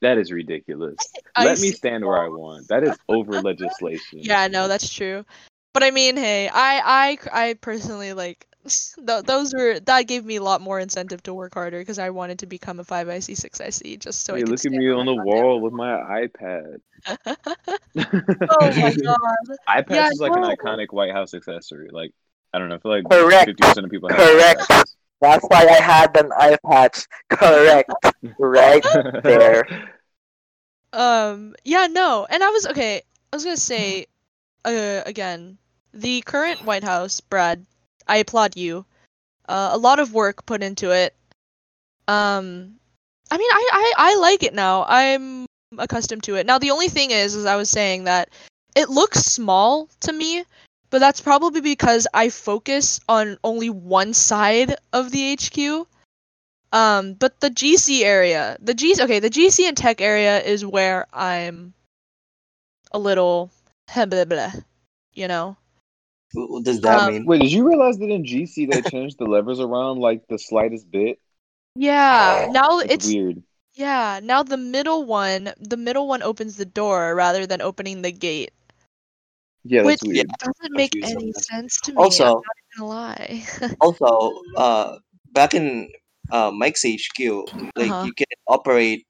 that 0.00 0.18
is 0.18 0.32
ridiculous. 0.32 0.96
Let 1.38 1.60
me 1.60 1.70
stand 1.70 2.04
where 2.04 2.18
I 2.18 2.28
want. 2.28 2.66
That 2.66 2.82
is 2.82 2.98
over 3.08 3.40
legislation. 3.40 4.18
Yeah, 4.22 4.48
no, 4.48 4.66
that's 4.66 4.92
true. 4.92 5.24
But 5.72 5.84
I 5.84 5.92
mean, 5.92 6.16
hey, 6.16 6.48
I 6.48 7.18
I 7.32 7.48
I 7.50 7.54
personally 7.54 8.12
like 8.12 8.46
th- 9.06 9.24
those 9.24 9.54
were 9.54 9.80
that 9.80 10.02
gave 10.06 10.24
me 10.24 10.36
a 10.36 10.42
lot 10.42 10.60
more 10.60 10.78
incentive 10.80 11.22
to 11.24 11.34
work 11.34 11.54
harder 11.54 11.78
because 11.80 11.98
I 11.98 12.10
wanted 12.10 12.40
to 12.40 12.46
become 12.46 12.80
a 12.80 12.84
five 12.84 13.08
IC 13.08 13.34
six 13.34 13.60
IC 13.60 13.96
just 13.96 14.24
so 14.24 14.34
I 14.34 14.40
Hey, 14.40 14.44
could 14.44 14.56
look 14.56 14.64
at 14.64 14.72
me 14.72 14.90
on 14.90 15.04
on 15.04 15.06
the 15.06 15.14
my 15.14 15.24
wall 15.24 15.60
with 15.60 15.72
my 15.72 15.92
iPad. 16.26 16.80
oh 18.48 18.74
my 18.80 18.90
god. 19.04 19.58
iPads 19.68 19.86
Yeah, 19.88 20.10
is 20.10 20.20
like 20.20 20.36
an 20.36 20.42
iconic 20.42 20.92
White 20.92 21.12
House 21.12 21.34
accessory. 21.34 21.88
Like 21.92 22.12
I 22.52 22.58
don't 22.58 22.68
know, 22.68 22.76
I 22.76 22.78
feel 22.78 22.92
like 22.92 23.06
Correct. 23.10 23.46
fifty 23.46 23.64
percent 23.64 23.84
of 23.86 23.90
people 23.90 24.10
have 24.10 24.18
Correct. 24.18 24.60
iPads. 24.60 24.96
That's 25.20 25.44
why 25.48 25.66
I 25.66 25.82
had 25.82 26.16
an 26.16 26.32
eye 26.32 26.58
patch. 26.66 27.06
Correct. 27.30 27.90
Right 28.38 28.84
there. 29.22 29.64
Um 30.92 31.54
yeah, 31.64 31.86
no. 31.88 32.26
And 32.30 32.42
I 32.44 32.50
was 32.50 32.66
okay, 32.66 33.02
I 33.32 33.36
was 33.36 33.44
going 33.44 33.56
to 33.56 33.60
say 33.60 34.06
uh 34.64 35.02
again, 35.06 35.58
the 35.92 36.22
current 36.22 36.62
White 36.62 36.84
House, 36.84 37.20
Brad, 37.20 37.66
I 38.10 38.16
applaud 38.16 38.56
you. 38.56 38.84
Uh, 39.48 39.70
a 39.72 39.78
lot 39.78 39.98
of 39.98 40.12
work 40.12 40.44
put 40.46 40.62
into 40.62 40.90
it. 40.90 41.14
Um 42.08 42.76
I 43.30 43.38
mean, 43.38 43.50
I, 43.52 43.70
I 43.72 43.92
I 43.98 44.16
like 44.16 44.42
it 44.42 44.54
now. 44.54 44.84
I'm 44.88 45.46
accustomed 45.78 46.24
to 46.24 46.34
it. 46.34 46.46
Now 46.46 46.58
the 46.58 46.72
only 46.72 46.88
thing 46.88 47.12
is 47.12 47.36
as 47.36 47.46
I 47.46 47.56
was 47.56 47.70
saying 47.70 48.04
that 48.04 48.30
it 48.74 48.90
looks 48.90 49.20
small 49.20 49.88
to 50.00 50.12
me, 50.12 50.44
but 50.90 50.98
that's 50.98 51.20
probably 51.20 51.60
because 51.60 52.06
I 52.12 52.28
focus 52.28 53.00
on 53.08 53.38
only 53.44 53.70
one 53.70 54.12
side 54.14 54.76
of 54.92 55.10
the 55.10 55.36
HQ. 55.36 55.86
Um, 56.72 57.14
but 57.14 57.40
the 57.40 57.50
GC 57.50 58.02
area, 58.02 58.56
the 58.60 58.74
GC, 58.74 59.00
okay, 59.00 59.18
the 59.18 59.30
GC 59.30 59.66
and 59.66 59.76
tech 59.76 60.00
area 60.00 60.40
is 60.40 60.64
where 60.64 61.06
I'm 61.12 61.74
a 62.92 62.98
little, 62.98 63.50
blah, 63.92 64.06
blah, 64.06 64.24
blah, 64.24 64.52
you 65.14 65.26
know. 65.26 65.56
What 66.32 66.64
does 66.64 66.80
that 66.82 67.00
Um, 67.00 67.12
mean? 67.12 67.26
Wait, 67.26 67.40
did 67.40 67.52
you 67.52 67.66
realize 67.66 67.98
that 67.98 68.08
in 68.10 68.24
GC 68.24 68.66
they 68.70 68.82
changed 68.82 69.18
the 69.18 69.24
levers 69.26 69.58
around 69.60 69.98
like 69.98 70.26
the 70.28 70.38
slightest 70.38 70.90
bit? 70.90 71.18
Yeah, 71.74 72.48
now 72.50 72.78
It's, 72.78 72.94
it's 72.94 73.06
weird. 73.08 73.42
yeah, 73.74 74.20
now 74.22 74.42
the 74.42 74.56
middle 74.56 75.04
one, 75.04 75.52
the 75.58 75.76
middle 75.76 76.06
one 76.08 76.22
opens 76.22 76.56
the 76.56 76.64
door 76.64 77.14
rather 77.14 77.46
than 77.46 77.60
opening 77.60 78.02
the 78.02 78.12
gate. 78.12 78.52
Yeah, 79.64 79.82
that's 79.82 80.02
Which- 80.02 80.12
weird. 80.14 80.26
Doesn't 80.38 80.72
make 80.76 80.92
Confused 80.92 81.16
any 81.16 81.26
on 81.34 81.42
sense 81.42 81.80
to 81.82 81.92
me. 81.92 81.96
Also- 81.98 82.24
I'm 82.24 82.32
not 82.32 82.42
gonna 82.76 82.88
lie. 82.88 83.44
Also, 83.80 84.32
uh, 84.56 84.98
back 85.32 85.54
in 85.54 85.90
uh, 86.30 86.50
Mike's 86.54 86.84
HQ, 86.84 87.18
like 87.76 87.90
Uh-huh. 87.90 88.04
you 88.06 88.12
can 88.14 88.26
operate 88.46 89.04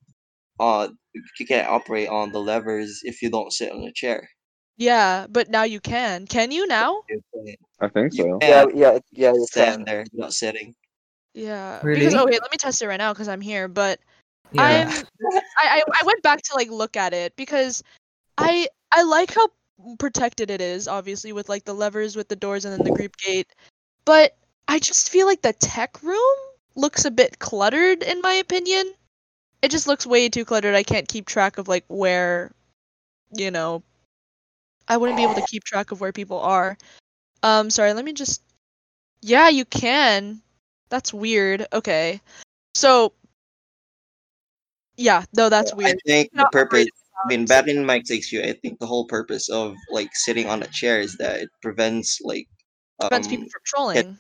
on 0.59 0.97
you 1.39 1.47
can't 1.47 1.69
operate 1.69 2.09
on 2.09 2.33
the 2.33 2.41
levers 2.41 3.01
if 3.05 3.21
you 3.21 3.29
don't 3.31 3.53
sit 3.53 3.73
on 3.73 3.83
a 3.83 3.93
chair. 3.93 4.29
Yeah, 4.81 5.27
but 5.29 5.51
now 5.51 5.65
you 5.65 5.79
can. 5.79 6.27
Can 6.27 6.51
you 6.51 6.67
now? 6.67 7.03
I 7.81 7.89
think 7.89 8.15
so. 8.15 8.39
Yeah, 8.41 8.65
yeah, 8.75 8.99
yeah. 9.13 9.33
You 9.33 9.47
stand 9.47 9.77
can. 9.77 9.85
there 9.85 10.07
not 10.15 10.33
sitting. 10.33 10.75
Yeah. 11.35 11.81
Really? 11.83 12.01
Because 12.01 12.15
okay, 12.15 12.39
let 12.41 12.51
me 12.51 12.57
test 12.59 12.81
it 12.81 12.89
right 12.89 12.97
now 12.97 13.13
because 13.13 13.29
I'm 13.29 13.43
here. 13.43 13.69
But 13.69 14.01
Yeah. 14.53 14.91
I'm 14.91 15.05
I, 15.59 15.83
I 15.83 15.83
I 16.01 16.07
went 16.07 16.23
back 16.23 16.41
to 16.43 16.55
like 16.55 16.71
look 16.71 16.97
at 16.97 17.13
it 17.13 17.37
because 17.37 17.85
I 18.39 18.69
I 18.91 19.03
like 19.03 19.35
how 19.35 19.49
protected 19.99 20.51
it 20.51 20.63
is, 20.63 20.89
obviously 20.89 21.35
with 21.35 21.51
like 21.51 21.65
the 21.65 21.75
levers 21.75 22.17
with 22.17 22.29
the 22.29 22.37
doors 22.37 22.65
and 22.65 22.73
then 22.73 22.85
the 22.85 22.99
group 22.99 23.17
gate. 23.19 23.49
But 24.07 24.35
I 24.67 24.79
just 24.79 25.11
feel 25.11 25.27
like 25.27 25.43
the 25.43 25.53
tech 25.53 26.03
room 26.03 26.37
looks 26.75 27.05
a 27.05 27.11
bit 27.11 27.39
cluttered 27.39 28.03
in 28.03 28.23
my 28.23 28.33
opinion. 28.33 28.95
It 29.61 29.71
just 29.71 29.87
looks 29.87 30.07
way 30.07 30.31
too 30.31 30.47
cluttered. 30.47 30.75
I 30.75 30.85
can't 30.85 31.07
keep 31.07 31.27
track 31.27 31.59
of 31.59 31.69
like 31.69 31.85
where 31.89 32.53
you 33.33 33.51
know 33.51 33.83
I 34.91 34.97
wouldn't 34.97 35.17
be 35.17 35.23
able 35.23 35.37
to 35.37 35.43
keep 35.43 35.63
track 35.65 35.93
of 35.93 36.01
where 36.01 36.13
people 36.13 36.41
are. 36.41 36.77
Um 37.43 37.71
sorry, 37.71 37.95
let 37.95 38.05
me 38.05 38.13
just 38.13 38.43
Yeah, 39.23 39.49
you 39.49 39.65
can. 39.65 40.43
That's 40.91 41.15
weird. 41.15 41.67
Okay. 41.73 42.21
So 42.75 43.15
Yeah, 44.97 45.25
no, 45.35 45.49
that's 45.49 45.73
weird. 45.75 45.97
I 45.97 46.11
think 46.11 46.31
the 46.35 46.49
purpose. 46.53 46.89
I 47.25 47.29
mean, 47.29 47.45
back 47.45 47.69
in 47.69 47.85
Mike's 47.85 48.11
HQ, 48.11 48.41
I 48.43 48.55
think 48.55 48.79
the 48.79 48.87
whole 48.87 49.07
purpose 49.07 49.49
of 49.51 49.75
like 49.91 50.11
sitting 50.15 50.49
on 50.49 50.63
a 50.63 50.67
chair 50.69 51.01
is 51.01 51.17
that 51.19 51.41
it 51.41 51.51
prevents 51.63 52.19
like 52.23 52.47
prevents 52.99 53.27
um, 53.27 53.31
people 53.31 53.49
from 53.51 53.61
trolling. 53.65 54.19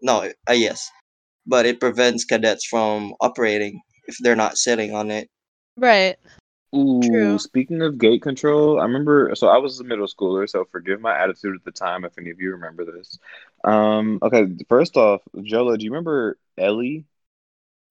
no, 0.00 0.30
uh, 0.48 0.52
yes, 0.52 0.88
but 1.44 1.66
it 1.66 1.80
prevents 1.80 2.24
cadets 2.24 2.64
from 2.64 3.14
operating 3.20 3.80
if 4.06 4.16
they're 4.20 4.36
not 4.36 4.56
sitting 4.56 4.94
on 4.94 5.10
it. 5.10 5.28
Right. 5.76 6.16
Ooh, 6.74 7.38
True. 7.38 7.38
speaking 7.38 7.80
of 7.82 7.98
gate 7.98 8.22
control, 8.22 8.78
I 8.78 8.82
remember. 8.84 9.34
So 9.34 9.48
I 9.48 9.58
was 9.58 9.80
a 9.80 9.84
middle 9.84 10.06
schooler, 10.06 10.48
so 10.48 10.64
forgive 10.64 11.00
my 11.00 11.16
attitude 11.16 11.54
at 11.56 11.64
the 11.64 11.70
time 11.72 12.04
if 12.04 12.18
any 12.18 12.30
of 12.30 12.40
you 12.40 12.52
remember 12.52 12.84
this. 12.84 13.18
Um, 13.64 14.18
okay, 14.22 14.46
first 14.68 14.96
off, 14.96 15.22
Jolo, 15.42 15.76
do 15.76 15.84
you 15.84 15.90
remember 15.90 16.38
Ellie? 16.58 17.06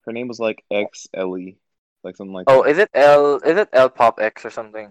Her 0.06 0.12
name 0.12 0.28
was 0.28 0.40
like 0.40 0.64
X 0.70 1.08
Ellie, 1.14 1.58
like 2.04 2.16
something 2.16 2.34
like 2.34 2.48
Oh, 2.48 2.62
that. 2.62 2.64
is 2.64 2.78
it 2.78 2.90
L? 2.92 3.36
Is 3.36 3.56
it 3.56 3.68
L 3.72 3.88
Pop 3.88 4.18
X 4.20 4.44
or 4.44 4.50
something? 4.50 4.90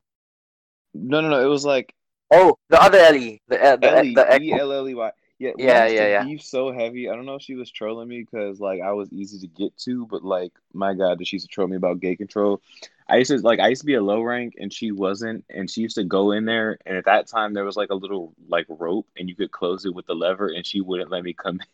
No, 0.93 1.21
no, 1.21 1.29
no. 1.29 1.41
It 1.45 1.49
was 1.49 1.65
like 1.65 1.93
Oh, 2.31 2.55
the 2.69 2.81
other 2.81 2.97
Ellie, 2.99 3.41
the 3.47 3.63
L, 3.63 3.77
the 3.77 3.91
Ellie, 3.91 4.15
the 4.15 4.35
E. 4.41 4.53
L 4.57 4.71
L 4.71 4.87
E 4.89 4.93
Y. 4.93 5.11
Yeah, 5.39 5.51
Yeah, 5.57 5.85
yeah, 5.87 6.07
yeah. 6.07 6.25
beef 6.25 6.41
so 6.41 6.71
heavy. 6.71 7.09
I 7.09 7.15
don't 7.15 7.25
know 7.25 7.35
if 7.35 7.41
she 7.41 7.55
was 7.55 7.69
trolling 7.71 8.07
me 8.07 8.21
because 8.21 8.59
like 8.59 8.81
I 8.81 8.93
was 8.93 9.11
easy 9.11 9.39
to 9.39 9.47
get 9.47 9.77
to, 9.79 10.05
but 10.07 10.23
like 10.23 10.53
my 10.73 10.93
God, 10.93 11.17
did 11.19 11.27
she 11.27 11.39
troll 11.39 11.67
me 11.67 11.75
about 11.77 11.99
gate 11.99 12.17
control? 12.17 12.61
I 13.07 13.17
used 13.17 13.31
to 13.31 13.37
like 13.39 13.59
I 13.59 13.69
used 13.69 13.81
to 13.81 13.85
be 13.85 13.93
a 13.95 14.03
low 14.03 14.21
rank 14.21 14.55
and 14.57 14.73
she 14.73 14.91
wasn't, 14.91 15.45
and 15.49 15.69
she 15.69 15.81
used 15.81 15.95
to 15.95 16.03
go 16.03 16.31
in 16.31 16.45
there, 16.45 16.77
and 16.85 16.97
at 16.97 17.05
that 17.05 17.27
time 17.27 17.53
there 17.53 17.65
was 17.65 17.77
like 17.77 17.89
a 17.91 17.95
little 17.95 18.33
like 18.47 18.65
rope, 18.69 19.07
and 19.17 19.29
you 19.29 19.35
could 19.35 19.51
close 19.51 19.85
it 19.85 19.93
with 19.93 20.05
the 20.07 20.15
lever, 20.15 20.47
and 20.49 20.65
she 20.65 20.81
wouldn't 20.81 21.11
let 21.11 21.23
me 21.23 21.33
come 21.33 21.59
in. 21.61 21.67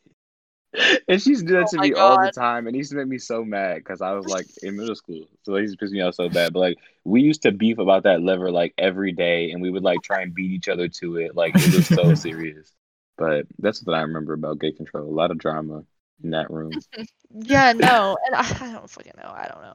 and 1.07 1.21
she 1.21 1.31
used 1.31 1.41
to 1.43 1.47
do 1.47 1.57
that 1.57 1.67
Oh 1.67 1.69
to 1.69 1.79
me 1.79 1.93
all 1.93 2.17
the 2.17 2.29
time, 2.29 2.67
and 2.67 2.75
it 2.75 2.79
used 2.79 2.91
to 2.91 2.97
make 2.97 3.07
me 3.07 3.17
so 3.17 3.43
mad 3.43 3.77
because 3.77 4.01
I 4.01 4.13
was 4.13 4.25
like 4.27 4.47
in 4.61 4.77
middle 4.77 4.95
school, 4.95 5.27
so 5.43 5.55
it 5.55 5.61
used 5.61 5.73
to 5.73 5.77
piss 5.77 5.91
me 5.91 6.01
off 6.01 6.15
so 6.15 6.29
bad. 6.29 6.53
But 6.53 6.59
like 6.59 6.77
we 7.03 7.21
used 7.21 7.41
to 7.43 7.51
beef 7.51 7.77
about 7.77 8.03
that 8.03 8.21
lever 8.21 8.51
like 8.51 8.73
every 8.77 9.11
day, 9.11 9.51
and 9.51 9.61
we 9.61 9.69
would 9.69 9.83
like 9.83 10.03
try 10.03 10.21
and 10.21 10.33
beat 10.33 10.51
each 10.51 10.69
other 10.69 10.87
to 10.87 11.17
it. 11.17 11.35
Like 11.35 11.57
it 11.59 11.71
was 11.71 11.87
so 11.87 12.13
serious. 12.15 12.71
But 13.17 13.47
that's 13.59 13.83
what 13.85 13.95
I 13.95 14.01
remember 14.01 14.33
about 14.33 14.59
gate 14.59 14.77
control. 14.77 15.07
A 15.09 15.13
lot 15.13 15.31
of 15.31 15.37
drama 15.37 15.83
in 16.23 16.31
that 16.31 16.49
room. 16.49 16.71
Yeah, 17.33 17.71
no, 17.71 18.17
and 18.25 18.35
I, 18.35 18.41
I 18.41 18.71
don't 18.73 18.89
fucking 18.89 19.13
know. 19.17 19.31
I 19.33 19.47
don't 19.47 19.61
know. 19.61 19.73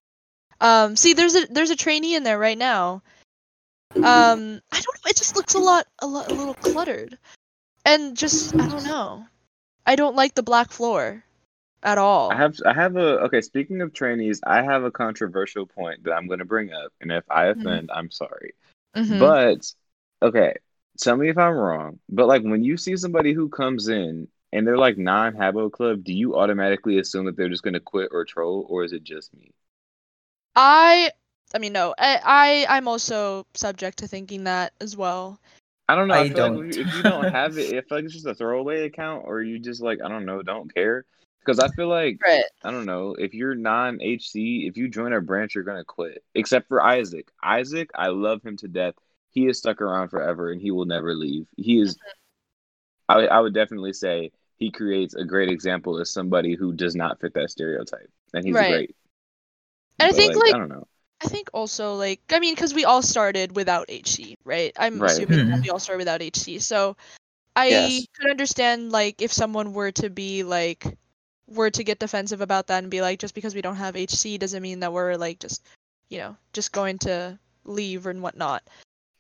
Um, 0.61 0.97
see, 0.97 1.13
there's 1.13 1.35
a 1.35 1.47
there's 1.51 1.71
a 1.71 1.77
trainee 1.77 2.15
in 2.15 2.23
there 2.25 2.39
right 2.39 2.59
now. 2.59 3.03
Um, 3.97 4.61
I 4.73 4.81
don't 4.81 4.97
know. 5.05 5.11
It 5.11 5.17
just 5.17 5.37
looks 5.37 5.55
a 5.55 5.59
lot 5.59 5.87
a 6.01 6.07
lot 6.07 6.29
a 6.29 6.33
little 6.33 6.55
cluttered. 6.55 7.19
and 7.85 8.17
just 8.17 8.55
I 8.61 8.69
don't 8.69 8.85
know. 8.85 9.27
I 9.87 9.97
don't 9.97 10.17
like 10.17 10.35
the 10.35 10.43
black 10.43 10.71
floor 10.71 11.25
at 11.83 11.99
all. 11.99 12.31
I 12.33 12.37
have 12.37 12.57
I 12.67 12.73
have 12.75 12.97
a 12.97 13.21
okay. 13.25 13.41
Speaking 13.41 13.81
of 13.83 13.93
trainees, 13.93 14.41
I 14.45 14.63
have 14.63 14.85
a 14.85 14.91
controversial 14.91 15.67
point 15.67 16.05
that 16.05 16.13
I'm 16.13 16.27
going 16.27 16.41
to 16.41 16.45
bring 16.45 16.73
up, 16.73 16.93
and 17.01 17.13
if 17.13 17.25
I 17.31 17.45
Mhm. 17.47 17.61
offend, 17.61 17.91
I'm 17.93 18.11
sorry. 18.11 18.55
Mhm. 18.97 19.19
But 19.19 19.73
okay, 20.23 20.57
tell 20.99 21.17
me 21.17 21.29
if 21.29 21.39
I'm 21.39 21.55
wrong. 21.55 22.01
But 22.09 22.27
like 22.27 22.43
when 22.43 22.65
you 22.65 22.77
see 22.77 22.97
somebody 22.97 23.33
who 23.33 23.49
comes 23.49 23.89
in 23.89 24.29
and 24.53 24.67
they're 24.67 24.79
like 24.79 24.99
non-Habbo 24.99 25.71
Club, 25.73 26.03
do 26.05 26.13
you 26.13 26.37
automatically 26.37 26.99
assume 26.99 27.27
that 27.27 27.37
they're 27.37 27.49
just 27.49 27.63
going 27.63 27.75
to 27.75 27.81
quit 27.81 28.09
or 28.13 28.25
troll, 28.25 28.67
or 28.69 28.85
is 28.85 28.93
it 28.93 29.05
just 29.05 29.33
me? 29.35 29.53
I 30.57 31.11
I 31.55 31.59
mean 31.59 31.73
no. 31.73 31.95
I, 31.99 32.21
I 32.25 32.77
I'm 32.77 32.89
also 32.89 33.47
subject 33.55 33.99
to 33.99 34.09
thinking 34.09 34.45
that 34.45 34.73
as 34.81 34.97
well. 34.97 35.39
I 35.89 35.95
don't 35.95 36.09
know. 36.09 36.15
I, 36.15 36.21
I 36.21 36.29
feel 36.29 36.37
don't. 36.37 36.69
like 36.69 36.77
if 36.77 36.95
you, 36.95 37.03
don't 37.03 37.33
have 37.33 37.59
it, 37.59 37.73
if 37.75 37.91
like 37.91 38.05
it's 38.05 38.15
just 38.15 38.27
a 38.27 38.35
throwaway 38.35 38.87
account, 38.87 39.25
or 39.27 39.43
you 39.43 39.59
just 39.59 39.81
like 39.81 40.01
I 40.05 40.09
don't 40.09 40.25
know, 40.25 40.43
don't 40.43 40.73
care. 40.75 41.05
Because 41.45 41.61
I 41.61 41.69
feel 41.69 41.89
like 41.89 42.19
Right. 42.27 42.45
I 42.65 42.73
don't 42.73 42.87
know 42.87 43.15
if 43.17 43.35
you're 43.35 43.55
non 43.55 44.01
HC, 44.01 44.67
if 44.67 44.77
you 44.77 44.89
join 44.89 45.13
our 45.13 45.21
branch, 45.21 45.55
you're 45.55 45.63
gonna 45.63 45.85
quit. 45.85 46.25
Except 46.35 46.67
for 46.67 46.83
Isaac. 46.83 47.29
Isaac, 47.43 47.91
I 47.95 48.09
love 48.09 48.43
him 48.43 48.57
to 48.59 48.69
death. 48.69 48.95
He 49.31 49.47
is 49.47 49.59
stuck 49.59 49.81
around 49.81 50.09
forever, 50.09 50.51
and 50.51 50.61
he 50.61 50.71
will 50.71 50.87
never 50.87 51.15
leave. 51.15 51.47
He 51.57 51.79
is. 51.81 51.97
Mm-hmm. 51.97 52.09
I 53.09 53.27
I 53.27 53.41
would 53.41 53.55
definitely 53.55 53.93
say 53.93 54.33
he 54.57 54.73
creates 54.73 55.15
a 55.15 55.25
great 55.25 55.51
example 55.51 56.01
as 56.01 56.11
somebody 56.11 56.57
who 56.57 56.73
does 56.73 56.97
not 56.97 57.21
fit 57.21 57.35
that 57.35 57.51
stereotype, 57.51 58.11
and 58.33 58.45
he's 58.45 58.55
Right. 58.55 58.71
great. 58.71 58.97
And 59.99 60.09
I 60.09 60.13
think 60.13 60.35
like 60.37 60.55
I 60.55 60.59
don't 60.59 60.69
know. 60.69 60.87
I 61.23 61.29
think 61.29 61.49
also 61.53 61.95
like 61.95 62.21
I 62.31 62.39
mean 62.39 62.55
because 62.55 62.75
we 62.75 62.85
all 62.85 63.03
started 63.03 63.57
without 63.57 63.87
HC, 63.89 64.37
right? 64.45 64.73
I'm 64.79 65.01
Right. 65.01 65.11
assuming 65.11 65.39
that 65.39 65.59
Mhm. 65.59 65.63
we 65.65 65.71
all 65.71 65.79
started 65.79 65.99
without 65.99 66.23
HC. 66.23 66.59
So 66.59 66.97
I 67.57 67.69
Yes. 67.71 68.07
could 68.19 68.31
understand 68.31 68.93
like 68.93 69.23
if 69.23 69.33
someone 69.33 69.73
were 69.73 69.93
to 69.93 70.11
be 70.11 70.43
like 70.43 70.87
were 71.49 71.71
to 71.71 71.85
get 71.85 71.99
defensive 71.99 72.41
about 72.41 72.67
that 72.67 72.83
and 72.83 72.91
be 72.91 73.01
like 73.01 73.19
just 73.19 73.35
because 73.35 73.55
we 73.55 73.63
don't 73.63 73.77
have 73.77 73.97
HC 73.97 74.37
doesn't 74.39 74.63
mean 74.63 74.81
that 74.81 74.93
we're 74.93 75.17
like 75.17 75.39
just 75.39 75.63
you 76.11 76.19
know 76.19 76.37
just 76.53 76.73
going 76.73 76.99
to 76.99 77.39
leave 77.65 78.07
and 78.07 78.23
whatnot. 78.23 78.63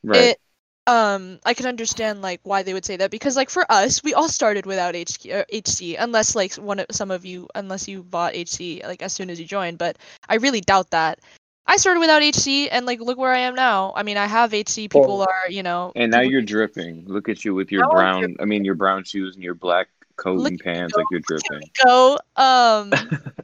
Right. 0.04 0.30
It 0.30 0.40
um 0.86 1.38
I 1.44 1.54
can 1.54 1.66
understand 1.66 2.22
like 2.22 2.40
why 2.42 2.62
they 2.62 2.72
would 2.72 2.84
say 2.84 2.96
that 2.96 3.10
because 3.10 3.36
like 3.36 3.50
for 3.50 3.70
us 3.70 4.02
we 4.02 4.14
all 4.14 4.28
started 4.28 4.66
without 4.66 4.94
HC, 4.94 5.32
uh, 5.32 5.44
HC 5.52 5.96
unless 5.98 6.34
like 6.34 6.54
one 6.54 6.80
of 6.80 6.86
some 6.90 7.10
of 7.10 7.24
you 7.24 7.48
unless 7.54 7.88
you 7.88 8.02
bought 8.02 8.34
HC 8.34 8.82
like 8.84 9.02
as 9.02 9.12
soon 9.12 9.30
as 9.30 9.40
you 9.40 9.46
joined 9.46 9.78
but 9.78 9.98
I 10.28 10.36
really 10.36 10.60
doubt 10.60 10.90
that. 10.90 11.20
I 11.68 11.78
started 11.78 11.98
without 11.98 12.22
HC 12.22 12.68
and 12.70 12.86
like 12.86 13.00
look 13.00 13.18
where 13.18 13.32
I 13.32 13.40
am 13.40 13.54
now. 13.56 13.92
I 13.96 14.04
mean 14.04 14.16
I 14.16 14.26
have 14.26 14.54
HC 14.54 14.88
people 14.88 15.22
are 15.22 15.50
you 15.50 15.62
know 15.62 15.92
and 15.96 16.12
now 16.12 16.20
you're 16.20 16.42
dripping. 16.42 17.04
Look 17.06 17.28
at 17.28 17.44
you 17.44 17.54
with 17.54 17.72
your 17.72 17.82
Now 17.82 17.90
brown. 17.90 18.36
I 18.40 18.44
mean, 18.44 18.64
your 18.64 18.76
brown 18.76 19.02
shoes 19.02 19.34
and 19.34 19.42
your 19.42 19.54
black 19.54 19.88
coat 20.14 20.38
Look 20.38 20.50
and 20.50 20.60
pants. 20.60 20.94
Like 20.96 21.06
you're 21.10 21.20
dripping. 21.20 21.68
go. 21.84 22.18
Um 22.36 22.92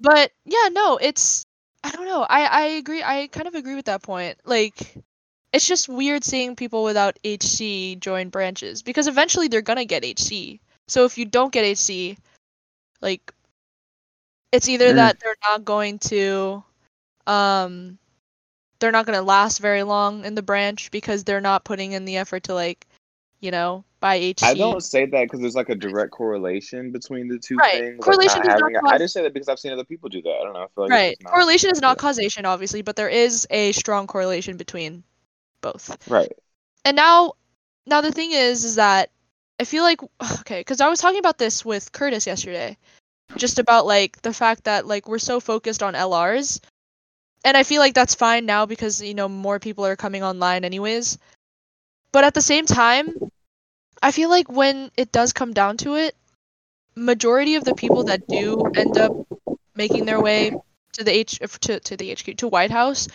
but 0.00 0.30
yeah 0.44 0.68
no 0.72 0.98
it's 1.00 1.46
i 1.82 1.90
don't 1.90 2.06
know 2.06 2.24
i 2.28 2.44
i 2.44 2.62
agree 2.66 3.02
i 3.02 3.26
kind 3.28 3.48
of 3.48 3.54
agree 3.54 3.74
with 3.74 3.86
that 3.86 4.02
point 4.02 4.38
like 4.44 4.94
it's 5.52 5.66
just 5.66 5.88
weird 5.88 6.24
seeing 6.24 6.56
people 6.56 6.84
without 6.84 7.18
hc 7.24 7.98
join 8.00 8.28
branches 8.28 8.82
because 8.82 9.06
eventually 9.06 9.48
they're 9.48 9.62
gonna 9.62 9.84
get 9.84 10.02
hc 10.02 10.58
so 10.88 11.04
if 11.04 11.16
you 11.18 11.24
don't 11.24 11.52
get 11.52 11.64
hc 11.64 12.16
like 13.00 13.32
it's 14.52 14.68
either 14.68 14.92
Mm. 14.92 14.96
that 14.96 15.20
they're 15.20 15.36
not 15.50 15.64
going 15.64 15.98
to 16.00 16.62
um 17.26 17.98
they're 18.78 18.92
not 18.92 19.06
going 19.06 19.16
to 19.18 19.22
last 19.24 19.58
very 19.60 19.82
long 19.82 20.24
in 20.26 20.34
the 20.34 20.42
branch 20.42 20.90
because 20.90 21.24
they're 21.24 21.40
not 21.40 21.64
putting 21.64 21.92
in 21.92 22.04
the 22.04 22.16
effort 22.18 22.42
to 22.44 22.54
like 22.54 22.86
you 23.40 23.50
know 23.50 23.84
buy 24.00 24.18
hc 24.20 24.42
I 24.42 24.54
don't 24.54 24.82
say 24.82 25.06
that 25.06 25.24
because 25.24 25.40
there's 25.40 25.54
like 25.56 25.68
a 25.70 25.74
direct 25.74 26.10
correlation 26.12 26.92
between 26.92 27.28
the 27.28 27.38
two 27.38 27.56
Right. 27.56 27.72
things. 27.72 27.98
like, 27.98 28.00
Correlation 28.04 28.38
not 28.40 28.44
does 28.44 28.60
not 28.60 28.60
having 28.62 28.76
it. 28.76 28.80
cause- 28.82 28.92
I 28.92 28.98
just 28.98 29.14
say 29.14 29.22
that 29.22 29.32
because 29.34 29.48
I've 29.48 29.58
seen 29.58 29.72
other 29.72 29.84
people 29.84 30.08
do 30.10 30.20
that. 30.22 30.30
I 30.30 30.44
don't 30.44 30.52
know. 30.52 30.60
I 30.60 30.66
feel 30.74 30.84
like 30.84 30.90
right 30.90 31.16
not- 31.22 31.32
correlation 31.32 31.70
is 31.70 31.80
not 31.80 31.96
causation 31.98 32.44
obviously 32.44 32.82
but 32.82 32.96
there 32.96 33.08
is 33.08 33.46
a 33.50 33.72
strong 33.72 34.06
correlation 34.06 34.56
between 34.56 35.02
both 35.66 35.84
Right. 36.08 36.32
and 36.84 36.96
now 36.96 37.32
now 37.86 38.00
the 38.00 38.12
thing 38.12 38.32
is 38.32 38.64
is 38.64 38.76
that 38.76 39.10
i 39.60 39.64
feel 39.64 39.82
like 39.82 40.00
okay 40.40 40.60
because 40.60 40.80
i 40.80 40.88
was 40.88 41.00
talking 41.00 41.18
about 41.18 41.38
this 41.38 41.64
with 41.64 41.92
curtis 41.92 42.26
yesterday 42.26 42.76
just 43.36 43.58
about 43.58 43.86
like 43.86 44.22
the 44.22 44.32
fact 44.32 44.64
that 44.64 44.86
like 44.86 45.08
we're 45.08 45.18
so 45.30 45.40
focused 45.40 45.82
on 45.82 45.94
lrs 45.94 46.60
and 47.44 47.56
i 47.56 47.62
feel 47.62 47.80
like 47.80 47.94
that's 47.94 48.14
fine 48.14 48.46
now 48.46 48.66
because 48.66 49.02
you 49.02 49.14
know 49.14 49.28
more 49.28 49.58
people 49.58 49.84
are 49.86 49.96
coming 49.96 50.22
online 50.22 50.64
anyways 50.64 51.18
but 52.12 52.24
at 52.24 52.34
the 52.34 52.46
same 52.52 52.66
time 52.66 53.14
i 54.02 54.10
feel 54.12 54.30
like 54.30 54.48
when 54.50 54.90
it 54.96 55.10
does 55.12 55.32
come 55.32 55.52
down 55.52 55.76
to 55.76 55.96
it 55.96 56.14
majority 56.96 57.56
of 57.56 57.64
the 57.64 57.74
people 57.74 58.04
that 58.04 58.26
do 58.26 58.62
end 58.74 58.96
up 58.96 59.12
making 59.74 60.06
their 60.06 60.20
way 60.20 60.50
to 60.96 61.04
the 61.04 61.12
H 61.14 61.38
to, 61.60 61.78
to 61.80 61.96
the 61.96 62.12
HQ 62.12 62.36
to 62.38 62.48
White 62.48 62.70
House 62.70 63.06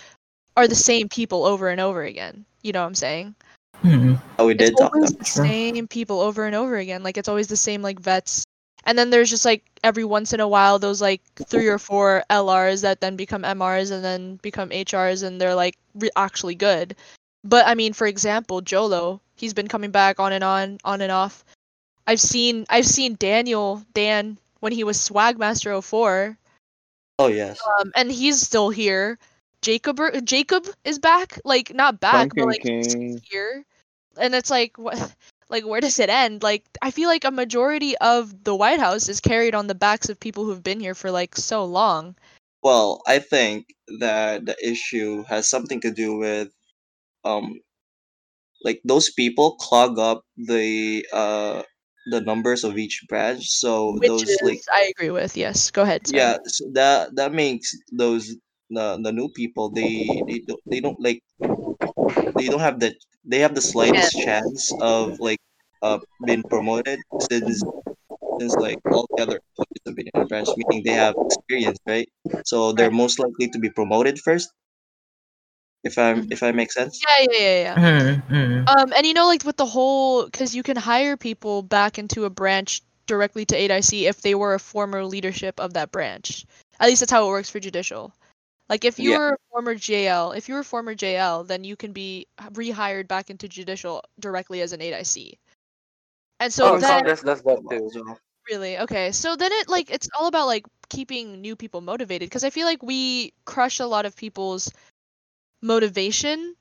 are 0.62 0.68
the 0.68 0.76
same 0.76 1.10
people 1.10 1.44
over 1.46 1.70
and 1.70 1.82
over 1.82 2.04
again. 2.04 2.46
You 2.62 2.72
know 2.72 2.82
what 2.82 2.88
I'm 2.88 2.96
saying? 2.96 3.36
Mhm. 3.84 4.22
Oh, 4.38 4.46
we 4.46 4.54
did 4.54 4.72
It's 4.72 4.80
talk 4.80 4.94
always 4.94 5.10
about 5.10 5.20
the 5.20 5.26
Sure. 5.26 5.46
same 5.46 5.88
people 5.88 6.22
over 6.22 6.46
and 6.46 6.56
over 6.56 6.78
again. 6.78 7.02
Like 7.04 7.18
it's 7.18 7.28
always 7.28 7.48
the 7.48 7.58
same 7.58 7.82
like 7.82 8.00
vets. 8.00 8.46
And 8.86 8.98
then 8.98 9.10
there's 9.10 9.30
just 9.30 9.46
like 9.46 9.64
every 9.84 10.04
once 10.06 10.34
in 10.34 10.40
a 10.40 10.48
while 10.48 10.78
those 10.80 11.02
like 11.02 11.22
three 11.48 11.68
or 11.68 11.80
four 11.80 12.24
LRs 12.30 12.82
that 12.82 13.02
then 13.02 13.16
become 13.16 13.44
MRs 13.44 13.92
and 13.92 14.04
then 14.06 14.36
become 14.44 14.70
HRs 14.70 15.24
and 15.24 15.42
they're 15.42 15.56
like 15.56 15.78
re- 15.96 16.10
actually 16.16 16.56
good. 16.56 16.96
But 17.44 17.66
I 17.68 17.74
mean, 17.74 17.94
for 17.94 18.06
example, 18.06 18.62
Jolo, 18.62 19.20
he's 19.36 19.54
been 19.54 19.68
coming 19.68 19.90
back 19.92 20.20
on 20.20 20.32
and 20.34 20.44
on, 20.44 20.78
on 20.86 21.02
and 21.02 21.12
off. 21.12 21.44
I've 22.06 22.22
seen 22.22 22.66
I've 22.70 22.86
seen 22.86 23.16
Daniel 23.20 23.84
Dan 23.94 24.38
when 24.60 24.72
he 24.74 24.84
was 24.84 24.98
Swagmaster 24.98 25.84
04 25.84 26.38
Oh 27.20 27.28
yes. 27.28 27.60
um, 27.80 27.92
and 27.96 28.12
he's 28.12 28.42
still 28.42 28.70
here. 28.70 29.18
Jacob 29.62 30.00
Jacob 30.24 30.66
is 30.84 31.00
back, 31.00 31.40
like 31.46 31.74
not 31.74 32.00
back, 32.00 32.30
but 32.36 32.46
like 32.46 32.64
King. 32.64 33.22
here. 33.24 33.66
And 34.18 34.34
it's 34.36 34.50
like 34.50 34.78
what 34.78 35.16
like 35.50 35.66
where 35.66 35.82
does 35.82 36.00
it 36.00 36.10
end? 36.10 36.44
Like 36.44 36.66
I 36.82 36.92
feel 36.92 37.10
like 37.10 37.26
a 37.26 37.32
majority 37.32 37.98
of 37.98 38.44
the 38.44 38.56
White 38.56 38.80
House 38.80 39.08
is 39.10 39.20
carried 39.20 39.56
on 39.56 39.68
the 39.68 39.76
backs 39.76 40.10
of 40.10 40.20
people 40.20 40.46
who've 40.46 40.64
been 40.64 40.80
here 40.80 40.96
for 40.96 41.12
like 41.12 41.36
so 41.36 41.64
long. 41.66 42.16
Well, 42.64 43.02
I 43.08 43.20
think 43.20 43.68
that 44.00 44.46
the 44.46 44.56
issue 44.64 45.24
has 45.24 45.50
something 45.50 45.82
to 45.82 45.92
do 45.92 46.18
with 46.18 46.50
um 47.24 47.60
like 48.64 48.82
those 48.84 49.12
people 49.12 49.56
clog 49.58 50.00
up 50.00 50.24
the 50.38 51.06
uh 51.14 51.64
the 52.10 52.22
numbers 52.22 52.64
of 52.64 52.78
each 52.78 53.04
branch. 53.08 53.48
So 53.48 53.98
Which 54.00 54.08
those 54.08 54.24
is 54.24 54.40
like 54.44 54.62
I 54.74 54.92
agree 54.96 55.12
with. 55.12 55.38
Yes, 55.38 55.70
go 55.72 55.84
ahead. 55.84 56.08
sorry. 56.08 56.20
yeah, 56.20 56.38
so 56.48 56.66
that 56.74 57.16
that 57.16 57.34
makes 57.34 57.76
those 57.92 58.36
the 58.72 59.00
the 59.04 59.12
new 59.12 59.30
people 59.30 59.70
they 59.70 60.24
they 60.28 60.40
don't 60.48 60.62
they 60.72 60.80
don't 60.80 61.00
like 61.00 61.22
they 62.38 62.48
don't 62.50 62.60
have 62.60 62.80
the 62.80 62.94
they 63.26 63.40
have 63.40 63.56
the 63.56 63.62
slightest 63.62 64.12
chance 64.14 64.72
of 64.82 65.20
like 65.20 65.40
uh 65.82 66.00
being 66.26 66.44
promoted 66.44 67.00
since 67.30 67.64
since 68.40 68.56
like 68.56 68.80
all 68.92 69.08
the 69.16 69.24
other 69.24 69.40
employees 69.40 69.82
have 69.86 69.96
been 69.96 70.08
in 70.14 70.22
the 70.22 70.26
branch, 70.28 70.50
meaning 70.58 70.84
they 70.86 70.94
have 70.94 71.16
experience, 71.26 71.78
right? 71.88 72.10
So 72.46 72.72
they're 72.72 72.92
most 72.92 73.20
likely 73.20 73.50
to 73.50 73.60
be 73.60 73.70
promoted 73.70 74.20
first. 74.20 74.52
If 75.84 75.98
I'm 75.98 76.24
Mhm. 76.24 76.32
if 76.32 76.44
I 76.44 76.52
make 76.52 76.72
sense. 76.72 77.02
Yeah, 77.02 77.26
yeah, 77.32 77.40
yeah, 77.40 77.62
yeah. 77.64 77.76
Mhm, 77.78 78.22
mhm. 78.30 78.70
Um, 78.70 78.94
and 78.96 79.06
you 79.06 79.14
know, 79.14 79.26
like 79.28 79.44
with 79.44 79.58
the 79.58 79.66
whole, 79.66 80.26
because 80.26 80.56
you 80.56 80.64
can 80.64 80.78
hire 80.78 81.18
people 81.18 81.62
back 81.64 81.98
into 81.98 82.26
a 82.26 82.30
branch 82.30 82.82
directly 83.08 83.46
to 83.46 83.56
8IC 83.56 84.08
if 84.08 84.22
they 84.22 84.36
were 84.36 84.54
a 84.54 84.60
former 84.60 85.04
leadership 85.06 85.60
of 85.60 85.74
that 85.74 85.92
branch. 85.92 86.46
At 86.80 86.88
least 86.88 87.02
that's 87.02 87.12
how 87.12 87.26
it 87.26 87.30
works 87.30 87.50
for 87.50 87.60
judicial. 87.60 88.14
Like 88.72 88.86
if 88.86 88.98
you 89.00 89.12
Yeah. 89.12 89.18
were 89.18 89.34
a 89.34 89.38
former 89.52 89.76
JL, 89.76 90.32
if 90.32 90.48
you 90.48 90.56
were 90.56 90.62
a 90.62 90.64
former 90.64 90.96
JL, 90.96 91.46
then 91.46 91.66
you 91.66 91.76
can 91.76 91.92
be 91.92 92.26
rehired 92.54 93.10
back 93.10 93.30
into 93.30 93.50
judicial 93.50 94.02
directly 94.18 94.62
as 94.62 94.72
an 94.72 94.80
8IC. 94.80 95.38
And 96.40 96.54
so 96.54 96.76
oh, 96.76 96.78
then, 96.78 96.90
Congress 96.90 97.22
does 97.22 97.42
that 97.42 97.70
too. 97.70 97.90
So, 97.92 98.18
really, 98.50 98.80
okay, 98.80 99.12
so 99.12 99.36
then 99.36 99.52
it 99.52 99.68
like 99.68 99.92
it's 99.92 100.08
all 100.18 100.28
about 100.28 100.48
like 100.48 100.66
keeping 100.88 101.42
new 101.42 101.58
people 101.58 101.82
motivated 101.82 102.30
because 102.30 102.46
I 102.46 102.50
feel 102.50 102.66
like 102.66 102.82
we 102.82 103.34
crush 103.44 103.82
a 103.82 103.86
lot 103.86 104.06
of 104.06 104.16
people's 104.16 104.72
motivation 105.62 106.56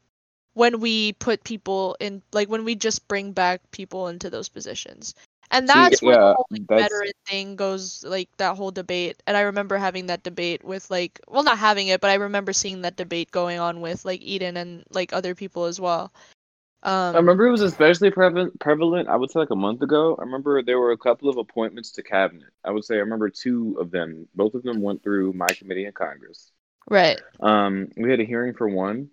when 0.55 0.81
we 0.81 1.13
put 1.13 1.45
people 1.45 1.97
in 2.01 2.25
like 2.33 2.49
when 2.49 2.65
we 2.65 2.75
just 2.75 3.07
bring 3.07 3.31
back 3.31 3.71
people 3.71 4.09
into 4.09 4.31
those 4.31 4.49
positions 4.49 5.15
and 5.51 5.69
See, 5.69 5.79
that's 5.85 6.03
where 6.03 6.17
yeah, 6.17 6.19
the 6.19 6.35
whole 6.35 6.47
like, 6.51 6.63
veteran 6.79 7.13
thing 7.27 7.57
goes 7.57 8.05
like 8.07 8.29
that 8.39 8.57
whole 8.57 8.71
debate 8.71 9.23
and 9.27 9.37
i 9.37 9.43
remember 9.43 9.77
having 9.77 10.07
that 10.07 10.23
debate 10.23 10.65
with 10.65 10.91
like 10.91 11.21
well 11.29 11.43
not 11.43 11.59
having 11.59 11.89
it 11.89 12.01
but 12.01 12.11
i 12.11 12.15
remember 12.15 12.53
seeing 12.53 12.83
that 12.83 12.97
debate 12.97 13.31
going 13.31 13.59
on 13.59 13.81
with 13.81 14.05
like 14.05 14.23
eden 14.23 14.57
and 14.57 14.85
like 14.91 15.13
other 15.13 15.35
people 15.35 15.65
as 15.65 15.81
well 15.81 16.13
um 16.83 17.15
I 17.15 17.19
remember 17.19 17.47
it 17.47 17.51
was 17.51 17.63
especially 17.63 18.11
prevalent. 18.11 18.59
Prevalent, 18.61 19.09
I 19.09 19.17
would 19.17 19.31
say, 19.31 19.41
like 19.41 19.51
a 19.51 19.57
month 19.57 19.83
ago. 19.83 20.17
I 20.19 20.23
remember 20.23 20.63
there 20.63 20.79
were 20.79 20.93
a 20.93 20.99
couple 20.99 21.29
of 21.29 21.39
appointments 21.39 21.93
to 21.93 22.03
cabinet. 22.03 22.51
I 22.65 22.71
would 22.71 22.85
say 22.85 22.97
I 22.97 23.01
remember 23.01 23.31
two 23.31 23.77
of 23.81 23.91
them. 23.91 24.29
Both 24.35 24.55
of 24.55 24.63
them 24.63 24.81
went 24.81 25.03
through 25.03 25.33
my 25.33 25.55
committee 25.55 25.87
in 25.87 25.93
Congress. 25.93 26.53
right 26.91 27.21
Um, 27.41 27.89
we 27.97 28.11
had 28.11 28.21
a 28.21 28.25
hearing 28.25 28.55
for 28.55 28.69
one, 28.69 29.11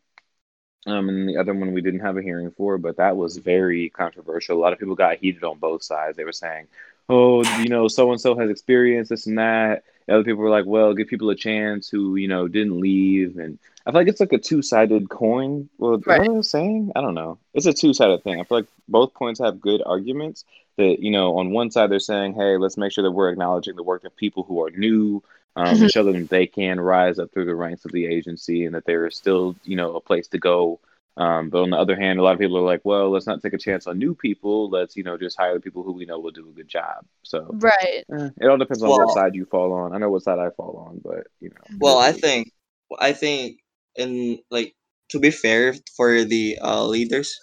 Um, 0.88 1.10
and 1.10 1.28
the 1.28 1.38
other 1.38 1.54
one 1.54 1.74
we 1.74 1.82
didn't 1.82 2.00
have 2.00 2.18
a 2.18 2.22
hearing 2.22 2.50
for, 2.52 2.78
but 2.78 2.98
that 2.98 3.18
was 3.18 3.38
very 3.38 3.90
controversial. 3.90 4.58
A 4.58 4.62
lot 4.62 4.72
of 4.72 4.80
people 4.80 4.96
got 4.96 5.18
heated 5.18 5.44
on 5.44 5.60
both 5.60 5.84
sides. 5.84 6.16
They 6.16 6.24
were 6.24 6.32
saying, 6.32 6.68
"Oh, 7.10 7.44
you 7.60 7.68
know, 7.70 7.88
so 7.90 8.12
and 8.12 8.22
so 8.22 8.38
has 8.38 8.50
experience 8.50 9.10
this 9.10 9.28
and 9.28 9.38
that." 9.38 9.84
Other 10.10 10.24
people 10.24 10.42
were 10.44 10.50
like, 10.50 10.66
"Well, 10.66 10.94
give 10.94 11.08
people 11.08 11.30
a 11.30 11.36
chance 11.36 11.90
who 11.90 12.16
you 12.16 12.28
know 12.28 12.48
didn't 12.48 12.80
leave." 12.80 13.38
And 13.38 13.58
I 13.86 13.92
feel 13.92 14.02
like 14.02 14.08
it's 14.08 14.20
like 14.20 14.34
a 14.34 14.38
two 14.38 14.62
sided 14.62 15.10
coin. 15.10 15.70
Well, 15.78 16.02
Right. 16.06 16.20
what 16.20 16.28
am 16.30 16.38
I 16.38 16.42
saying? 16.42 16.92
I 16.96 17.02
don't 17.02 17.14
know. 17.16 17.38
It's 17.54 17.66
a 17.66 17.74
two 17.74 17.94
sided 17.94 18.24
thing. 18.24 18.40
I 18.40 18.44
feel 18.44 18.60
like 18.60 18.68
both 18.88 19.14
points 19.14 19.40
have 19.40 19.60
good 19.62 19.82
arguments. 19.86 20.46
That 20.78 21.00
you 21.00 21.12
know, 21.12 21.38
on 21.40 21.52
one 21.52 21.72
side 21.72 21.90
they're 21.90 22.00
saying, 22.00 22.34
"Hey, 22.36 22.58
let's 22.58 22.78
make 22.78 22.92
sure 22.92 23.04
that 23.04 23.12
we're 23.12 23.30
acknowledging 23.30 23.76
the 23.76 23.84
work 23.84 24.04
of 24.06 24.16
people 24.16 24.44
who 24.44 24.64
are 24.64 24.70
new." 24.72 25.24
Um, 25.56 25.76
Mhm. 25.76 25.82
and 25.82 25.92
show 25.92 26.04
them 26.04 26.28
they 26.28 26.46
can 26.46 26.80
rise 26.80 27.18
up 27.18 27.32
through 27.32 27.46
the 27.46 27.56
ranks 27.56 27.84
of 27.84 27.92
the 27.92 28.06
agency 28.06 28.66
and 28.66 28.76
that 28.76 28.86
there 28.86 29.08
is 29.08 29.16
still, 29.16 29.56
you 29.66 29.76
know, 29.76 29.96
a 29.96 30.00
place 30.00 30.28
to 30.28 30.38
go 30.38 30.80
um, 31.18 31.50
but 31.50 31.62
on 31.64 31.70
the 31.72 31.78
other 31.78 31.96
hand, 32.00 32.20
a 32.20 32.24
lot 32.24 32.34
of 32.34 32.40
people 32.40 32.58
are 32.58 32.62
like, 32.74 32.82
well, 32.84 33.10
let's 33.10 33.26
not 33.28 33.42
take 33.42 33.54
a 33.54 33.58
chance 33.58 33.88
on 33.88 33.98
new 33.98 34.14
people. 34.16 34.70
Let's, 34.70 34.96
you 34.96 35.04
know, 35.04 35.18
just 35.18 35.38
hire 35.38 35.54
the 35.56 35.60
people 35.60 35.84
who 35.84 35.92
we 35.94 36.06
know 36.06 36.20
will 36.20 36.32
do 36.32 36.48
a 36.48 36.52
good 36.54 36.68
job. 36.68 37.06
So 37.24 37.48
Right. 37.54 38.04
eh, 38.12 38.30
it 38.40 38.48
all 38.48 38.58
depends 38.58 38.84
on 38.84 38.90
Well- 38.90 39.06
what 39.06 39.14
side 39.14 39.36
you 39.36 39.46
fall 39.46 39.74
on. 39.74 39.94
I 39.94 39.98
know 39.98 40.10
what 40.10 40.24
side 40.24 40.40
I 40.40 40.50
fall 40.52 40.86
on, 40.88 41.02
but 41.04 41.28
you 41.42 41.50
know. 41.50 41.78
Well, 41.80 41.98
I 41.98 42.12
think 42.12 42.52
I 43.00 43.12
think 43.14 43.60
in 43.96 44.40
like 44.52 44.76
to 45.10 45.20
be 45.20 45.32
fair 45.32 45.74
for 45.96 46.24
the 46.24 46.58
uh, 46.62 46.86
leaders, 46.86 47.34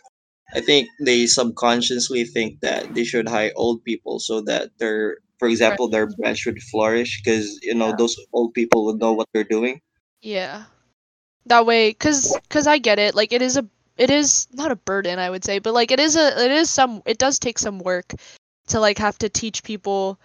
I 0.55 0.61
think 0.61 0.89
they 1.01 1.27
subconsciously 1.27 2.25
think 2.25 2.61
that 2.61 2.95
they 2.95 3.05
should 3.05 3.29
hire 3.29 3.53
old 3.57 3.83
people 3.85 4.21
so 4.21 4.41
that 4.43 4.71
their, 4.79 5.19
for 5.39 5.49
example, 5.49 5.89
their 5.89 6.07
branch 6.07 6.47
would 6.47 6.63
flourish 6.63 7.21
because 7.23 7.59
you 7.63 7.75
know 7.75 7.89
Yeah. 7.89 7.97
those 7.99 8.17
old 8.33 8.55
people 8.55 8.85
would 8.87 9.01
know 9.01 9.13
what 9.13 9.29
they're 9.33 9.45
doing. 9.59 9.81
Yeah. 10.23 10.65
That 11.47 11.67
way, 11.67 11.93
cause, 11.93 12.37
cause 12.49 12.67
I 12.67 12.79
get 12.79 12.99
it. 12.99 13.15
Like 13.15 13.33
it 13.33 13.43
is 13.43 13.57
a, 13.57 13.67
it 13.97 14.11
is 14.11 14.49
not 14.53 14.71
a 14.71 14.77
burden, 14.77 15.19
I 15.19 15.31
would 15.31 15.45
say, 15.45 15.59
but 15.59 15.75
like 15.75 15.91
it 15.91 16.01
is 16.01 16.17
a, 16.17 16.45
it 16.45 16.51
is 16.51 16.71
some, 16.71 17.03
it 17.07 17.19
does 17.19 17.39
take 17.39 17.59
some 17.59 17.79
work 17.79 18.13
to 18.69 18.81
like 18.81 18.99
have 18.99 19.19
to 19.19 19.29
teach 19.29 19.63
people 19.63 20.19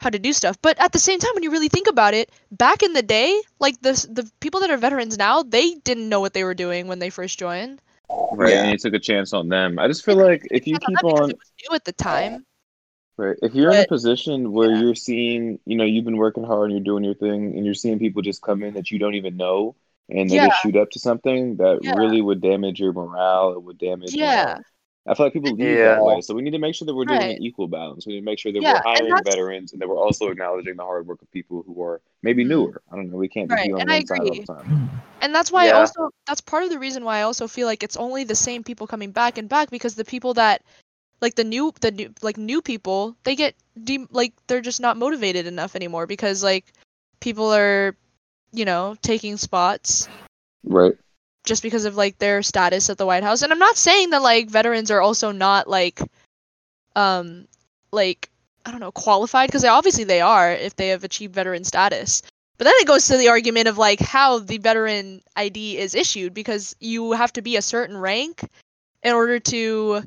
how 0.00 0.10
to 0.10 0.18
do 0.18 0.32
stuff. 0.32 0.58
But 0.60 0.78
at 0.80 0.92
the 0.92 0.98
same 0.98 1.18
time, 1.18 1.30
when 1.34 1.42
you 1.42 1.50
really 1.50 1.68
think 1.68 1.86
about 1.86 2.14
it, 2.14 2.30
back 2.50 2.82
in 2.82 2.92
the 2.92 3.02
day, 3.02 3.40
like 3.60 3.80
the 3.80 3.92
the 4.10 4.30
people 4.40 4.60
that 4.60 4.70
are 4.70 4.76
veterans 4.76 5.16
now, 5.16 5.42
they 5.42 5.74
didn't 5.76 6.08
know 6.08 6.20
what 6.20 6.34
they 6.34 6.44
were 6.44 6.54
doing 6.54 6.88
when 6.88 6.98
they 6.98 7.10
first 7.10 7.38
joined. 7.38 7.80
Right, 8.32 8.52
Yeah. 8.52 8.62
and 8.64 8.72
you 8.72 8.78
took 8.78 8.94
a 8.94 8.98
chance 8.98 9.32
on 9.32 9.48
them. 9.48 9.78
I 9.78 9.86
just 9.88 10.04
feel 10.04 10.16
like 10.16 10.46
if 10.50 10.66
you 10.66 10.74
Not 10.74 10.82
keep 10.84 11.04
on, 11.04 11.30
it 11.30 11.38
new 11.70 11.74
at 11.74 11.84
the 11.84 11.92
time. 11.92 12.44
right, 13.16 13.36
if 13.42 13.54
you're 13.54 13.72
in 13.72 13.80
a 13.82 13.86
position 13.86 14.52
where 14.52 14.70
yeah. 14.70 14.80
you're 14.80 14.94
seeing, 14.94 15.58
you 15.64 15.76
know, 15.76 15.84
you've 15.84 16.04
been 16.04 16.18
working 16.18 16.44
hard 16.44 16.70
and 16.70 16.72
you're 16.72 16.84
doing 16.84 17.04
your 17.04 17.14
thing, 17.14 17.56
and 17.56 17.64
you're 17.64 17.74
seeing 17.74 17.98
people 17.98 18.20
just 18.22 18.42
come 18.42 18.62
in 18.62 18.74
that 18.74 18.90
you 18.90 18.98
don't 18.98 19.14
even 19.14 19.36
know, 19.36 19.74
and 20.08 20.28
they 20.30 20.36
Yeah. 20.36 20.48
just 20.48 20.62
shoot 20.62 20.76
up 20.76 20.90
to 20.90 20.98
something 20.98 21.56
that 21.56 21.80
Yeah. 21.82 21.94
really 21.94 22.20
would 22.20 22.40
damage 22.40 22.80
your 22.80 22.92
morale. 22.92 23.52
It 23.52 23.62
would 23.62 23.78
damage. 23.78 24.12
you 24.12 24.20
know, 24.20 24.26
Yeah. 24.26 24.58
I 25.06 25.14
feel 25.14 25.26
like 25.26 25.32
people 25.34 25.50
leave 25.52 25.68
Yeah. 25.68 25.96
that 25.96 26.02
way. 26.04 26.20
So 26.22 26.34
we 26.34 26.40
need 26.42 26.52
to 26.52 26.58
make 26.58 26.74
sure 26.74 26.86
that 26.86 26.94
we're 26.94 27.04
doing 27.04 27.20
Right. 27.20 27.36
an 27.36 27.42
equal 27.42 27.68
balance. 27.68 28.06
We 28.06 28.14
need 28.14 28.20
to 28.20 28.24
make 28.24 28.38
sure 28.38 28.52
that 28.52 28.62
Yeah, 28.62 28.74
we're 28.74 28.94
hiring 28.94 29.10
that's- 29.14 29.34
veterans 29.34 29.72
and 29.74 29.82
that 29.82 29.88
we're 29.88 29.98
also 30.02 30.28
acknowledging 30.30 30.76
the 30.76 30.82
hard 30.82 31.06
work 31.06 31.20
of 31.20 31.30
people 31.30 31.62
who 31.66 31.82
are 31.82 32.00
maybe 32.22 32.42
Mhm. 32.44 32.48
newer. 32.48 32.82
I 32.90 32.96
don't 32.96 33.10
know. 33.10 33.18
We 33.18 33.28
can't 33.28 33.48
just 33.50 33.58
Right, 33.58 33.66
be 33.68 33.74
on 33.74 33.80
and 33.82 33.92
I 33.92 33.96
one 33.98 34.06
side 34.06 34.20
all 34.20 34.34
the 34.34 34.42
time. 34.44 34.90
And 35.20 35.34
that's 35.34 35.52
why 35.52 35.68
I 35.68 35.72
also 35.72 36.10
that's 36.26 36.40
part 36.40 36.64
of 36.64 36.70
the 36.70 36.78
reason 36.78 37.04
why 37.04 37.18
I 37.18 37.22
also 37.22 37.46
feel 37.48 37.66
like 37.66 37.82
it's 37.82 37.96
only 37.96 38.24
the 38.24 38.34
same 38.34 38.62
people 38.62 38.86
coming 38.86 39.10
back 39.10 39.36
and 39.38 39.48
back 39.48 39.70
because 39.70 39.94
the 39.94 40.04
people 40.04 40.34
that 40.34 40.62
like 41.20 41.34
the 41.34 41.44
new 41.44 41.72
the 41.80 41.90
new 41.90 42.10
like 42.22 42.36
new 42.38 42.60
people 42.60 43.14
they 43.24 43.34
get 43.36 43.54
de- 43.82 44.06
like 44.10 44.32
they're 44.46 44.60
just 44.60 44.80
not 44.80 44.96
motivated 44.98 45.46
enough 45.46 45.74
anymore 45.76 46.06
because 46.06 46.42
like 46.42 46.72
people 47.20 47.52
are 47.54 47.94
you 48.54 48.64
know 48.64 48.96
taking 49.02 49.36
spots 49.36 50.08
Right. 50.64 50.94
just 51.44 51.62
because 51.62 51.84
of 51.84 51.96
like 51.96 52.18
their 52.18 52.42
status 52.42 52.88
at 52.88 52.96
the 52.96 53.06
White 53.06 53.22
House. 53.22 53.42
And 53.42 53.52
I'm 53.52 53.58
not 53.58 53.76
saying 53.76 54.10
that 54.10 54.22
like 54.22 54.48
veterans 54.48 54.90
are 54.90 55.00
also 55.00 55.30
not 55.30 55.68
like 55.68 56.00
um 56.96 57.46
like 57.92 58.30
I 58.64 58.70
don't 58.70 58.80
know 58.80 58.92
qualified 58.92 59.48
because 59.48 59.64
obviously 59.64 60.04
they 60.04 60.20
are 60.20 60.50
if 60.52 60.74
they 60.76 60.88
have 60.88 61.04
achieved 61.04 61.34
veteran 61.34 61.64
status. 61.64 62.22
But 62.56 62.64
then 62.64 62.74
it 62.76 62.86
goes 62.86 63.08
to 63.08 63.16
the 63.16 63.28
argument 63.28 63.68
of 63.68 63.78
like 63.78 64.00
how 64.00 64.38
the 64.38 64.58
veteran 64.58 65.20
ID 65.36 65.76
is 65.76 65.94
issued 65.94 66.32
because 66.34 66.74
you 66.80 67.12
have 67.12 67.32
to 67.34 67.42
be 67.42 67.56
a 67.56 67.62
certain 67.62 67.96
rank 67.96 68.48
in 69.02 69.12
order 69.12 69.38
to 69.40 70.02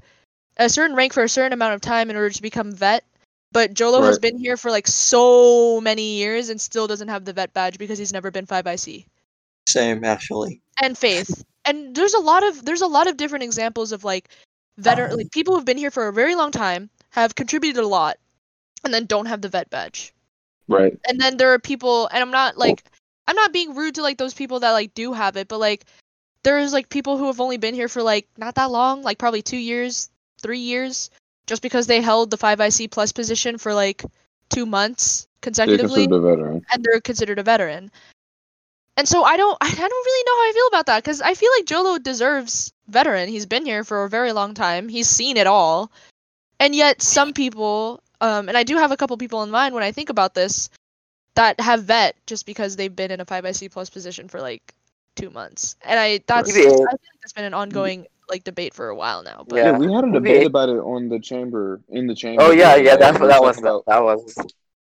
a 0.57 0.69
certain 0.69 0.95
rank 0.95 1.13
for 1.13 1.23
a 1.23 1.29
certain 1.29 1.53
amount 1.53 1.75
of 1.75 1.81
time 1.81 2.09
in 2.09 2.15
order 2.15 2.31
to 2.31 2.41
become 2.41 2.71
vet. 2.71 3.03
But 3.51 3.73
Jolo 3.73 4.01
has 4.03 4.19
been 4.19 4.37
here 4.37 4.57
for 4.57 4.69
like 4.71 4.87
so 4.87 5.79
many 5.81 6.17
years 6.17 6.49
and 6.49 6.59
still 6.59 6.85
doesn't 6.87 7.07
have 7.07 7.25
the 7.25 7.33
vet 7.33 7.53
badge 7.53 7.77
because 7.77 7.97
he's 7.97 8.13
never 8.13 8.29
been 8.29 8.45
5IC 8.45 9.05
Same 9.67 10.03
actually. 10.03 10.61
and 10.81 10.97
faith 10.97 11.43
and 11.65 11.95
there's 11.95 12.13
a 12.13 12.19
lot 12.19 12.43
of 12.43 12.63
there's 12.65 12.81
a 12.81 12.87
lot 12.87 13.07
of 13.07 13.17
different 13.17 13.43
examples 13.43 13.91
of 13.91 14.03
like 14.03 14.29
veteran 14.77 15.17
like 15.17 15.31
people 15.31 15.55
who've 15.55 15.65
been 15.65 15.77
here 15.77 15.91
for 15.91 16.07
a 16.07 16.13
very 16.13 16.35
long 16.35 16.51
time 16.51 16.89
have 17.09 17.35
contributed 17.35 17.83
a 17.83 17.87
lot 17.87 18.17
and 18.83 18.93
then 18.93 19.05
don't 19.05 19.25
have 19.25 19.41
the 19.41 19.49
vet 19.49 19.69
badge 19.69 20.13
Right. 20.67 20.97
and 21.07 21.19
then 21.19 21.37
there 21.37 21.53
are 21.53 21.59
people 21.59 22.07
and 22.07 22.21
i'm 22.21 22.31
not 22.31 22.57
like 22.57 22.83
i'm 23.27 23.35
not 23.35 23.53
being 23.53 23.73
rude 23.75 23.95
to 23.95 24.01
like 24.01 24.17
those 24.17 24.33
people 24.33 24.59
that 24.59 24.71
like 24.71 24.93
do 24.93 25.13
have 25.13 25.35
it 25.37 25.47
but 25.47 25.59
like 25.59 25.85
there's 26.43 26.73
like 26.73 26.89
people 26.89 27.17
who 27.17 27.25
have 27.27 27.41
only 27.41 27.57
been 27.57 27.73
here 27.73 27.87
for 27.87 28.03
like 28.03 28.27
not 28.37 28.55
that 28.55 28.69
long 28.71 29.01
like 29.01 29.17
probably 29.17 29.41
two 29.41 29.57
years 29.57 30.09
three 30.41 30.59
years 30.59 31.09
just 31.47 31.61
because 31.61 31.87
they 31.87 32.01
held 32.01 32.29
the 32.29 32.37
5ic 32.37 32.91
plus 32.91 33.11
position 33.11 33.57
for 33.57 33.73
like 33.73 34.03
two 34.49 34.65
months 34.65 35.23
They're 35.41 35.47
consecutively 35.51 36.05
a 36.05 36.19
veteran. 36.19 36.65
and 36.71 36.83
they're 36.83 37.01
considered 37.01 37.39
a 37.39 37.43
veteran. 37.43 37.89
And 38.97 39.07
so 39.07 39.23
I 39.23 39.37
don't 39.37 39.57
I 39.61 39.69
don't 39.69 39.77
really 39.79 40.23
know 40.25 40.35
how 40.35 40.49
I 40.49 40.51
feel 40.53 40.67
about 40.67 40.85
that 40.87 41.03
because 41.03 41.21
I 41.21 41.33
feel 41.33 41.49
like 41.57 41.65
Jolo 41.65 41.97
deserves 41.97 42.71
veteran. 42.87 43.29
He's 43.29 43.45
been 43.45 43.65
here 43.65 43.83
for 43.83 44.03
a 44.03 44.09
very 44.09 44.31
long 44.33 44.53
time. 44.53 44.89
He's 44.89 45.07
seen 45.09 45.37
it 45.37 45.47
all. 45.47 45.91
And 46.59 46.75
yet 46.75 47.01
some 47.01 47.33
people 47.33 48.01
um 48.21 48.49
and 48.49 48.57
I 48.57 48.63
do 48.63 48.75
have 48.77 48.91
a 48.91 48.97
couple 48.97 49.17
people 49.17 49.43
in 49.43 49.51
mind 49.51 49.73
when 49.73 49.83
I 49.83 49.91
think 49.91 50.09
about 50.09 50.33
this 50.33 50.69
that 51.35 51.59
have 51.59 51.83
vet 51.83 52.15
just 52.25 52.45
because 52.45 52.75
they've 52.75 52.95
been 52.95 53.11
in 53.11 53.19
a 53.19 53.25
5IC 53.25 53.71
plus 53.71 53.91
position 53.91 54.27
for 54.27 54.41
like 54.41 54.73
2 55.15 55.29
months. 55.29 55.75
And 55.83 55.99
I 55.99 56.19
that's 56.25 56.53
Maybe 56.53 56.65
I 56.67 56.69
feel 56.69 56.83
like 56.83 56.99
that's 57.21 57.33
been 57.33 57.45
an 57.45 57.53
ongoing 57.53 58.07
like 58.29 58.43
debate 58.43 58.73
for 58.73 58.89
a 58.89 58.95
while 58.95 59.23
now. 59.23 59.45
But 59.47 59.57
Yeah, 59.57 59.71
Yeah. 59.71 59.77
we 59.77 59.91
had 59.93 60.03
a 60.05 60.11
debate 60.11 60.43
it- 60.43 60.47
about 60.47 60.69
it 60.69 60.77
on 60.79 61.09
the 61.09 61.19
chamber 61.19 61.81
in 61.89 62.07
the 62.07 62.15
chamber. 62.15 62.41
Oh 62.43 62.51
yeah, 62.51 62.75
yeah. 62.75 62.95
day. 62.95 63.01
That's 63.01 63.19
what 63.19 63.27
that 63.27 63.41
was. 63.41 63.55
talking 63.55 63.67
about- 63.69 63.85
That 63.87 64.03
was. 64.03 64.35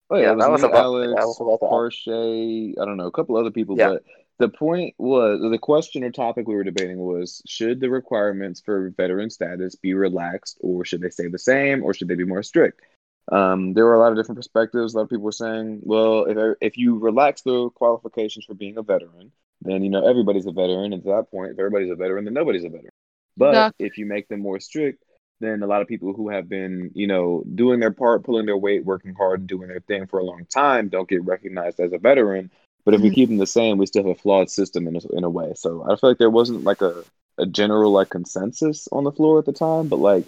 Oh 0.09 0.17
yeah, 0.17 0.23
Yeah, 0.23 0.31
it 0.31 0.35
was 0.35 0.43
that 0.45 0.51
was 0.51 0.63
about- 0.63 0.75
Alex, 0.83 1.13
that 1.15 1.25
was 1.27 1.41
about 1.41 1.91
to 2.05 2.81
I 2.81 2.85
don't 2.85 2.97
know, 2.97 3.07
a 3.07 3.11
couple 3.11 3.37
other 3.37 3.51
people, 3.51 3.77
Yeah. 3.77 3.89
but 3.89 4.03
the 4.39 4.49
point 4.49 4.95
was 4.97 5.39
the 5.39 5.57
question 5.57 6.03
or 6.03 6.11
topic 6.11 6.47
we 6.47 6.55
were 6.55 6.63
debating 6.63 6.97
was 6.99 7.41
should 7.45 7.79
the 7.79 7.89
requirements 7.89 8.59
for 8.61 8.89
veteran 8.97 9.29
status 9.29 9.75
be 9.75 9.93
relaxed 9.93 10.57
or 10.61 10.83
should 10.83 11.01
they 11.01 11.09
stay 11.09 11.27
the 11.27 11.37
same 11.37 11.83
or 11.83 11.93
should 11.93 12.07
they 12.07 12.15
be 12.15 12.23
more 12.25 12.43
strict? 12.43 12.81
Um, 13.31 13.73
there 13.73 13.85
were 13.85 13.93
a 13.93 13.99
lot 13.99 14.11
of 14.11 14.17
different 14.17 14.37
perspectives. 14.39 14.93
A 14.93 14.97
lot 14.97 15.03
of 15.03 15.09
people 15.09 15.23
were 15.23 15.31
saying, 15.31 15.81
well, 15.83 16.25
if 16.25 16.57
if 16.59 16.77
you 16.77 16.97
relax 16.97 17.43
the 17.43 17.69
qualifications 17.71 18.45
for 18.45 18.55
being 18.55 18.77
a 18.77 18.81
veteran, 18.83 19.31
then 19.61 19.83
you 19.83 19.89
know 19.91 20.05
everybody's 20.07 20.47
a 20.47 20.51
veteran. 20.51 20.91
At 20.91 21.03
that 21.05 21.29
point, 21.31 21.51
if 21.51 21.59
everybody's 21.59 21.91
a 21.91 21.95
veteran, 21.95 22.25
then 22.25 22.33
nobody's 22.33 22.63
a 22.63 22.69
veteran. 22.69 22.91
But 23.37 23.51
Exactly. 23.53 23.85
if 23.87 23.97
you 23.97 24.05
make 24.05 24.27
them 24.27 24.41
more 24.41 24.59
strict, 24.59 25.03
then 25.39 25.63
a 25.63 25.67
lot 25.67 25.81
of 25.81 25.87
people 25.87 26.13
who 26.13 26.29
have 26.29 26.47
been, 26.47 26.91
you 26.93 27.07
know, 27.07 27.43
doing 27.55 27.79
their 27.79 27.91
part, 27.91 28.23
pulling 28.23 28.45
their 28.45 28.57
weight, 28.57 28.85
working 28.85 29.15
hard, 29.15 29.39
and 29.41 29.49
doing 29.49 29.67
their 29.69 29.79
thing 29.79 30.05
for 30.07 30.19
a 30.19 30.23
long 30.23 30.45
time 30.45 30.89
don't 30.89 31.09
get 31.09 31.23
recognized 31.25 31.79
as 31.79 31.93
a 31.93 31.97
veteran. 31.97 32.51
But 32.85 32.93
if 32.95 33.01
we 33.01 33.09
Mhm. 33.09 33.15
keep 33.15 33.29
them 33.29 33.37
the 33.37 33.47
same, 33.47 33.77
we 33.77 33.85
still 33.85 34.03
have 34.03 34.17
a 34.17 34.19
flawed 34.19 34.49
system 34.49 34.87
in 34.87 34.95
a, 34.95 34.99
in 35.17 35.23
a 35.23 35.29
way. 35.29 35.53
So 35.55 35.83
I 35.83 35.95
feel 35.95 36.09
like 36.11 36.17
there 36.17 36.29
wasn't 36.29 36.63
like 36.63 36.81
a, 36.81 37.03
a 37.37 37.45
general 37.45 37.91
like 37.91 38.09
consensus 38.09 38.87
on 38.91 39.03
the 39.03 39.11
floor 39.11 39.39
at 39.39 39.45
the 39.45 39.53
time, 39.53 39.87
but 39.87 39.99
like 39.99 40.25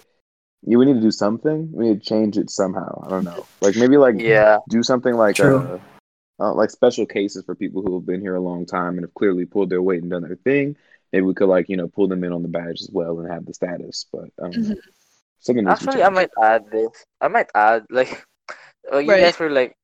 you 0.66 0.78
we 0.78 0.86
need 0.86 0.94
to 0.94 1.00
do 1.00 1.10
something. 1.10 1.70
We 1.72 1.88
need 1.88 2.00
to 2.02 2.08
change 2.08 2.38
it 2.38 2.50
somehow. 2.50 3.04
I 3.06 3.10
don't 3.10 3.24
know. 3.24 3.48
Like 3.60 3.76
maybe 3.76 3.96
like 3.96 4.16
Yeah. 4.18 4.58
do 4.68 4.82
something 4.82 5.14
like 5.14 5.36
True. 5.36 5.60
uh, 5.64 5.78
uh, 6.40 6.54
like 6.54 6.70
special 6.70 7.06
cases 7.06 7.44
for 7.44 7.54
people 7.54 7.82
who 7.82 7.94
have 7.94 8.06
been 8.06 8.20
here 8.20 8.34
a 8.34 8.40
long 8.40 8.66
time 8.66 8.94
and 8.94 9.02
have 9.02 9.14
clearly 9.14 9.44
pulled 9.44 9.70
their 9.70 9.82
weight 9.82 10.02
and 10.02 10.10
done 10.10 10.22
their 10.22 10.36
thing. 10.36 10.76
Maybe 11.14 11.26
we 11.26 11.34
could 11.34 11.48
like 11.48 11.70
you 11.70 11.78
know 11.78 11.88
pull 11.88 12.08
them 12.08 12.24
in 12.24 12.32
on 12.32 12.42
the 12.42 12.48
badge 12.48 12.82
as 12.82 12.90
well 12.92 13.20
and 13.20 13.30
have 13.32 13.46
the 13.46 13.54
status. 13.54 14.06
But 14.12 14.30
um, 14.42 14.72
Mhm. 14.72 14.76
something 15.40 15.66
Actually, 15.66 16.02
I 16.02 16.10
might 16.10 16.30
add 16.42 16.70
this. 16.70 17.04
I 17.20 17.28
might 17.28 17.50
add 17.54 17.84
like, 17.90 18.24
uh, 18.92 18.98
you 18.98 19.16
Right. 19.16 19.18
guys 19.18 19.38
were 19.38 19.50
like 19.50 19.74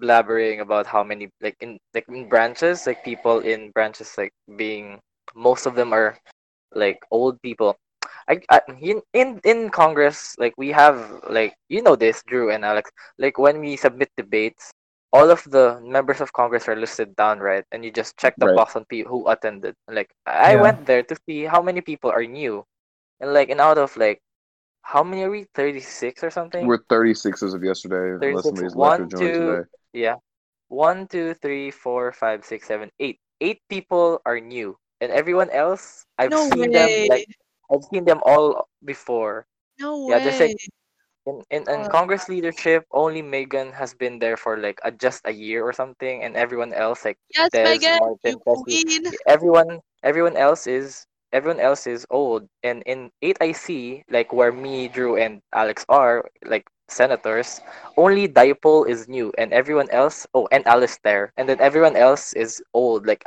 blabbering 0.00 0.60
about 0.60 0.86
how 0.86 1.02
many 1.04 1.28
like 1.40 1.56
in 1.60 1.78
like 1.94 2.06
in 2.08 2.28
branches 2.28 2.86
like 2.86 3.04
people 3.04 3.40
in 3.40 3.70
branches 3.70 4.16
like 4.18 4.32
being 4.56 4.98
most 5.34 5.66
of 5.66 5.74
them 5.74 5.92
are 5.92 6.18
like 6.74 6.98
old 7.10 7.40
people. 7.42 7.76
I, 8.28 8.40
I 8.50 8.60
in 8.80 9.02
in 9.12 9.40
in 9.44 9.70
Congress 9.70 10.34
like 10.38 10.54
we 10.58 10.70
have 10.72 10.98
like 11.28 11.54
you 11.68 11.82
know 11.82 11.96
this 11.96 12.22
Drew 12.26 12.50
and 12.50 12.64
Alex 12.64 12.90
like 13.18 13.38
when 13.38 13.60
we 13.60 13.76
submit 13.76 14.10
debates 14.16 14.70
all 15.14 15.30
of 15.30 15.42
the 15.46 15.78
members 15.80 16.20
of 16.20 16.32
Congress 16.34 16.68
are 16.68 16.76
listed 16.76 17.14
down 17.16 17.38
right 17.38 17.64
and 17.72 17.84
you 17.84 17.90
just 17.90 18.18
check 18.18 18.34
the 18.36 18.46
Right. 18.46 18.56
box 18.56 18.74
on 18.76 18.84
people 18.86 19.10
who 19.12 19.28
attended 19.30 19.74
like 19.88 20.10
I 20.26 20.54
Yeah. 20.54 20.62
went 20.62 20.86
there 20.86 21.02
to 21.06 21.16
see 21.26 21.44
how 21.46 21.62
many 21.62 21.80
people 21.80 22.10
are 22.10 22.26
new 22.26 22.66
and 23.20 23.32
like 23.32 23.48
and 23.50 23.60
out 23.60 23.78
of 23.78 23.96
like 23.96 24.20
how 24.82 25.02
many 25.02 25.22
are 25.22 25.30
we 25.30 25.46
36 25.54 26.22
or 26.22 26.30
something 26.30 26.66
We're 26.66 26.84
36 26.90 27.42
as 27.42 27.54
of 27.54 27.62
yesterday, 27.64 28.18
36, 28.20 28.44
somebody's 28.44 28.76
left 28.76 28.98
one, 28.98 29.08
two, 29.08 29.32
today. 29.32 29.62
yeah 29.92 30.16
one 30.68 31.06
two 31.06 31.34
three 31.34 31.70
four 31.70 32.12
five 32.12 32.44
six 32.44 32.66
seven 32.66 32.90
eight 32.98 33.20
eight 33.40 33.60
people 33.68 34.20
are 34.26 34.40
new 34.40 34.76
and 35.00 35.12
everyone 35.12 35.50
else 35.50 36.04
I've 36.18 36.32
No 36.32 36.42
seen 36.48 36.72
way. 36.72 36.72
them 36.72 36.90
like 37.08 37.26
I've 37.72 37.84
seen 37.92 38.04
them 38.04 38.20
all 38.26 38.68
before. 38.84 39.46
no 39.78 40.08
Yeah, 40.08 40.18
there's 40.18 40.40
way. 40.40 40.48
like 40.48 40.56
in, 41.26 41.42
in, 41.50 41.64
in 41.68 41.84
Uh, 41.84 41.88
Congress 41.88 42.28
leadership, 42.28 42.84
only 42.92 43.22
Megan 43.22 43.72
has 43.72 43.94
been 43.94 44.18
there 44.18 44.36
for 44.36 44.56
like 44.58 44.80
a, 44.84 44.90
just 44.90 45.22
a 45.24 45.32
year 45.32 45.64
or 45.64 45.72
something, 45.72 46.22
and 46.22 46.36
everyone 46.36 46.72
else 46.72 47.04
like 47.04 47.18
yes, 47.34 47.50
Des, 47.52 47.64
Megan, 47.64 47.98
Martin, 47.98 48.40
queen. 48.46 49.12
everyone 49.26 49.80
everyone 50.02 50.36
else 50.36 50.66
is 50.66 51.06
everyone 51.32 51.60
else 51.60 51.86
is 51.86 52.06
old. 52.10 52.48
And 52.62 52.82
in 52.86 53.10
8IC 53.22 54.04
like 54.10 54.32
where 54.32 54.52
me 54.52 54.88
Drew 54.88 55.16
and 55.16 55.40
Alex 55.52 55.84
are 55.88 56.24
like 56.44 56.66
senators 56.88 57.60
only 57.96 58.28
Dipole 58.28 58.88
is 58.88 59.08
new 59.08 59.32
and 59.38 59.52
everyone 59.52 59.90
else 59.90 60.26
oh 60.34 60.48
and 60.52 60.66
Alistair. 60.66 61.32
And 61.36 61.48
then 61.48 61.60
everyone 61.60 61.96
else 61.96 62.32
is 62.34 62.62
old 62.74 63.06
like 63.06 63.24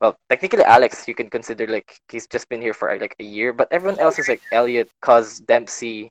well 0.00 0.16
technically 0.28 0.64
Alex 0.64 1.06
you 1.08 1.14
can 1.14 1.28
consider 1.30 1.66
like 1.66 2.00
he's 2.10 2.26
just 2.26 2.48
been 2.48 2.60
here 2.62 2.74
for 2.74 2.96
like 2.98 3.14
a 3.20 3.24
year 3.24 3.52
but 3.52 3.68
everyone 3.70 3.98
else 3.98 4.18
is 4.18 4.28
like 4.28 4.42
Elliot 4.52 4.90
Cuz 5.00 5.40
Dempsey 5.40 6.10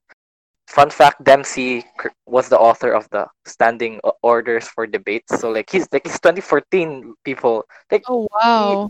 fun 0.70 0.90
fact 0.92 1.24
Dempsey 1.26 1.86
was 2.26 2.50
the 2.50 2.60
author 2.60 2.92
of 2.94 3.10
the 3.12 3.28
standing 3.46 4.00
orders 4.22 4.68
for 4.68 4.86
debates 4.88 5.40
so 5.40 5.50
like 5.52 5.70
he's 5.70 5.88
like 5.92 6.06
he's 6.06 6.20
2014 6.20 7.16
people 7.26 7.66
like 7.92 8.06
Oh 8.08 8.28
wow. 8.32 8.90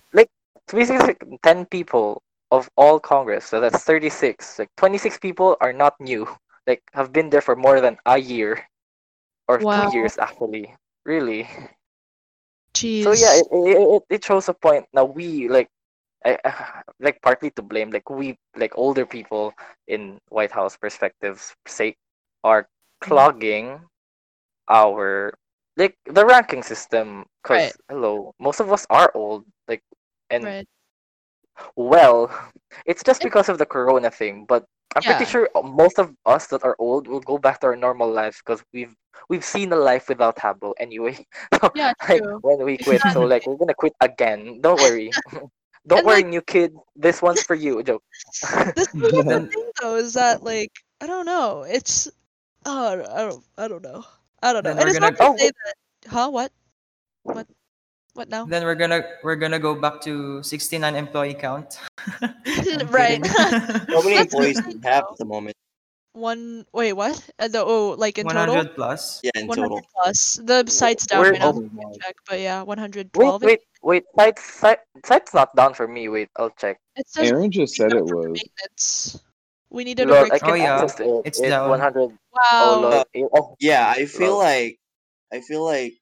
so 0.70 0.78
basically, 0.78 1.08
like 1.08 1.24
10 1.44 1.66
people 1.66 2.22
of 2.52 2.70
all 2.78 3.00
Congress. 3.00 3.46
So 3.46 3.60
that's 3.62 3.84
36. 3.84 4.60
Like 4.60 4.70
26 4.78 5.18
people 5.20 5.58
are 5.62 5.74
not 5.74 5.96
new. 6.00 6.28
Like 6.68 6.82
have 6.94 7.12
been 7.14 7.30
there 7.30 7.42
for 7.42 7.56
more 7.56 7.82
than 7.82 7.98
a 8.06 8.18
year 8.18 8.68
or 9.48 9.60
Wow. 9.60 9.72
two 9.72 9.86
years 9.92 10.18
actually. 10.18 10.76
Really. 11.06 11.48
Jeez. 12.74 13.00
So 13.00 13.12
yeah, 13.12 13.34
it, 13.36 13.48
it, 13.52 13.78
it, 13.78 14.04
it 14.10 14.24
shows 14.26 14.50
a 14.50 14.54
point. 14.54 14.86
Now 14.94 15.06
we 15.06 15.48
like 15.50 15.70
I, 16.26 16.38
I- 16.44 16.82
like 17.00 17.22
partly 17.22 17.52
to 17.52 17.62
blame. 17.62 17.92
Like 17.92 18.10
we 18.10 18.38
like 18.56 18.74
older 18.78 19.06
people 19.06 19.54
in 19.88 20.20
White 20.30 20.52
House 20.52 20.78
perspectives 20.78 21.56
sake 21.68 21.98
are 22.44 22.68
clogging 23.02 23.82
our 24.70 25.34
like 25.78 25.96
the 26.06 26.26
ranking 26.26 26.64
system 26.64 27.26
because 27.44 27.72
Right. 27.72 27.88
hello 27.90 28.34
most 28.40 28.60
of 28.60 28.72
us 28.72 28.86
are 28.90 29.12
old 29.16 29.46
like 29.68 29.82
and 30.30 30.54
right. 30.54 30.68
Well, 31.76 32.30
it's 32.86 33.04
just 33.04 33.24
because 33.24 33.50
of 33.50 33.58
the 33.58 33.66
corona 33.66 34.10
thing, 34.12 34.46
but 34.48 34.66
I'm 34.96 35.04
Yeah. 35.04 35.06
pretty 35.06 35.26
sure 35.26 35.50
uh, 35.56 35.62
most 35.62 36.00
of 36.00 36.14
us 36.26 36.48
that 36.48 36.64
are 36.64 36.76
old 36.80 37.08
will 37.08 37.20
go 37.22 37.38
back 37.38 37.60
to 37.62 37.68
our 37.68 37.76
normal 37.76 38.12
lives 38.12 38.42
because 38.46 38.64
we've 38.74 38.96
we've 39.30 39.44
seen 39.46 39.72
a 39.72 39.76
life 39.78 40.08
without 40.10 40.38
Habbo 40.38 40.74
anyway. 40.80 41.18
So, 41.62 41.74
Yeah, 41.74 41.94
like, 42.10 42.24
true. 42.24 42.42
when 42.42 42.64
we 42.66 42.78
quit, 42.78 43.04
so 43.10 43.24
like 43.24 43.46
we're 43.46 43.58
gonna 43.58 43.74
quit 43.76 43.94
again. 44.02 44.62
Don't 44.62 44.80
worry. 44.80 45.18
Don't 45.90 46.00
And, 46.00 46.08
worry, 46.08 46.22
like- 46.22 46.28
new 46.28 46.42
kid. 46.42 46.76
This 46.96 47.22
one's 47.22 47.42
for 47.42 47.56
you. 47.58 47.82
Joke. 47.84 48.04
This 48.78 48.88
is 48.94 49.02
the 49.02 49.24
thing 49.50 49.72
though 49.82 49.96
is 49.98 50.14
that 50.14 50.44
like 50.44 50.72
I 51.02 51.08
don't 51.08 51.26
know. 51.26 51.64
It's 51.68 52.08
oh 52.66 53.02
I 53.02 53.22
don't 53.26 53.44
I 53.58 53.68
don't 53.68 53.82
know. 53.84 54.06
I 54.44 54.54
don't 54.54 54.64
know. 54.64 54.74
Then 54.76 54.80
And 54.80 54.86
we're 54.86 54.92
it's 54.96 55.00
not 55.02 55.18
gonna- 55.18 55.38
to 55.38 55.44
oh. 55.44 55.46
say 55.46 55.52
that 55.66 55.76
huh 56.14 56.30
what 56.30 56.52
what 57.24 57.48
what 58.14 58.30
now? 58.30 58.46
Then 58.46 58.64
we're 58.64 58.76
gonna 58.76 59.02
we're 59.24 59.36
gonna 59.36 59.60
go 59.60 59.74
back 59.76 60.02
to 60.02 60.44
69 60.44 60.96
employee 60.96 61.34
count. 61.34 61.80
I'm 62.22 62.88
right. 62.94 63.26
How 63.26 64.02
many 64.06 64.18
employees 64.18 64.62
do 64.62 64.70
you 64.72 64.82
have 64.84 65.06
at 65.12 65.18
the 65.18 65.26
moment? 65.26 65.56
One 66.14 66.66
wait 66.74 66.94
what? 66.94 67.16
Uh, 67.38 67.48
the, 67.48 67.64
oh 67.64 67.96
like 67.98 68.18
in 68.18 68.26
100 68.26 68.52
total. 68.54 68.74
plus. 68.74 69.20
Yeah, 69.24 69.32
in 69.36 69.48
100 69.48 69.70
total. 69.70 69.82
plus. 69.94 70.40
The 70.44 70.66
site's 70.68 71.06
down 71.06 71.22
We're- 71.22 71.32
right 71.32 71.40
now. 71.40 71.50
Oh 71.50 71.54
so 71.54 71.60
I 71.60 71.62
my 71.62 71.68
can 71.84 71.92
God. 71.92 71.98
Check, 72.02 72.16
but 72.28 72.40
yeah, 72.40 72.62
112. 72.64 73.44
Wait, 73.44 73.60
wait, 73.84 74.04
wait. 74.16 74.40
Site, 74.40 74.40
site, 74.40 74.80
site's 75.06 75.34
not 75.34 75.56
down 75.56 75.74
for 75.74 75.88
me. 75.88 76.10
Wait, 76.10 76.30
I'll 76.36 76.50
check. 76.52 76.80
It 76.96 77.08
says 77.08 77.30
Aaron 77.32 77.52
just 77.52 77.76
said 77.76 77.94
it 77.94 78.04
was. 78.04 79.22
We 79.70 79.84
needed 79.84 80.10
a 80.10 80.14
Lol, 80.14 80.28
break. 80.28 80.44
Oh, 80.44 80.54
yeah. 80.56 80.84
it. 80.84 81.00
It's 81.26 81.40
It's, 81.40 81.42
down. 81.42 81.70
100. 81.70 82.10
Wow. 82.10 82.18
Oh. 82.34 83.04
Oh, 83.34 83.56
Yeah, 83.60 83.88
I 83.96 84.06
feel 84.06 84.32
Lol. 84.32 84.40
like 84.40 84.80
I 85.32 85.42
feel 85.42 85.64
like 85.64 85.94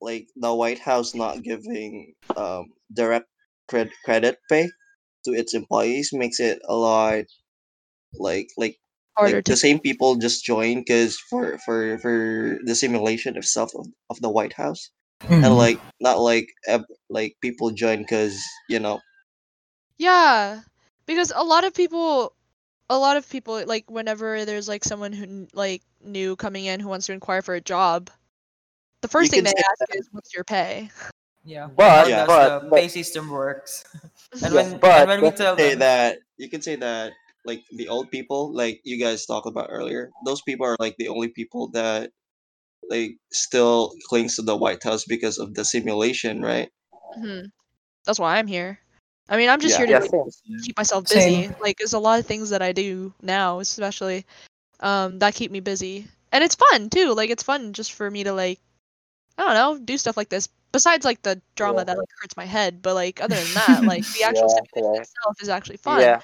like 0.00 0.26
the 0.34 0.52
White 0.52 0.80
House 0.80 1.14
not 1.14 1.42
giving 1.44 2.14
um 2.36 2.66
direct 2.92 3.26
cred- 3.70 3.94
credit 4.04 4.38
pay 4.50 4.68
to 5.24 5.30
its 5.32 5.54
employees 5.54 6.10
makes 6.12 6.40
it 6.40 6.58
a 6.68 6.74
lot 6.74 7.24
like 8.18 8.48
like 8.58 8.76
Harder 9.16 9.36
like 9.36 9.44
to 9.44 9.52
the 9.52 9.56
same 9.56 9.78
people 9.80 10.16
just 10.16 10.44
join 10.44 10.80
because 10.80 11.18
for 11.18 11.58
for 11.64 11.98
for 11.98 12.58
the 12.64 12.74
simulation 12.74 13.36
of 13.36 13.44
stuff 13.44 13.70
of, 13.74 13.86
of 14.10 14.20
the 14.20 14.30
White 14.30 14.52
House 14.52 14.90
Mhm. 15.22 15.44
and 15.44 15.56
like 15.56 15.80
not 16.00 16.20
like 16.20 16.48
ev- 16.66 16.84
like 17.08 17.36
people 17.40 17.70
join 17.70 17.98
because 18.04 18.36
you 18.68 18.78
know 18.78 19.00
Yeah, 19.98 20.60
because 21.06 21.32
a 21.34 21.42
lot 21.42 21.64
of 21.64 21.72
people, 21.72 22.34
a 22.90 22.98
lot 22.98 23.16
of 23.16 23.24
people 23.28 23.64
like 23.64 23.90
whenever 23.90 24.44
there's 24.44 24.68
like 24.68 24.84
someone 24.84 25.12
who 25.14 25.48
like 25.54 25.80
new 26.04 26.36
coming 26.36 26.66
in 26.66 26.80
who 26.80 26.88
wants 26.88 27.06
to 27.06 27.12
inquire 27.16 27.40
for 27.40 27.54
a 27.54 27.60
job, 27.62 28.10
the 29.00 29.08
first 29.08 29.30
thing 29.32 29.42
they 29.44 29.56
ask 29.56 29.94
is, 29.96 30.06
"What's 30.12 30.34
your 30.34 30.44
pay?" 30.44 30.90
Yeah. 31.44 31.68
But- 31.74 31.88
how 31.88 32.04
does 32.04 32.26
but- 32.26 32.60
the 32.64 32.68
but- 32.68 32.76
pay 32.76 32.88
system 32.88 33.30
works. 33.30 33.84
And 34.44 34.52
Yeah, 34.52 34.62
when 34.68 34.78
but 34.78 35.00
and 35.00 35.08
when 35.08 35.20
we 35.22 35.30
tell 35.30 35.56
say 35.56 35.70
them 35.70 35.78
that 35.78 36.18
you 36.36 36.50
can 36.50 36.60
say 36.60 36.76
that 36.76 37.12
like 37.46 37.62
the 37.72 37.88
old 37.88 38.10
people 38.10 38.52
like 38.54 38.80
you 38.84 38.98
guys 38.98 39.26
talked 39.26 39.46
about 39.46 39.68
earlier 39.70 40.10
those 40.24 40.42
people 40.42 40.66
are 40.66 40.76
like 40.80 40.96
the 40.98 41.08
only 41.08 41.28
people 41.28 41.68
that 41.70 42.10
like 42.90 43.12
still 43.32 43.92
clings 44.08 44.36
to 44.36 44.42
the 44.42 44.56
white 44.56 44.82
house 44.82 45.04
because 45.04 45.38
of 45.38 45.54
the 45.54 45.64
simulation 45.64 46.42
right 46.42 46.70
hmm 47.14 47.40
That's 48.06 48.18
why 48.20 48.38
I'm 48.38 48.46
here. 48.46 48.78
I 49.28 49.36
mean, 49.36 49.48
I'm 49.50 49.60
just 49.60 49.76
Yeah. 49.78 49.86
here 49.86 50.00
to 50.00 50.08
Yeah, 50.08 50.60
keep 50.64 50.76
myself 50.78 51.06
Same. 51.08 51.48
busy. 51.48 51.54
Like, 51.60 51.78
there's 51.78 51.94
a 51.94 51.98
lot 51.98 52.20
of 52.20 52.26
things 52.26 52.50
that 52.50 52.62
I 52.62 52.72
do 52.72 53.12
now, 53.22 53.60
especially 53.60 54.24
um, 54.80 55.18
that 55.20 55.34
keep 55.34 55.50
me 55.52 55.60
busy, 55.60 56.06
and 56.32 56.44
it's 56.44 56.56
fun 56.56 56.90
too. 56.90 57.14
Like, 57.14 57.30
it's 57.30 57.42
fun 57.42 57.72
just 57.72 57.92
for 57.92 58.10
me 58.10 58.24
to 58.24 58.32
like, 58.32 58.60
I 59.38 59.44
don't 59.44 59.54
know, 59.54 59.84
do 59.84 59.98
stuff 59.98 60.16
like 60.16 60.28
this. 60.30 60.48
Besides, 60.72 61.04
like 61.04 61.22
the 61.22 61.40
drama 61.56 61.80
Yeah. 61.80 61.84
that 61.84 61.98
like 61.98 62.08
hurts 62.22 62.36
my 62.36 62.44
head, 62.46 62.82
but 62.82 62.94
like 62.94 63.20
other 63.22 63.36
than 63.42 63.54
that, 63.54 63.84
like 63.86 64.04
the 64.14 64.24
actual 64.24 64.48
Yeah, 64.48 64.54
simulation 64.54 64.94
correct. 64.94 65.10
itself 65.16 65.36
is 65.42 65.48
actually 65.48 65.78
fun. 65.78 66.18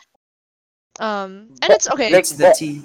Um, 1.00 1.48
and 1.62 1.68
But, 1.68 1.70
it's 1.70 1.88
okay. 1.90 2.10
like, 2.10 2.20
it's 2.20 2.32
the 2.32 2.44
but- 2.52 2.56
T. 2.56 2.82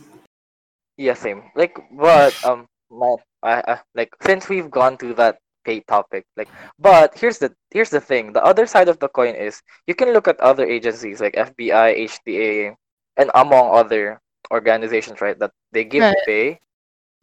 yeah, 0.97 1.13
same. 1.13 1.43
Like, 1.55 1.77
but 1.91 2.33
um, 2.45 2.65
my, 2.89 3.15
I, 3.43 3.61
I, 3.67 3.79
like 3.95 4.11
since 4.21 4.47
we've 4.49 4.71
gone 4.71 4.97
to 4.99 5.13
that 5.15 5.37
pay 5.65 5.81
topic, 5.81 6.25
like, 6.37 6.47
but 6.79 7.17
here's 7.17 7.37
the 7.37 7.53
here's 7.71 7.89
the 7.89 7.99
thing. 8.01 8.31
The 8.33 8.43
other 8.43 8.65
side 8.65 8.87
of 8.87 8.99
the 8.99 9.09
coin 9.09 9.35
is 9.35 9.61
you 9.87 9.95
can 9.95 10.13
look 10.13 10.27
at 10.27 10.39
other 10.39 10.65
agencies 10.65 11.19
like 11.19 11.35
FBI, 11.35 12.07
HTA, 12.07 12.75
and 13.17 13.29
among 13.35 13.75
other 13.75 14.19
organizations, 14.51 15.19
right? 15.21 15.37
That 15.39 15.51
they 15.71 15.83
give 15.83 16.03
Right. 16.03 16.15
pay. 16.25 16.59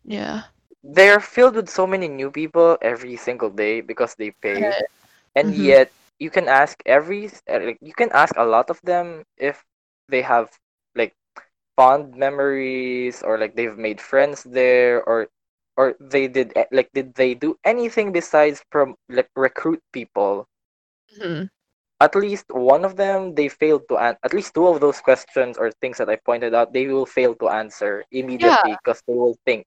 Yeah. 0.05 0.43
They're 0.85 1.20
filled 1.20 1.57
with 1.57 1.70
so 1.72 1.87
many 1.87 2.09
new 2.09 2.30
people 2.30 2.76
every 2.82 3.16
single 3.16 3.49
day 3.49 3.80
because 3.80 4.14
they 4.16 4.32
pay. 4.43 4.62
Right. 4.68 4.85
and 5.35 5.51
Mhm. 5.51 5.64
yet 5.66 5.89
you 6.22 6.30
can 6.30 6.47
ask 6.47 6.78
every 6.87 7.26
like 7.51 7.74
you 7.82 7.91
can 7.91 8.07
ask 8.14 8.30
a 8.39 8.45
lot 8.47 8.70
of 8.70 8.78
them 8.87 9.24
if 9.37 9.64
they 10.07 10.22
have 10.22 10.47
fond 11.76 12.14
memories 12.16 13.22
or 13.22 13.38
like 13.38 13.54
they've 13.56 13.76
made 13.78 14.00
friends 14.00 14.44
there 14.44 15.02
or 15.04 15.28
or 15.76 15.94
they 16.00 16.26
did 16.28 16.52
like 16.72 16.90
did 16.94 17.14
they 17.14 17.34
do 17.34 17.56
anything 17.64 18.12
besides 18.12 18.64
prom 18.70 18.96
like 19.08 19.28
recruit 19.36 19.80
people 19.92 20.46
Mhm. 21.20 21.48
at 22.00 22.14
least 22.14 22.46
one 22.50 22.84
of 22.84 22.96
them 22.96 23.34
they 23.34 23.48
failed 23.48 23.88
to 23.88 23.96
an- 23.96 24.16
at 24.22 24.32
least 24.34 24.54
two 24.54 24.66
of 24.66 24.80
those 24.80 25.00
questions 25.00 25.56
or 25.58 25.70
things 25.72 25.98
that 25.98 26.08
i 26.08 26.16
pointed 26.16 26.54
out 26.54 26.72
they 26.72 26.86
will 26.86 27.06
fail 27.06 27.34
to 27.34 27.48
answer 27.48 28.04
immediately 28.12 28.76
because 28.76 29.02
they 29.06 29.14
will 29.14 29.36
think 29.44 29.66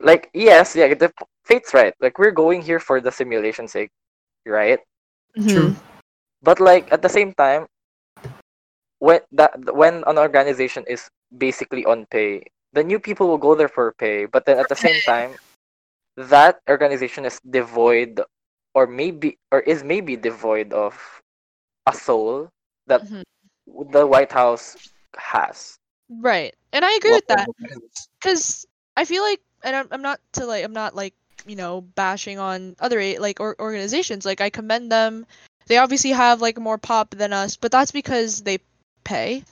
like 0.00 0.30
yes 0.34 0.74
yeah 0.76 0.92
the 0.94 1.12
fate's 1.44 1.74
right 1.74 1.94
like 2.00 2.18
we're 2.18 2.30
going 2.32 2.62
here 2.62 2.78
for 2.80 3.00
the 3.00 3.10
simulation 3.10 3.66
sake 3.68 3.90
right 4.46 4.80
True. 5.46 5.72
Mhm. 5.72 5.76
but 6.42 6.60
like 6.60 6.90
at 6.92 7.02
the 7.02 7.08
same 7.08 7.32
time 7.34 7.66
when 9.02 9.20
that 9.34 9.50
when 9.74 10.04
an 10.06 10.18
organization 10.18 10.84
is 10.86 11.10
basically 11.34 11.82
on 11.84 12.06
pay 12.06 12.46
the 12.72 12.84
new 12.86 13.00
people 13.00 13.26
will 13.26 13.40
go 13.42 13.54
there 13.54 13.68
for 13.68 13.92
pay 13.98 14.24
but 14.26 14.46
then 14.46 14.58
at 14.58 14.68
the 14.70 14.78
same 14.78 15.02
time 15.02 15.34
that 16.16 16.60
organization 16.68 17.24
is 17.24 17.40
devoid 17.48 18.20
or 18.74 18.86
maybe 18.86 19.38
or 19.50 19.60
is 19.60 19.82
maybe 19.82 20.16
devoid 20.16 20.72
of 20.72 20.94
a 21.86 21.92
soul 21.94 22.48
that 22.86 23.02
Mhm. 23.02 23.22
the 23.90 24.06
white 24.06 24.32
house 24.32 24.76
has 25.16 25.76
Right. 26.08 26.54
And 26.72 26.84
I 26.84 26.92
agree 26.94 27.10
Well, 27.10 27.18
with 27.18 27.26
that 27.28 27.48
because 28.20 28.66
I 28.96 29.04
feel 29.04 29.22
like, 29.22 29.40
and 29.64 29.76
I'm, 29.76 29.88
I'm 29.90 30.02
not 30.02 30.20
to 30.34 30.46
like, 30.46 30.64
I'm 30.64 30.72
not 30.72 30.94
like, 30.94 31.14
you 31.46 31.56
know, 31.56 31.80
bashing 31.80 32.38
on 32.38 32.76
other 32.80 33.00
like 33.18 33.40
or, 33.40 33.56
organizations. 33.60 34.24
Like 34.24 34.40
I 34.40 34.50
commend 34.50 34.90
them. 34.92 35.26
They 35.66 35.78
obviously 35.78 36.10
have 36.10 36.40
like 36.40 36.58
more 36.58 36.78
pop 36.78 37.10
than 37.10 37.32
us, 37.32 37.56
but 37.56 37.72
that's 37.72 37.92
because 37.92 38.42
they 38.42 38.58
pay. 39.04 39.44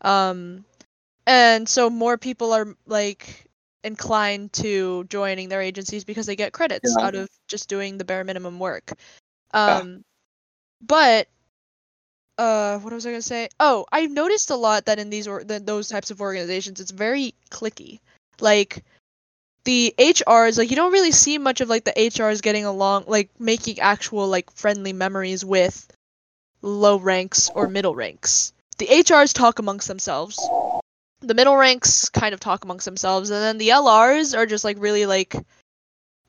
Um, 0.00 0.64
and 1.26 1.68
so 1.68 1.88
more 1.90 2.18
people 2.18 2.52
are 2.52 2.74
like 2.86 3.46
inclined 3.84 4.52
to 4.54 5.04
joining 5.04 5.48
their 5.48 5.62
agencies 5.62 6.04
because 6.04 6.26
they 6.26 6.36
get 6.36 6.52
credits 6.52 6.94
Yeah. 6.98 7.06
out 7.06 7.14
of 7.14 7.28
just 7.48 7.68
doing 7.68 7.98
the 7.98 8.04
bare 8.04 8.24
minimum 8.24 8.58
work. 8.58 8.92
Yeah. 9.54 9.76
Um, 9.76 10.04
but 10.80 11.28
uh 12.38 12.78
what 12.78 12.92
was 12.92 13.04
i 13.04 13.10
going 13.10 13.20
to 13.20 13.26
say 13.26 13.46
oh 13.60 13.84
i've 13.92 14.10
noticed 14.10 14.50
a 14.50 14.56
lot 14.56 14.86
that 14.86 14.98
in 14.98 15.10
these 15.10 15.28
or 15.28 15.44
th- 15.44 15.62
those 15.64 15.88
types 15.88 16.10
of 16.10 16.20
organizations 16.20 16.80
it's 16.80 16.90
very 16.90 17.34
clicky 17.50 18.00
like 18.40 18.82
the 19.64 19.94
hrs 19.98 20.56
like 20.56 20.70
you 20.70 20.76
don't 20.76 20.92
really 20.92 21.12
see 21.12 21.36
much 21.36 21.60
of 21.60 21.68
like 21.68 21.84
the 21.84 21.92
hrs 21.92 22.40
getting 22.40 22.64
along 22.64 23.04
like 23.06 23.28
making 23.38 23.78
actual 23.80 24.26
like 24.28 24.50
friendly 24.52 24.94
memories 24.94 25.44
with 25.44 25.94
low 26.62 26.96
ranks 26.96 27.50
or 27.54 27.68
middle 27.68 27.94
ranks 27.94 28.54
the 28.78 28.86
hrs 28.86 29.32
talk 29.32 29.58
amongst 29.58 29.88
themselves 29.88 30.38
the 31.20 31.34
middle 31.34 31.56
ranks 31.56 32.08
kind 32.08 32.34
of 32.34 32.40
talk 32.40 32.64
amongst 32.64 32.84
themselves 32.84 33.30
and 33.30 33.40
then 33.40 33.58
the 33.58 33.68
lrs 33.68 34.36
are 34.36 34.46
just 34.46 34.64
like 34.64 34.76
really 34.80 35.06
like 35.06 35.34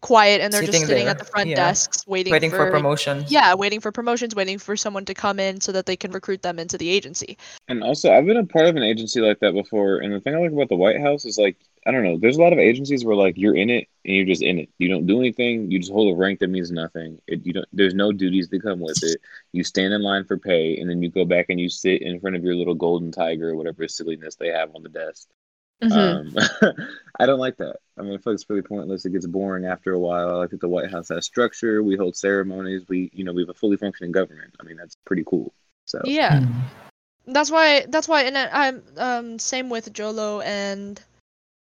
quiet 0.03 0.41
and 0.41 0.53
they're 0.53 0.61
just 0.61 0.73
Sitting 0.73 0.87
sitting 0.87 1.05
there, 1.05 1.11
at 1.11 1.17
the 1.17 1.25
front 1.25 1.49
yeah. 1.49 1.55
desks 1.55 2.05
waiting, 2.05 2.31
Waiting 2.31 2.51
for 2.51 2.69
promotion. 2.69 3.23
yeah, 3.29 3.55
waiting 3.55 3.79
for 3.79 3.91
promotions, 3.91 4.35
waiting 4.35 4.59
for 4.59 4.75
someone 4.75 5.05
to 5.05 5.13
come 5.13 5.39
in 5.39 5.61
so 5.61 5.71
that 5.71 5.85
they 5.85 5.95
can 5.95 6.11
recruit 6.11 6.41
them 6.41 6.59
into 6.59 6.77
the 6.77 6.89
agency. 6.89 7.37
And 7.69 7.81
also, 7.81 8.11
I've 8.11 8.25
been 8.25 8.35
a 8.35 8.45
part 8.45 8.65
of 8.67 8.75
an 8.75 8.83
agency 8.83 9.21
like 9.21 9.39
that 9.39 9.53
before. 9.53 9.99
And 9.99 10.13
the 10.13 10.19
thing 10.19 10.35
I 10.35 10.39
like 10.39 10.51
about 10.51 10.67
the 10.67 10.75
White 10.75 10.99
House 10.99 11.23
is 11.23 11.37
like, 11.37 11.55
I 11.85 11.91
don't 11.91 12.03
know, 12.03 12.17
there's 12.17 12.37
a 12.37 12.41
lot 12.41 12.53
of 12.53 12.59
agencies 12.59 13.03
where 13.03 13.15
like 13.15 13.37
you're 13.37 13.55
in 13.55 13.69
it 13.69 13.87
and 14.05 14.15
you're 14.15 14.25
just 14.25 14.41
in 14.41 14.59
it. 14.59 14.69
You 14.77 14.89
don't 14.89 15.05
do 15.05 15.19
anything. 15.19 15.69
You 15.71 15.79
just 15.79 15.91
hold 15.91 16.13
a 16.13 16.17
rank 16.17 16.39
that 16.39 16.49
means 16.49 16.71
nothing. 16.71 17.19
It, 17.27 17.45
you 17.45 17.53
don't. 17.53 17.67
There's 17.73 17.93
no 17.93 18.11
duties 18.11 18.49
that 18.49 18.61
come 18.63 18.79
with 18.79 19.03
it. 19.03 19.19
You 19.51 19.63
stand 19.63 19.93
in 19.93 20.01
line 20.01 20.25
for 20.25 20.37
pay, 20.37 20.77
and 20.77 20.89
then 20.89 21.01
you 21.01 21.09
go 21.09 21.25
back 21.25 21.47
and 21.49 21.59
you 21.59 21.69
sit 21.69 22.01
in 22.01 22.19
front 22.19 22.35
of 22.35 22.43
your 22.43 22.55
little 22.55 22.75
golden 22.75 23.11
tiger 23.11 23.49
or 23.49 23.55
whatever 23.55 23.87
silliness 23.87 24.35
they 24.35 24.47
have 24.47 24.73
on 24.75 24.83
the 24.83 24.89
desk. 24.89 25.27
Mm-hmm. 25.83 26.37
Um, 26.37 26.75
I 27.19 27.25
don't 27.25 27.39
like 27.39 27.57
that. 27.57 27.77
I 27.97 28.01
mean, 28.03 28.13
I 28.13 28.17
feel 28.17 28.33
like 28.33 28.35
it's 28.35 28.49
really 28.49 28.61
pointless. 28.61 29.05
It 29.05 29.11
gets 29.11 29.27
boring 29.27 29.65
after 29.65 29.91
a 29.93 29.99
while. 29.99 30.29
I 30.29 30.33
like 30.35 30.51
that 30.51 30.61
the 30.61 30.69
White 30.69 30.89
House 30.89 31.09
has 31.09 31.25
structure. 31.25 31.83
We 31.83 31.97
hold 31.97 32.15
ceremonies. 32.15 32.83
We, 32.87 33.09
you 33.13 33.23
know, 33.25 33.33
we 33.33 33.41
have 33.41 33.49
a 33.49 33.53
fully 33.53 33.75
functioning 33.77 34.11
government. 34.13 34.55
I 34.59 34.63
mean, 34.63 34.77
that's 34.77 34.95
pretty 35.05 35.23
cool. 35.25 35.53
So 35.85 35.99
yeah, 36.05 36.39
Mhm. 36.39 36.53
that's 37.27 37.51
why. 37.51 37.85
That's 37.89 38.07
why. 38.07 38.21
And 38.23 38.37
I- 38.37 38.67
I'm 38.67 38.83
um 38.97 39.39
same 39.39 39.69
with 39.69 39.91
Jolo 39.91 40.39
and 40.39 41.01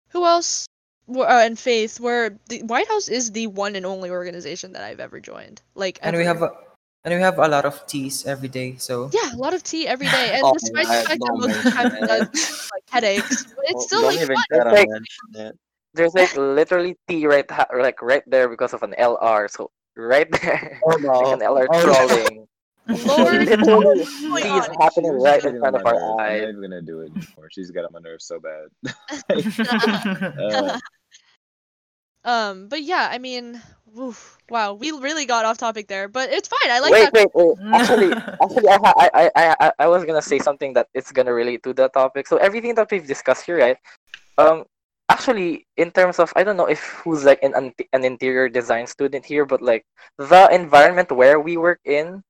who 0.09 0.25
else? 0.25 0.65
Wh- 1.07 1.25
Uh, 1.25 1.41
and 1.45 1.57
Faith, 1.57 1.99
where 1.99 2.37
the 2.49 2.61
White 2.63 2.87
House 2.87 3.07
is 3.09 3.31
the 3.31 3.47
one 3.47 3.75
and 3.75 3.85
only 3.85 4.09
organization 4.11 4.73
that 4.73 4.83
I've 4.83 4.99
ever 4.99 5.19
joined. 5.19 5.61
Like, 5.75 5.97
And 6.01 6.15
we 6.15 6.23
have 6.25 6.41
a, 6.41 6.51
and 7.03 7.13
we 7.13 7.21
have 7.21 7.39
a 7.39 7.47
lot 7.47 7.65
of 7.65 7.85
teas 7.87 8.25
every 8.25 8.47
day. 8.49 8.75
So 8.77 9.09
yeah, 9.13 9.33
a 9.33 9.37
lot 9.37 9.53
of 9.53 9.63
tea 9.63 9.87
every 9.87 10.07
day, 10.07 10.31
and 10.35 10.43
Oh, 10.45 10.53
despite 10.53 10.85
the 10.87 11.07
fact 11.07 11.19
that 11.19 11.33
most 11.33 11.57
of 11.57 11.63
the 11.63 11.71
time 11.71 11.83
mention 11.89 12.03
it 12.03 12.07
does 12.07 12.19
that. 12.19 12.33
give 12.33 12.43
us, 12.43 12.69
like 12.73 12.83
headaches, 12.89 13.45
but 13.55 13.65
it's 13.65 13.83
Oh, 13.83 13.87
still 13.87 14.01
don't 14.01 14.13
like 14.13 14.21
even 14.21 14.35
fun. 14.35 14.45
try 14.53 14.63
to 14.63 14.69
Like- 14.75 14.89
mention 14.89 15.27
that. 15.33 15.53
There's 15.95 16.13
like 16.13 16.35
literally 16.37 16.93
tea 17.09 17.25
right 17.25 17.49
ha- 17.49 17.65
like 17.73 17.99
right 18.03 18.21
there 18.29 18.47
because 18.47 18.73
of 18.77 18.83
an 18.83 18.93
LR. 18.93 19.47
So 19.49 19.71
right 19.97 20.29
there, 20.29 20.77
Oh 20.85 20.89
like 21.01 21.33
an 21.33 21.39
no. 21.41 21.49
LR 21.57 21.65
Oh, 21.65 21.73
no. 21.73 21.81
trolling. 21.81 22.45
Lord, 22.89 23.33
literally 23.33 23.45
what's 23.45 24.21
going 24.25 24.43
T 24.43 24.49
is 24.57 24.67
on? 24.67 24.75
happening 24.81 25.13
She's 25.13 25.23
right 25.23 25.41
getting 25.41 25.55
in 25.55 25.61
front 25.61 25.75
on 25.75 25.81
of 25.81 25.85
my 25.85 25.91
our 25.91 25.99
nerves. 25.99 26.19
I'm 26.19 26.41
not 26.41 26.49
even 26.49 26.61
gonna 26.61 26.81
do 26.81 26.99
it 27.01 27.11
anymore. 27.15 27.49
She's 27.51 27.71
got 27.71 27.85
on 27.85 27.91
my 27.93 27.99
nerves 27.99 28.25
so 28.25 28.39
bad. 28.39 28.69
Uh, 30.39 30.79
um, 32.23 32.67
but 32.67 32.81
yeah, 32.81 33.07
I 33.11 33.17
mean, 33.17 33.61
oof, 33.97 34.37
wow, 34.49 34.73
we 34.73 34.91
really 34.91 35.25
got 35.25 35.45
off 35.45 35.57
topic 35.57 35.87
there, 35.87 36.07
but 36.07 36.29
it's 36.31 36.47
fine. 36.47 36.71
I 36.71 36.79
like 36.79 36.91
wait, 36.91 37.11
that. 37.11 37.13
wait, 37.13 37.29
wait. 37.33 37.57
Actually, 37.73 38.13
actually, 38.41 38.67
I, 38.67 38.77
I, 38.83 39.09
I, 39.13 39.31
I, 39.35 39.55
I- 39.59 39.73
I 39.79 39.87
was 39.87 40.03
gonna 40.05 40.21
say 40.21 40.39
something 40.39 40.73
that 40.73 40.87
it's 40.93 41.11
gonna 41.11 41.33
relate 41.33 41.63
to 41.63 41.73
the 41.73 41.87
topic. 41.89 42.27
So 42.27 42.37
everything 42.37 42.75
that 42.75 42.89
we've 42.91 43.05
discussed 43.07 43.45
here, 43.45 43.59
right? 43.59 43.77
Um, 44.37 44.65
actually, 45.07 45.65
in 45.77 45.91
terms 45.91 46.19
of, 46.19 46.33
I 46.35 46.43
don't 46.43 46.57
know 46.57 46.65
if 46.67 46.81
who's 47.03 47.23
like 47.23 47.41
an 47.43 47.53
an 47.55 47.73
an 47.93 48.03
interior 48.03 48.49
design 48.49 48.87
student 48.87 49.25
here, 49.25 49.45
but 49.45 49.61
like 49.61 49.85
the 50.17 50.49
environment 50.51 51.11
where 51.11 51.39
we 51.39 51.57
work 51.57 51.79
in. 51.85 52.23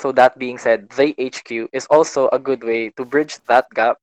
So 0.00 0.12
that 0.12 0.38
being 0.38 0.58
said, 0.58 0.90
the 0.90 1.14
HQ 1.18 1.68
is 1.72 1.86
also 1.86 2.28
a 2.32 2.40
good 2.40 2.64
way 2.64 2.90
to 2.96 3.04
bridge 3.04 3.38
that 3.48 3.66
gap 3.74 3.98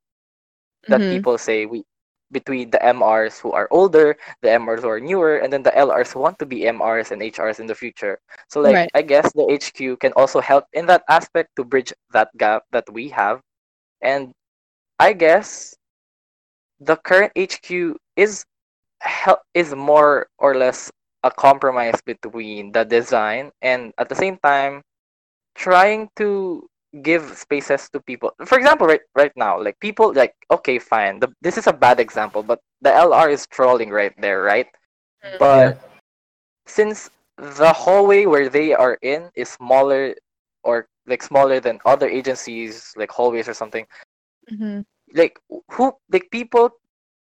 that 0.90 1.08
Mhm. 1.08 1.08
people 1.08 1.38
say 1.38 1.66
we 1.66 1.84
between 2.32 2.70
the 2.72 2.84
MRs 2.84 3.40
who 3.40 3.52
are 3.54 3.68
older, 3.72 4.18
the 4.42 4.50
MRs 4.52 4.82
who 4.82 4.90
are 4.90 5.00
newer, 5.00 5.38
and 5.38 5.52
then 5.54 5.64
the 5.64 5.76
LRs 5.78 6.12
who 6.14 6.20
want 6.20 6.40
to 6.40 6.46
be 6.46 6.66
MRs 6.66 7.12
and 7.12 7.22
HRs 7.24 7.60
in 7.60 7.68
the 7.68 7.76
future. 7.76 8.20
So 8.50 8.62
like 8.62 8.80
Right. 8.80 8.94
I 8.94 9.02
guess 9.04 9.32
the 9.34 9.46
HQ 9.50 9.98
can 9.98 10.14
also 10.14 10.40
help 10.42 10.66
in 10.74 10.88
that 10.88 11.04
aspect 11.10 11.56
to 11.58 11.64
bridge 11.66 11.94
that 12.14 12.30
gap 12.38 12.64
that 12.72 12.86
we 12.92 13.10
have. 13.10 13.42
And 14.02 14.32
I 15.00 15.14
guess 15.14 15.76
the 16.80 16.96
current 16.98 17.32
HQ 17.36 17.96
is 18.16 18.46
help 19.02 19.40
is 19.54 19.74
more 19.76 20.28
or 20.38 20.56
less 20.56 20.92
a 21.24 21.32
compromise 21.32 22.02
between 22.02 22.72
the 22.72 22.84
design 22.86 23.52
and 23.62 23.94
at 23.98 24.10
the 24.10 24.16
same 24.16 24.38
time 24.38 24.82
trying 25.58 26.10
to 26.18 26.70
give 27.04 27.24
spaces 27.38 27.90
to 27.92 28.00
people. 28.02 28.32
For 28.46 28.58
example 28.58 28.88
right 28.88 29.02
right 29.16 29.34
now 29.36 29.62
like 29.62 29.80
people 29.80 30.14
like 30.14 30.36
okay 30.52 30.80
fine 30.80 31.20
the, 31.20 31.30
this 31.42 31.58
is 31.58 31.68
a 31.68 31.74
bad 31.74 32.00
example 32.00 32.44
but 32.44 32.62
the 32.82 32.90
lr 32.92 33.30
is 33.30 33.48
trolling 33.48 33.90
right 33.92 34.14
there 34.22 34.42
right? 34.44 34.68
But 35.40 35.78
since 36.68 37.10
the 37.38 37.74
hallway 37.74 38.26
where 38.26 38.50
they 38.50 38.74
are 38.74 38.98
in 39.02 39.32
is 39.36 39.50
smaller 39.50 40.16
or 40.64 40.88
like 41.08 41.24
smaller 41.24 41.60
than 41.60 41.80
other 41.86 42.08
agencies 42.08 42.94
like 42.98 43.12
hallways 43.12 43.50
or 43.50 43.54
something 43.54 43.86
Mhm. 44.52 44.86
like 45.14 45.40
who 45.72 45.94
like 46.12 46.30
people 46.32 46.72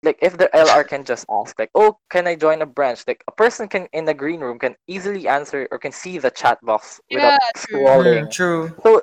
like 0.05 0.19
if 0.21 0.37
the 0.37 0.53
LR 0.55 0.83
can 0.85 1.03
just 1.03 1.25
ask 1.29 1.57
like 1.59 1.71
oh 1.75 1.97
can 2.09 2.27
I 2.27 2.35
join 2.35 2.61
a 2.61 2.65
branch 2.67 3.03
like 3.07 3.23
a 3.27 3.33
person 3.33 3.67
can 3.67 3.87
in 3.93 4.05
the 4.05 4.13
green 4.13 4.41
room 4.41 4.59
can 4.59 4.75
easily 4.87 5.27
answer 5.27 5.67
or 5.71 5.79
can 5.79 5.91
see 5.91 6.17
the 6.19 6.31
chat 6.31 6.59
box 6.63 7.01
without 7.11 7.33
Yeah, 7.33 7.51
true. 7.55 7.83
scrolling 7.83 8.31
true. 8.31 8.73
so 8.83 9.01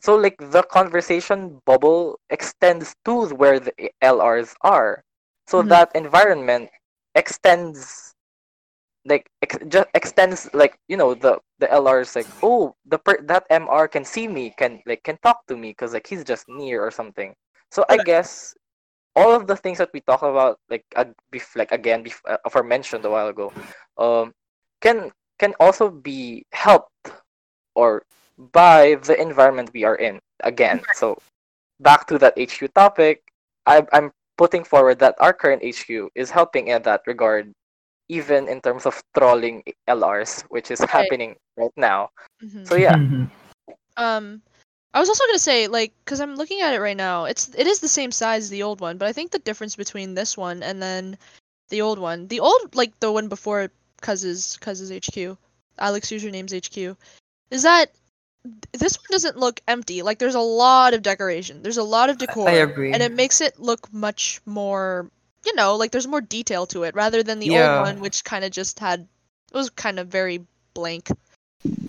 so 0.00 0.16
like 0.16 0.36
the 0.38 0.62
conversation 0.64 1.60
bubble 1.66 2.18
extends 2.30 2.94
to 3.04 3.28
where 3.34 3.60
the 3.60 3.72
LRs 4.02 4.54
are 4.62 5.04
so 5.46 5.62
Mhm. 5.62 5.68
that 5.68 5.90
environment 5.94 6.70
extends 7.14 8.14
like 9.06 9.30
ex- 9.42 9.58
just 9.68 9.88
extends 9.94 10.48
like 10.54 10.78
you 10.88 10.96
know 10.96 11.14
the 11.14 11.38
the 11.58 11.70
LRs 11.72 12.14
like 12.16 12.28
oh 12.42 12.74
the 12.86 12.98
per- 12.98 13.22
that 13.22 13.44
MR 13.50 13.88
can 13.88 14.04
see 14.04 14.28
me 14.28 14.54
can 14.56 14.82
like 14.86 15.02
can 15.04 15.18
talk 15.22 15.46
to 15.48 15.56
me 15.56 15.70
because 15.70 15.94
like 15.94 16.06
he's 16.06 16.24
just 16.24 16.48
near 16.48 16.82
or 16.84 16.90
something 16.90 17.34
so 17.70 17.84
I 17.88 17.98
guess 17.98 18.54
all 19.20 19.34
of 19.36 19.46
the 19.46 19.56
things 19.56 19.78
that 19.78 19.90
we 19.92 20.00
talk 20.00 20.22
about 20.22 20.58
like 20.70 20.84
uh, 20.96 21.04
bef- 21.32 21.56
like 21.56 21.72
again 21.72 22.04
bef- 22.04 22.24
uh, 22.28 22.38
aforementioned 22.46 23.04
a 23.04 23.10
while 23.10 23.28
ago 23.28 23.52
um 23.98 24.32
can 24.80 25.10
can 25.38 25.54
also 25.60 25.90
be 25.90 26.44
helped 26.52 27.12
or 27.74 28.02
by 28.38 28.96
the 29.06 29.16
environment 29.20 29.70
we 29.74 29.84
are 29.84 29.96
in 29.96 30.20
again 30.44 30.84
so 30.92 31.18
back 31.80 32.06
to 32.06 32.18
that 32.18 32.34
hq 32.38 32.68
topic 32.74 33.22
I, 33.66 33.86
i'm 33.92 34.12
putting 34.38 34.64
forward 34.64 34.98
that 35.00 35.16
our 35.20 35.32
current 35.32 35.62
hq 35.64 36.10
is 36.14 36.30
helping 36.30 36.68
in 36.68 36.82
that 36.82 37.02
regard 37.06 37.52
even 38.08 38.48
in 38.48 38.60
terms 38.60 38.86
of 38.86 39.02
trolling 39.16 39.62
lrs 39.88 40.42
which 40.50 40.70
is 40.70 40.82
Right. 40.96 40.96
happening 40.96 41.36
right 41.56 41.74
now 41.76 42.10
Mhm. 42.42 42.64
so 42.64 42.74
yeah 42.76 42.96
Mhm. 42.96 43.30
Um, 43.96 44.42
I 44.92 45.00
was 45.00 45.08
also 45.08 45.24
gonna 45.26 45.38
say 45.38 45.68
like, 45.68 45.92
cause 46.04 46.20
I'm 46.20 46.36
looking 46.36 46.60
at 46.60 46.74
it 46.74 46.80
right 46.80 46.96
now. 46.96 47.24
It's 47.24 47.48
it 47.56 47.66
is 47.66 47.80
the 47.80 47.88
same 47.88 48.10
size 48.10 48.44
as 48.44 48.50
the 48.50 48.62
old 48.62 48.80
one, 48.80 48.98
but 48.98 49.06
I 49.08 49.12
think 49.12 49.30
the 49.30 49.38
difference 49.38 49.76
between 49.76 50.14
this 50.14 50.36
one 50.36 50.62
and 50.62 50.82
then 50.82 51.16
the 51.68 51.82
old 51.82 51.98
one, 51.98 52.26
the 52.26 52.40
old 52.40 52.74
like 52.74 52.98
the 53.00 53.12
one 53.12 53.28
before 53.28 53.70
Cuz's 54.00 54.56
Cuz's 54.60 54.90
HQ, 54.90 55.36
Alex 55.78 56.10
Username's 56.10 56.52
HQ, 56.52 56.96
is 57.50 57.62
that 57.62 57.92
this 58.72 58.96
one 58.96 59.06
doesn't 59.10 59.36
look 59.36 59.60
empty. 59.68 60.02
Like 60.02 60.18
there's 60.18 60.34
a 60.34 60.40
lot 60.40 60.94
of 60.94 61.02
decoration. 61.02 61.62
There's 61.62 61.76
a 61.76 61.84
lot 61.84 62.10
of 62.10 62.18
decor. 62.18 62.48
I 62.48 62.52
agree. 62.52 62.92
and 62.92 63.02
it 63.02 63.12
makes 63.12 63.40
it 63.40 63.60
look 63.60 63.92
much 63.92 64.40
more 64.46 65.08
you 65.46 65.54
know 65.54 65.76
like 65.76 65.90
there's 65.90 66.06
more 66.08 66.20
detail 66.20 66.66
to 66.66 66.82
it 66.82 66.94
rather 66.94 67.22
than 67.22 67.38
the 67.38 67.46
Yeah. 67.46 67.78
old 67.78 67.86
one 67.86 68.00
which 68.00 68.24
kind 68.24 68.44
of 68.44 68.50
just 68.50 68.78
had 68.78 69.00
it 69.00 69.56
was 69.56 69.70
kind 69.70 69.98
of 69.98 70.08
very 70.08 70.44
blank 70.74 71.08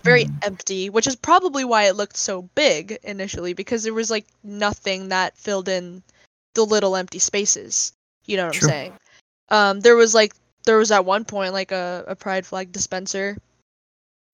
very 0.04 0.26
Mm. 0.26 0.30
empty 0.44 0.90
which 0.90 1.08
is 1.08 1.16
probably 1.16 1.64
why 1.64 1.84
it 1.84 1.96
looked 1.96 2.18
so 2.18 2.44
big 2.56 2.98
initially 3.04 3.54
because 3.54 3.84
there 3.84 3.94
was 3.94 4.12
like 4.12 4.26
nothing 4.44 5.10
that 5.10 5.38
filled 5.38 5.70
in 5.70 6.04
the 6.56 6.66
little 6.66 6.96
empty 6.96 7.20
spaces. 7.20 7.94
You 8.26 8.38
know 8.38 8.48
what 8.48 8.56
i'm 8.56 8.62
saying? 8.62 8.94
Um 9.50 9.80
there 9.82 9.96
was 9.96 10.14
like 10.14 10.34
there 10.66 10.78
was 10.78 10.92
at 10.92 11.06
one 11.06 11.26
point 11.26 11.54
like 11.54 11.72
a, 11.72 12.04
a 12.08 12.16
pride 12.16 12.46
flag 12.46 12.72
dispenser. 12.72 13.38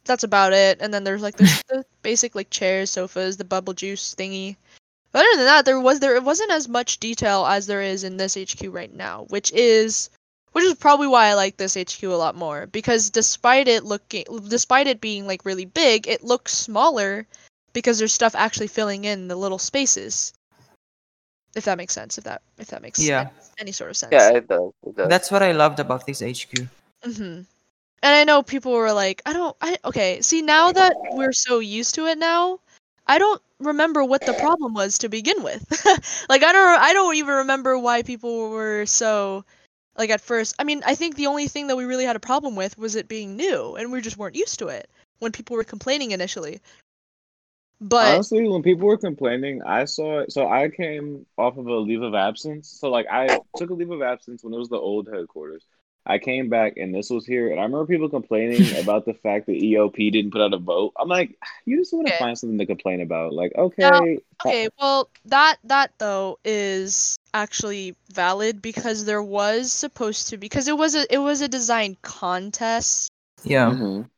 That's 0.05 0.23
about 0.23 0.53
it. 0.53 0.79
And 0.81 0.93
then 0.93 1.03
there's 1.03 1.21
like 1.21 1.38
there's 1.38 1.61
the 1.69 1.85
basic 2.01 2.33
like 2.35 2.49
chairs 2.49 2.89
sofas 2.89 3.38
the 3.38 3.45
bubble 3.45 3.73
juice 3.73 4.15
thingy. 4.15 4.55
But 5.11 5.19
other 5.19 5.38
than 5.38 5.45
that, 5.45 5.65
there 5.65 5.79
was 5.79 5.99
there 5.99 6.15
it 6.15 6.23
wasn't 6.23 6.51
as 6.51 6.67
much 6.67 6.99
detail 6.99 7.45
as 7.45 7.67
there 7.67 7.81
is 7.81 8.03
in 8.03 8.17
this 8.17 8.35
HQ 8.35 8.61
right 8.69 8.93
now, 8.93 9.25
which 9.29 9.51
is 9.53 10.09
which 10.57 10.65
is 10.65 10.73
probably 10.73 11.05
why 11.05 11.27
I 11.27 11.35
like 11.35 11.57
this 11.57 11.77
HQ 11.77 12.01
a 12.01 12.17
lot 12.17 12.33
more 12.33 12.65
because 12.65 13.11
despite 13.11 13.67
it 13.67 13.83
looking 13.83 14.25
despite 14.49 14.87
it 14.87 14.99
being 14.99 15.27
like 15.27 15.45
really 15.45 15.65
big, 15.65 16.07
it 16.07 16.23
looks 16.23 16.51
smaller 16.51 17.27
because 17.73 17.99
there's 17.99 18.11
stuff 18.11 18.33
actually 18.33 18.65
filling 18.65 19.05
in 19.05 19.27
the 19.27 19.35
little 19.35 19.59
spaces. 19.59 20.33
If 21.55 21.65
that 21.65 21.77
makes 21.77 21.93
sense, 21.93 22.17
if 22.17 22.23
that 22.23 22.41
if 22.57 22.69
that 22.69 22.81
makes 22.81 22.99
Yeah. 22.99 23.29
any 23.59 23.71
sort 23.71 23.91
of 23.91 23.97
sense. 23.97 24.13
yeah 24.13 24.29
it 24.31 24.47
does, 24.47 24.71
it 24.83 24.97
does. 24.97 25.07
That's 25.07 25.29
what 25.29 25.43
I 25.43 25.51
loved 25.51 25.79
about 25.79 26.07
this 26.07 26.23
HQ. 26.23 26.65
hmm 27.03 27.45
And 28.01 28.13
I 28.17 28.23
know 28.23 28.41
people 28.41 28.71
were 28.71 28.93
like, 28.93 29.21
I 29.27 29.33
don't, 29.33 29.55
I 29.61 29.77
okay. 29.85 30.21
See, 30.21 30.41
now 30.41 30.71
that 30.71 30.95
we're 31.13 31.33
so 31.33 31.59
used 31.59 31.93
to 31.95 32.07
it 32.07 32.17
now, 32.17 32.61
I 33.05 33.19
don't 33.19 33.43
remember 33.59 34.03
what 34.03 34.25
the 34.25 34.33
problem 34.33 34.73
was 34.73 34.97
to 34.97 35.07
begin 35.09 35.43
with. 35.43 35.61
like 36.29 36.41
I 36.41 36.51
don't 36.51 36.79
I 36.81 36.93
don't 36.93 37.15
even 37.15 37.35
remember 37.45 37.77
why 37.77 38.01
people 38.01 38.49
were 38.49 38.87
so 38.87 39.45
like 39.97 40.09
at 40.09 40.21
first. 40.21 40.55
I 40.59 40.63
mean, 40.63 40.81
I 40.85 40.95
think 40.95 41.15
the 41.15 41.27
only 41.27 41.47
thing 41.47 41.67
that 41.67 41.75
we 41.77 41.85
really 41.85 42.05
had 42.05 42.15
a 42.15 42.19
problem 42.21 42.55
with 42.55 42.77
was 42.77 42.95
it 42.95 43.07
being 43.07 43.35
new 43.35 43.75
and 43.75 43.91
we 43.91 44.01
just 44.01 44.17
weren't 44.17 44.35
used 44.35 44.59
to 44.59 44.67
it 44.67 44.89
when 45.19 45.31
people 45.31 45.55
were 45.55 45.63
complaining 45.63 46.11
initially. 46.11 46.61
But 47.79 48.13
Honestly, 48.13 48.47
when 48.47 48.63
people 48.63 48.87
were 48.87 48.97
complaining, 48.97 49.61
I 49.63 49.85
saw 49.85 50.19
it. 50.19 50.31
So 50.31 50.47
I 50.47 50.69
came 50.69 51.25
off 51.37 51.57
of 51.57 51.67
a 51.67 51.75
leave 51.75 52.01
of 52.01 52.15
absence. 52.15 52.69
So 52.69 52.89
like 52.89 53.07
I 53.11 53.39
took 53.55 53.69
a 53.69 53.73
leave 53.73 53.91
of 53.91 54.01
absence 54.01 54.43
when 54.43 54.53
it 54.53 54.57
was 54.57 54.69
the 54.69 54.77
old 54.77 55.07
headquarters. 55.11 55.65
I 56.07 56.19
came 56.19 56.49
back 56.49 56.77
and 56.77 56.93
this 56.95 57.09
was 57.09 57.25
here, 57.25 57.51
and 57.51 57.59
I 57.59 57.63
remember 57.63 57.85
people 57.85 58.09
complaining 58.09 58.73
about 58.77 59.05
the 59.05 59.13
fact 59.13 59.47
that 59.47 59.53
EOP 59.55 60.09
didn't 60.11 60.31
put 60.31 60.41
out 60.41 60.53
a 60.53 60.57
vote. 60.57 60.93
I'm 60.99 61.09
like, 61.09 61.37
you 61.65 61.77
just 61.79 61.93
want 61.93 62.07
to 62.07 62.11
Okay. 62.11 62.17
find 62.17 62.37
something 62.37 62.57
to 62.59 62.65
complain 62.65 63.01
about. 63.01 63.33
Like, 63.33 63.53
okay, 63.57 64.19
Now, 64.41 64.47
okay, 64.47 64.69
well 64.79 65.09
that 65.25 65.57
that 65.63 65.91
though 65.99 66.39
is 66.43 67.17
actually 67.33 67.95
valid 68.13 68.61
because 68.61 69.05
there 69.05 69.21
was 69.23 69.71
supposed 69.71 70.29
to 70.29 70.37
be 70.37 70.45
because 70.45 70.67
it 70.67 70.77
was 70.77 70.95
a 70.95 71.11
it 71.13 71.19
was 71.19 71.41
a 71.41 71.47
design 71.47 71.97
contest. 72.01 73.09
Yeah. 73.43 73.73
mhm. 73.73 74.09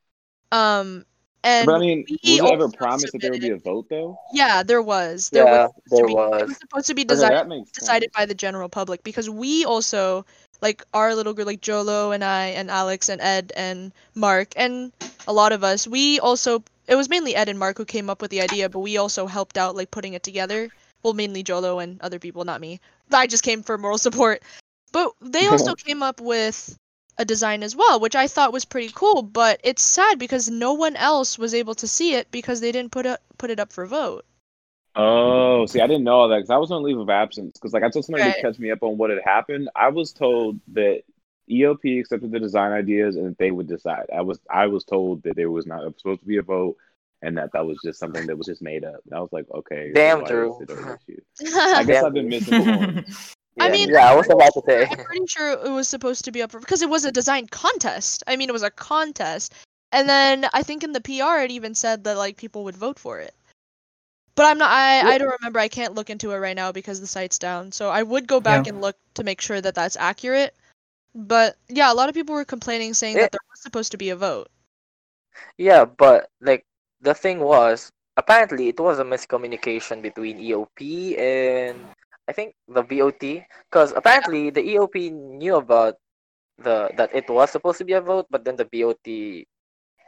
Um 0.52 1.06
and 1.44 1.72
but 1.72 1.76
I 1.76 1.80
mean, 1.80 2.06
was 2.24 2.40
we 2.40 2.40
it 2.40 2.46
ever 2.46 2.70
also 2.70 2.70
promised 2.70 3.14
that 3.14 3.22
there 3.22 3.32
would 3.32 3.42
be 3.42 3.50
a 3.50 3.58
vote 3.58 3.88
though? 3.90 4.20
Yeah, 4.32 4.64
there 4.64 4.82
was. 4.82 5.30
There 5.32 5.46
Yeah, 5.46 5.48
was 5.48 5.70
there 5.88 6.00
to 6.00 6.06
be, 6.06 6.14
It 6.38 6.46
was. 6.46 6.48
was 6.48 6.58
supposed 6.60 6.88
to 6.88 6.94
be 6.96 7.04
Okay, 7.10 7.26
decided 7.28 7.36
decided 7.74 8.10
sense. 8.12 8.16
by 8.16 8.26
the 8.26 8.34
general 8.36 8.70
public 8.70 9.04
because 9.04 9.30
we 9.30 9.66
also 9.66 10.26
like 10.62 10.84
our 10.94 11.16
little 11.16 11.34
group 11.34 11.48
like 11.48 11.62
Jolo 11.62 12.12
and 12.12 12.24
I 12.24 12.48
and 12.48 12.70
Alex 12.70 13.10
and 13.10 13.22
Ed 13.22 13.52
and 13.56 13.92
Mark 14.16 14.54
and 14.56 14.92
a 15.28 15.34
lot 15.34 15.52
of 15.52 15.64
us 15.64 15.88
we 15.88 16.20
also 16.20 16.64
it 16.88 16.96
was 16.96 17.10
mainly 17.10 17.36
Ed 17.36 17.50
and 17.50 17.60
Mark 17.60 17.78
who 17.78 17.86
came 17.86 18.10
up 18.10 18.22
with 18.22 18.32
the 18.32 18.42
idea 18.42 18.70
but 18.70 18.80
we 18.80 18.98
also 18.98 19.28
helped 19.28 19.58
out 19.58 19.76
like 19.76 19.92
putting 19.92 20.14
it 20.14 20.24
together. 20.24 20.70
Well 21.04 21.14
mainly 21.14 21.44
Jolo 21.44 21.80
and 21.80 22.02
other 22.02 22.20
people 22.20 22.46
not 22.46 22.62
me. 22.62 22.80
I 23.12 23.28
just 23.28 23.44
came 23.44 23.64
for 23.64 23.78
moral 23.78 23.98
support. 23.98 24.42
But 24.92 25.14
they 25.22 25.48
also 25.54 25.76
came 25.76 26.04
up 26.04 26.20
with 26.20 26.78
a 27.18 27.26
design 27.26 27.64
as 27.64 27.76
well 27.76 28.00
which 28.00 28.16
I 28.16 28.28
thought 28.28 28.54
was 28.54 28.66
pretty 28.66 28.92
cool 28.96 29.22
but 29.22 29.60
it's 29.64 29.84
sad 29.84 30.20
because 30.20 30.50
no 30.50 30.74
one 30.74 30.96
else 30.96 31.38
was 31.38 31.54
able 31.54 31.76
to 31.76 31.88
see 31.88 32.14
it 32.16 32.32
because 32.32 32.62
they 32.62 32.72
didn't 32.72 32.94
put 32.94 33.06
it 33.06 33.20
put 33.38 33.50
it 33.50 33.60
up 33.60 33.74
for 33.74 33.86
vote 33.86 34.24
Oh, 34.96 35.66
see, 35.66 35.80
I 35.80 35.88
didn't 35.88 36.04
know 36.04 36.16
all 36.20 36.30
that 36.30 36.38
because 36.38 36.50
I 36.50 36.58
was 36.58 36.72
on 36.72 36.84
leave 36.84 36.98
of 36.98 37.10
absence. 37.10 37.54
Because 37.54 37.74
like 37.74 37.84
I 37.84 37.90
told 37.90 38.06
somebody 38.06 38.24
Right. 38.24 38.34
to 38.34 38.42
catch 38.42 38.60
me 38.60 38.72
up 38.72 38.84
on 38.84 38.98
what 38.98 39.10
had 39.10 39.22
happened. 39.24 39.70
I 39.76 39.90
was 39.90 40.12
told 40.12 40.60
that 40.74 41.04
EOP 41.50 42.00
accepted 42.00 42.32
the 42.32 42.40
design 42.40 42.72
ideas 42.72 43.16
and 43.16 43.36
they 43.38 43.52
would 43.52 43.68
decide. 43.68 44.08
I 44.14 44.22
was 44.22 44.40
I 44.50 44.68
was 44.68 44.84
told 44.84 45.24
that 45.24 45.36
there 45.36 45.52
was 45.52 45.66
not 45.66 45.84
supposed 45.98 46.22
to 46.22 46.28
be 46.28 46.38
a 46.38 46.42
vote 46.42 46.78
and 47.22 47.38
that 47.38 47.52
that 47.54 47.66
was 47.66 47.78
just 47.84 48.00
something 48.00 48.28
that 48.28 48.38
was 48.38 48.48
just 48.48 48.62
made 48.62 48.84
up. 48.84 49.02
And 49.06 49.14
I 49.14 49.20
was 49.22 49.32
like, 49.32 49.46
okay, 49.54 49.92
Damn, 49.94 50.22
why 50.22 50.28
Drew. 50.28 50.56
is 50.56 50.70
it 50.70 50.70
an 50.70 50.98
issue? 51.08 51.22
I 51.76 51.84
guess 51.84 52.04
I've 52.04 52.14
been 52.14 52.30
misinformed. 52.30 53.06
I 53.60 53.68
Yeah, 53.68 53.72
mean, 53.72 53.90
yeah, 53.90 54.12
I 54.12 54.16
was 54.16 54.30
about 54.30 54.54
to 54.54 54.62
say. 54.66 54.88
I'm 54.90 54.98
pretty 54.98 55.26
sure 55.28 55.52
it 55.52 55.70
was 55.72 55.88
supposed 55.90 56.26
to 56.26 56.32
be 56.32 56.42
up 56.42 56.52
for 56.52 56.60
because 56.60 56.82
it 56.82 56.90
was 56.90 57.06
a 57.06 57.12
design 57.12 57.48
contest. 57.48 58.24
I 58.28 58.36
mean, 58.36 58.50
it 58.50 58.54
was 58.54 58.64
a 58.64 58.72
contest, 58.72 59.54
and 59.92 60.08
then 60.08 60.46
I 60.54 60.64
think 60.64 60.84
in 60.84 60.94
the 60.94 61.02
PR 61.02 61.40
it 61.44 61.52
even 61.52 61.76
said 61.76 62.04
that 62.06 62.18
like 62.18 62.38
people 62.38 62.64
would 62.64 62.78
vote 62.78 62.98
for 63.00 63.20
it. 63.20 63.34
But 64.40 64.46
I'm 64.46 64.58
not. 64.58 64.72
I 64.72 65.02
I 65.02 65.18
don't 65.18 65.36
remember. 65.42 65.60
I 65.60 65.68
can't 65.68 65.96
look 65.96 66.10
into 66.10 66.32
it 66.32 66.38
right 66.38 66.56
now 66.56 66.72
because 66.72 67.02
the 67.02 67.08
site's 67.08 67.38
down. 67.38 67.74
So 67.74 67.90
I 67.90 68.04
would 68.04 68.26
go 68.26 68.40
back 68.40 68.68
Yeah. 68.68 68.72
and 68.72 68.80
look 68.80 68.96
to 69.16 69.26
make 69.26 69.42
sure 69.42 69.60
that 69.60 69.76
that's 69.76 69.98
accurate. 69.98 70.56
But 71.14 71.58
yeah, 71.68 71.92
a 71.92 71.96
lot 71.96 72.08
of 72.08 72.16
people 72.16 72.36
were 72.36 72.46
complaining 72.46 72.94
saying 72.94 73.18
It- 73.18 73.20
that 73.20 73.34
there 73.34 73.42
was 73.52 73.62
supposed 73.62 73.92
to 73.92 73.98
be 73.98 74.12
a 74.12 74.16
vote. 74.16 74.50
Yeah, 75.58 75.86
but 75.86 76.30
like 76.42 76.66
the 77.02 77.14
thing 77.14 77.40
was, 77.40 77.92
apparently 78.18 78.70
it 78.70 78.80
was 78.80 79.00
a 79.00 79.04
miscommunication 79.04 80.02
between 80.02 80.40
EOP 80.40 81.18
and 81.20 81.96
I 82.28 82.34
think 82.34 82.56
the 82.68 82.84
BOT, 82.84 83.44
because 83.70 83.92
apparently 83.94 84.52
the 84.52 84.62
EOP 84.64 85.10
knew 85.12 85.56
about 85.58 85.96
the 86.60 86.92
that 86.98 87.14
it 87.16 87.30
was 87.30 87.52
supposed 87.52 87.80
to 87.80 87.86
be 87.86 87.94
a 87.94 88.02
vote, 88.02 88.28
but 88.32 88.46
then 88.46 88.56
the 88.58 88.66
BOT 88.66 89.48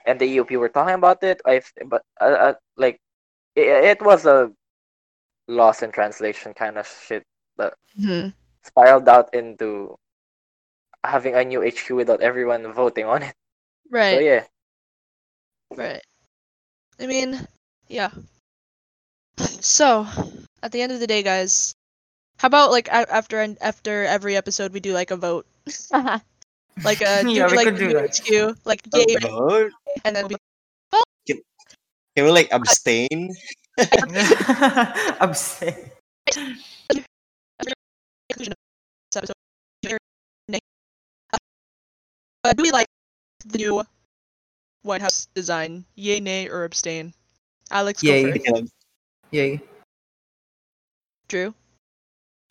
and 0.06 0.20
the 0.20 0.28
EOP 0.38 0.58
were 0.58 0.70
talking 0.70 0.96
about 0.96 1.24
it. 1.24 1.42
I 1.46 1.62
but 1.86 2.04
uh, 2.22 2.54
uh, 2.54 2.56
like 2.78 3.01
it, 3.56 3.68
it 3.98 4.02
was 4.02 4.26
a 4.26 4.52
loss 5.48 5.82
in 5.84 5.92
translation 5.92 6.54
kind 6.54 6.78
of 6.78 6.88
shit 6.88 7.24
that 7.58 7.74
Mhm. 8.00 8.34
spiraled 8.64 9.08
out 9.10 9.34
into 9.34 9.96
having 11.04 11.36
a 11.36 11.44
new 11.44 11.62
HQ 11.64 11.90
without 11.96 12.22
everyone 12.22 12.72
voting 12.74 13.06
on 13.06 13.24
it. 13.24 13.36
Right. 13.90 14.16
So 14.16 14.20
yeah. 14.22 14.44
Right. 15.76 16.02
I 17.00 17.08
mean, 17.08 17.48
yeah. 17.88 18.12
So, 19.38 20.06
at 20.62 20.72
the 20.72 20.82
end 20.82 20.92
of 20.92 21.00
the 21.00 21.08
day, 21.08 21.24
guys, 21.24 21.74
how 22.38 22.48
about 22.48 22.72
like 22.72 22.88
a- 22.90 23.12
after 23.12 23.42
an- 23.42 23.58
after 23.62 24.04
every 24.06 24.36
episode 24.36 24.74
we 24.74 24.80
do 24.80 24.94
like 24.94 25.12
a 25.12 25.18
vote, 25.18 25.46
like 26.84 27.02
a 27.02 27.24
Yeah, 27.28 27.48
we 27.50 27.58
like 27.58 27.66
could 27.68 27.78
do 27.78 27.88
the 27.90 27.94
that. 28.06 28.18
HQ, 28.56 28.58
like 28.66 28.82
yay, 28.94 29.16
Vote? 29.22 29.72
and 30.06 30.16
then 30.16 30.28
we 30.28 30.36
Can 32.16 32.26
we 32.26 32.32
like 32.32 32.50
abstain? 32.52 33.34
Abstain. 35.22 35.92
conclusion 36.28 38.52
of 38.52 38.56
this 39.12 39.16
episode. 39.16 39.36
Uh, 42.44 42.54
do 42.54 42.64
we 42.64 42.72
like 42.72 42.88
the 43.46 43.58
new 43.58 43.84
White 44.82 45.02
House 45.02 45.28
design? 45.36 45.86
Yay, 45.96 46.20
nay, 46.20 46.50
or 46.50 46.64
abstain? 46.64 47.14
Alex, 47.70 48.04
Yay. 48.04 48.32
first. 48.32 48.72
Yay. 49.32 49.62
Drew. 51.30 51.54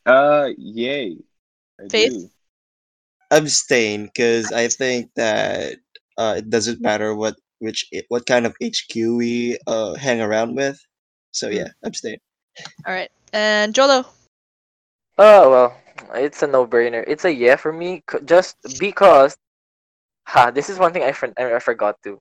Uh, 0.06 0.48
yay. 0.56 1.16
I 1.78 1.88
Faith? 1.88 2.12
do. 2.12 2.30
Abstain, 3.30 4.06
because 4.06 4.52
I 4.52 4.68
think 4.68 5.11
that 5.16 5.76
uh, 6.16 6.34
it 6.38 6.50
doesn't 6.50 6.80
matter 6.80 7.14
what 7.14 7.36
which 7.61 7.86
what 8.08 8.26
kind 8.26 8.46
of 8.46 8.54
HQ 8.62 8.94
we 8.96 9.58
uh 9.66 9.94
hang 9.94 10.20
around 10.20 10.56
with. 10.56 10.78
So 11.32 11.48
Mm. 11.48 11.56
yeah, 11.56 11.68
abstain. 11.84 12.18
All 12.86 12.94
right, 12.94 13.11
and 13.32 13.74
Jolo. 13.74 14.06
Oh 15.18 15.50
well, 15.50 15.76
it's 16.14 16.42
a 16.42 16.46
no-brainer. 16.46 17.04
It's 17.06 17.24
a 17.24 17.32
yeah 17.32 17.56
for 17.56 17.72
me, 17.72 18.02
c- 18.11 18.18
just 18.24 18.56
because. 18.78 19.36
Ha! 20.28 20.50
This 20.50 20.70
is 20.70 20.78
one 20.78 20.92
thing 20.92 21.02
I, 21.02 21.12
for- 21.12 21.32
I 21.38 21.58
forgot 21.61 21.96
to 22.04 22.18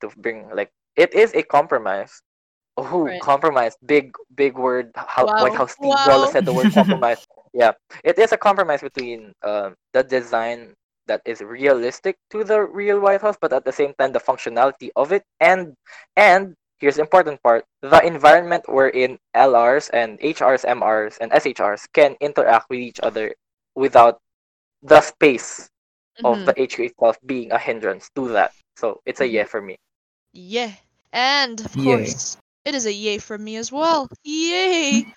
to 0.00 0.10
bring. 0.18 0.48
Like, 0.54 0.70
it 0.96 1.14
is 1.14 1.34
a 1.34 1.42
compromise. 1.42 2.22
Oh, 2.76 3.04
Right. 3.06 3.20
compromise! 3.20 3.76
Big 3.84 4.12
big 4.34 4.56
word. 4.58 4.92
How 4.96 5.28
White 5.36 5.54
Wow. 5.54 5.58
House 5.58 5.72
Steve 5.72 5.90
Wow. 5.90 6.06
Wallace 6.06 6.32
said 6.32 6.46
the 6.46 6.52
word 6.54 6.70
compromise. 6.72 7.26
yeah, 7.52 7.72
it 8.04 8.18
is 8.18 8.32
a 8.32 8.38
compromise 8.38 8.82
between 8.82 9.32
um 9.42 9.74
the 9.92 10.02
design 10.04 10.74
that 11.08 11.22
is 11.24 11.40
realistic 11.42 12.16
to 12.30 12.44
the 12.44 12.62
real 12.62 13.00
White 13.00 13.22
House, 13.22 13.36
but 13.40 13.52
at 13.52 13.64
the 13.64 13.72
same 13.72 13.94
time 13.98 14.12
the 14.12 14.20
functionality 14.20 14.90
of 14.96 15.12
it, 15.12 15.24
and 15.40 15.74
and 16.16 16.54
here's 16.78 16.96
the 16.96 17.02
important 17.02 17.42
part: 17.42 17.64
the 17.82 18.00
environment 18.06 18.64
wherein 18.68 19.18
LRs 19.34 19.90
and 19.92 20.20
HRs, 20.22 20.64
MRs, 20.64 21.18
and 21.20 21.32
SHRs 21.32 21.86
can 21.92 22.16
interact 22.20 22.70
with 22.70 22.80
each 22.80 23.00
other 23.02 23.34
without 23.74 24.20
the 24.82 25.00
space 25.00 25.68
of 26.24 26.38
Mhm. 26.38 26.44
the 26.44 26.54
HQ 26.56 26.84
itself 26.86 27.18
being 27.26 27.52
a 27.52 27.58
hindrance 27.58 28.10
to 28.16 28.28
that. 28.28 28.52
So 28.76 29.00
it's 29.06 29.20
a 29.20 29.26
Mhm. 29.26 29.32
yeah 29.32 29.44
for 29.44 29.60
me. 29.62 29.78
Yeah. 30.32 30.74
And 31.12 31.60
of 31.60 31.76
Yay. 31.76 31.84
course, 31.84 32.36
it 32.64 32.74
is 32.74 32.86
a 32.86 32.92
yay 32.92 33.18
for 33.18 33.38
me 33.38 33.56
as 33.56 33.72
well. 33.72 34.08
Yay! 34.24 35.06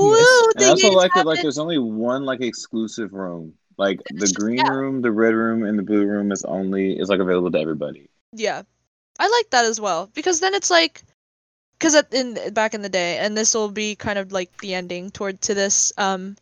Yes. 0.00 0.42
Woo! 0.46 0.52
And 0.56 0.64
I 0.64 0.68
also 0.70 0.88
yays 0.88 0.96
like 0.96 1.14
that 1.14 1.26
like 1.26 1.40
there's 1.40 1.58
only 1.58 1.78
one 1.78 2.24
like 2.24 2.40
exclusive 2.40 3.12
room. 3.12 3.54
Like 3.76 4.00
the 4.10 4.32
green 4.32 4.58
yeah. 4.58 4.70
room, 4.70 5.02
the 5.02 5.12
red 5.12 5.34
room, 5.34 5.64
and 5.64 5.78
the 5.78 5.82
blue 5.82 6.04
room 6.04 6.32
is 6.32 6.44
only 6.44 6.98
is 6.98 7.08
like 7.08 7.20
available 7.20 7.50
to 7.50 7.58
everybody. 7.58 8.08
Yeah, 8.32 8.62
I 9.18 9.28
like 9.28 9.50
that 9.50 9.64
as 9.64 9.80
well 9.80 10.10
because 10.14 10.40
then 10.40 10.54
it's 10.54 10.70
like, 10.70 11.02
because 11.78 11.94
in 12.12 12.52
back 12.52 12.74
in 12.74 12.82
the 12.82 12.88
day, 12.88 13.18
and 13.18 13.36
this 13.36 13.54
will 13.54 13.70
be 13.70 13.94
kind 13.94 14.18
of 14.18 14.32
like 14.32 14.56
the 14.58 14.74
ending 14.74 15.10
toward 15.10 15.40
to 15.42 15.54
this. 15.54 15.92
Um, 15.98 16.36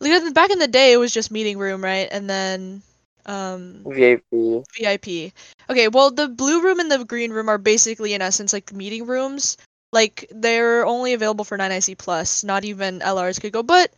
because 0.00 0.32
back 0.32 0.50
in 0.50 0.58
the 0.58 0.68
day, 0.68 0.92
it 0.92 0.98
was 0.98 1.12
just 1.12 1.30
meeting 1.30 1.58
room, 1.58 1.82
right? 1.82 2.08
And 2.10 2.28
then 2.28 2.82
um 3.26 3.84
VIP. 3.86 4.64
VIP. 4.78 5.32
Okay, 5.70 5.88
well 5.88 6.10
the 6.10 6.28
blue 6.28 6.62
room 6.62 6.80
and 6.80 6.90
the 6.90 7.04
green 7.04 7.30
room 7.30 7.48
are 7.48 7.58
basically 7.58 8.14
in 8.14 8.22
essence 8.22 8.52
like 8.52 8.72
meeting 8.72 9.06
rooms. 9.06 9.56
Like 9.92 10.28
they're 10.30 10.86
only 10.86 11.14
available 11.14 11.44
for 11.44 11.56
9IC 11.56 11.98
plus, 11.98 12.44
not 12.44 12.64
even 12.64 13.00
LRs 13.00 13.40
could 13.40 13.52
go. 13.52 13.62
But 13.62 13.92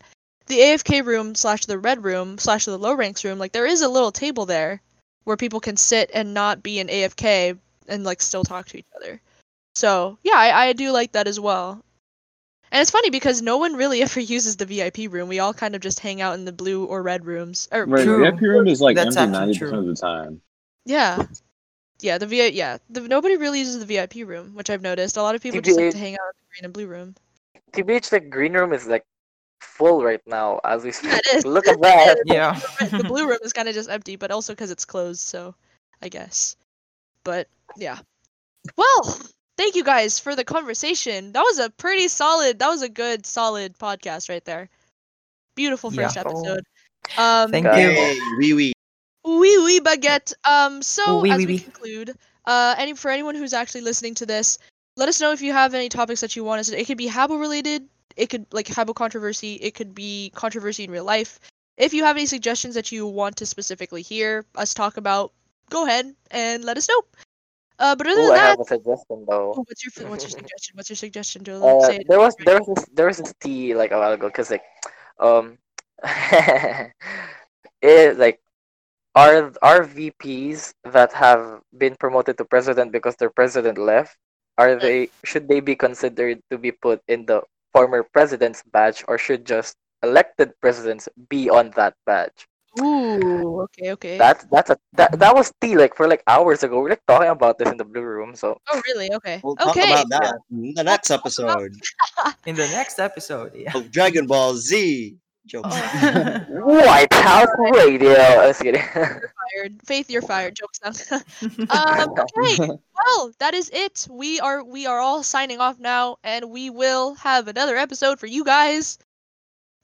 the 0.50 0.58
AFK 0.58 1.04
room 1.04 1.34
slash 1.36 1.64
the 1.64 1.78
red 1.78 2.02
room 2.04 2.36
slash 2.36 2.64
the 2.64 2.76
low 2.76 2.92
ranks 2.92 3.24
room, 3.24 3.38
like 3.38 3.52
there 3.52 3.66
is 3.66 3.82
a 3.82 3.88
little 3.88 4.10
table 4.10 4.46
there 4.46 4.82
where 5.24 5.36
people 5.36 5.60
can 5.60 5.76
sit 5.76 6.10
and 6.12 6.34
not 6.34 6.60
be 6.62 6.80
in 6.80 6.88
AFK 6.88 7.56
and 7.88 8.04
like 8.04 8.20
still 8.20 8.42
talk 8.42 8.66
to 8.66 8.78
each 8.78 8.86
other. 8.96 9.20
So 9.76 10.18
yeah, 10.24 10.34
I, 10.34 10.66
I 10.66 10.72
do 10.72 10.90
like 10.90 11.12
that 11.12 11.28
as 11.28 11.38
well. 11.38 11.82
And 12.72 12.80
it's 12.82 12.90
funny 12.90 13.10
because 13.10 13.40
no 13.40 13.58
one 13.58 13.74
really 13.74 14.02
ever 14.06 14.18
uses 14.18 14.56
the 14.56 14.66
VIP 14.66 15.10
room. 15.10 15.28
We 15.28 15.38
all 15.38 15.54
kind 15.54 15.76
of 15.76 15.80
just 15.80 16.00
hang 16.00 16.20
out 16.20 16.34
in 16.34 16.44
the 16.44 16.52
blue 16.52 16.84
or 16.84 17.00
red 17.02 17.24
rooms. 17.24 17.68
Or 17.70 17.86
Right, 17.86 18.04
True. 18.04 18.24
the 18.24 18.30
VIP 18.32 18.40
room 18.42 18.66
is 18.66 18.80
like 18.80 18.96
That's 18.96 19.16
empty 19.16 19.32
ninety 19.32 19.58
percent 19.58 19.78
of 19.78 19.86
the 19.86 19.94
time. 19.94 20.40
yeah. 20.84 21.24
yeah, 22.00 22.18
the 22.18 22.26
VIP. 22.26 22.54
Yeah, 22.54 22.78
the, 22.90 23.02
nobody 23.02 23.36
really 23.36 23.60
uses 23.60 23.78
the 23.78 23.86
VIP 23.86 24.28
room, 24.28 24.54
which 24.56 24.68
I've 24.68 24.82
noticed. 24.82 25.16
A 25.16 25.22
lot 25.22 25.36
of 25.36 25.42
people 25.42 25.60
just 25.60 25.78
like 25.78 25.92
to 25.92 25.98
hang 25.98 26.14
out 26.14 26.20
in 26.26 26.34
the 26.40 26.46
green 26.50 26.64
and 26.64 26.72
blue 26.74 26.86
room. 26.88 27.14
TBH, 27.72 28.10
the 28.10 28.18
green 28.18 28.54
room 28.54 28.72
is 28.72 28.88
like 28.88 29.04
full 29.60 30.02
right 30.02 30.20
now 30.26 30.60
as 30.64 30.84
we 30.84 30.92
speak. 30.92 31.12
Yeah. 31.32 31.40
Look 31.44 31.68
at 31.68 31.80
that. 31.80 32.16
Yeah. 32.26 32.58
the 32.80 33.04
blue 33.06 33.28
room 33.28 33.38
is 33.42 33.52
kind 33.52 33.68
of 33.68 33.74
just 33.74 33.88
empty, 33.90 34.16
but 34.16 34.30
also 34.30 34.52
because 34.52 34.70
it's 34.70 34.84
closed. 34.84 35.20
So, 35.20 35.54
I 36.02 36.08
guess. 36.08 36.56
But 37.24 37.48
yeah. 37.76 37.98
Well, 38.76 39.18
thank 39.56 39.74
you 39.74 39.84
guys 39.84 40.18
for 40.18 40.34
the 40.36 40.44
conversation. 40.44 41.32
That 41.32 41.42
was 41.42 41.58
a 41.58 41.70
pretty 41.70 42.08
solid. 42.08 42.58
That 42.58 42.68
was 42.68 42.82
a 42.82 42.88
good, 42.88 43.24
solid 43.26 43.78
podcast 43.78 44.28
right 44.28 44.44
there. 44.44 44.68
Beautiful 45.54 45.92
Yeah. 45.92 46.04
first 46.04 46.16
episode. 46.16 46.64
Um, 47.18 47.50
Thank 47.50 47.64
you. 47.66 47.72
Hey, 47.72 48.18
wee 48.38 48.54
wee. 48.54 48.72
Wee 49.24 49.58
wee 49.64 49.80
baguette. 49.80 50.32
Um, 50.44 50.80
so 50.82 51.20
Wee 51.20 51.30
as 51.30 51.38
wee 51.38 51.46
we 51.46 51.52
wee. 51.54 51.58
conclude, 51.60 52.16
uh, 52.46 52.74
any 52.78 52.94
for 52.94 53.10
anyone 53.10 53.34
who's 53.34 53.52
actually 53.52 53.82
listening 53.82 54.14
to 54.16 54.26
this, 54.26 54.58
let 54.96 55.08
us 55.08 55.20
know 55.20 55.32
if 55.32 55.42
you 55.42 55.52
have 55.52 55.74
any 55.74 55.88
topics 55.88 56.20
that 56.20 56.36
you 56.36 56.44
want 56.44 56.60
us 56.60 56.68
to. 56.68 56.80
It 56.80 56.86
could 56.86 56.96
be 56.98 57.08
Habbo 57.08 57.38
related. 57.40 57.86
It 58.16 58.28
could 58.28 58.46
like 58.52 58.68
have 58.68 58.88
a 58.88 58.94
controversy. 58.94 59.54
It 59.54 59.74
could 59.74 59.94
be 59.94 60.32
controversy 60.34 60.84
in 60.84 60.90
real 60.90 61.04
life. 61.04 61.40
If 61.76 61.94
you 61.94 62.04
have 62.04 62.16
any 62.16 62.26
suggestions 62.26 62.74
that 62.74 62.92
you 62.92 63.06
want 63.06 63.36
to 63.36 63.46
specifically 63.46 64.02
hear 64.02 64.44
us 64.54 64.74
talk 64.74 64.96
about, 64.96 65.32
go 65.70 65.86
ahead 65.86 66.14
and 66.30 66.64
let 66.64 66.76
us 66.76 66.88
know. 66.88 67.02
Uh, 67.78 67.96
but 67.96 68.06
other 68.06 68.20
Ooh, 68.20 68.24
than 68.24 68.32
I 68.32 68.36
that, 68.36 68.50
have 68.50 68.60
a 68.60 68.64
suggestion 68.64 69.24
though. 69.26 69.54
oh, 69.56 69.64
what's 69.64 69.82
your 69.82 70.08
what's 70.10 70.24
your 70.24 70.30
suggestion? 70.30 70.76
What's 70.76 70.90
your 70.90 70.96
suggestion, 70.96 71.44
Jolo? 71.44 71.80
Uh, 71.80 71.98
there 72.06 72.20
was 72.20 72.36
there 72.44 72.58
was 72.60 72.68
this, 72.68 72.84
there 72.92 73.06
was 73.06 73.16
this 73.16 73.34
tea 73.40 73.74
like 73.74 73.90
a 73.90 73.98
while 73.98 74.12
ago 74.12 74.28
because 74.28 74.50
like 74.50 74.64
um 75.18 75.56
it 77.80 78.18
like 78.18 78.40
are 79.14 79.52
are 79.62 79.84
VPs 79.84 80.74
that 80.84 81.12
have 81.14 81.62
been 81.76 81.96
promoted 81.96 82.36
to 82.36 82.44
president 82.44 82.92
because 82.92 83.16
their 83.16 83.30
president 83.30 83.78
left 83.78 84.16
are 84.58 84.76
they 84.76 85.08
should 85.24 85.48
they 85.48 85.60
be 85.60 85.74
considered 85.74 86.42
to 86.50 86.58
be 86.58 86.72
put 86.72 87.00
in 87.08 87.24
the 87.24 87.40
former 87.72 88.02
president's 88.02 88.62
badge 88.72 89.04
or 89.08 89.18
should 89.18 89.44
just 89.44 89.76
elected 90.02 90.52
presidents 90.60 91.08
be 91.28 91.50
on 91.50 91.70
that 91.76 91.94
badge 92.06 92.48
Ooh, 92.80 93.62
okay, 93.62 93.90
okay. 93.92 94.16
that's 94.16 94.44
that's 94.44 94.70
a 94.70 94.78
that, 94.92 95.18
that 95.18 95.34
was 95.34 95.52
tea 95.60 95.76
like 95.76 95.96
for 95.96 96.06
like 96.06 96.22
hours 96.28 96.62
ago 96.62 96.76
we 96.76 96.82
we're 96.82 96.90
like 96.90 97.06
talking 97.06 97.28
about 97.28 97.58
this 97.58 97.68
in 97.68 97.76
the 97.76 97.84
blue 97.84 98.02
room 98.02 98.34
so 98.34 98.56
oh, 98.70 98.82
really? 98.86 99.12
Okay. 99.12 99.40
We'll 99.42 99.56
talk 99.56 99.74
about 99.74 100.08
that 100.10 100.38
in 100.52 100.74
the 100.74 100.84
next 100.84 101.10
episode 101.10 101.74
In 102.46 102.54
the 102.56 102.68
next 102.68 102.98
episode. 102.98 103.52
Yeah. 103.54 103.76
of 103.76 103.90
Dragon 103.90 104.26
Ball 104.26 104.54
Z. 104.54 105.16
Joke. 105.46 105.64
White 106.48 107.12
House 107.12 107.48
Radio 107.58 108.10
I 108.12 108.46
was 108.46 108.58
kidding 108.58 108.82
fired. 108.82 109.80
Faith, 109.84 110.10
you're 110.10 110.22
fired. 110.22 110.54
Jokes 110.56 110.78
down. 111.08 111.22
um, 111.70 112.10
okay. 112.18 112.68
Well, 113.06 113.32
that 113.38 113.54
is 113.54 113.70
it. 113.72 114.06
We 114.10 114.40
are 114.40 114.62
we 114.64 114.86
are 114.86 114.98
all 114.98 115.22
signing 115.22 115.58
off 115.60 115.78
now, 115.78 116.16
and 116.22 116.50
we 116.50 116.70
will 116.70 117.14
have 117.14 117.48
another 117.48 117.76
episode 117.76 118.20
for 118.20 118.26
you 118.26 118.44
guys 118.44 118.98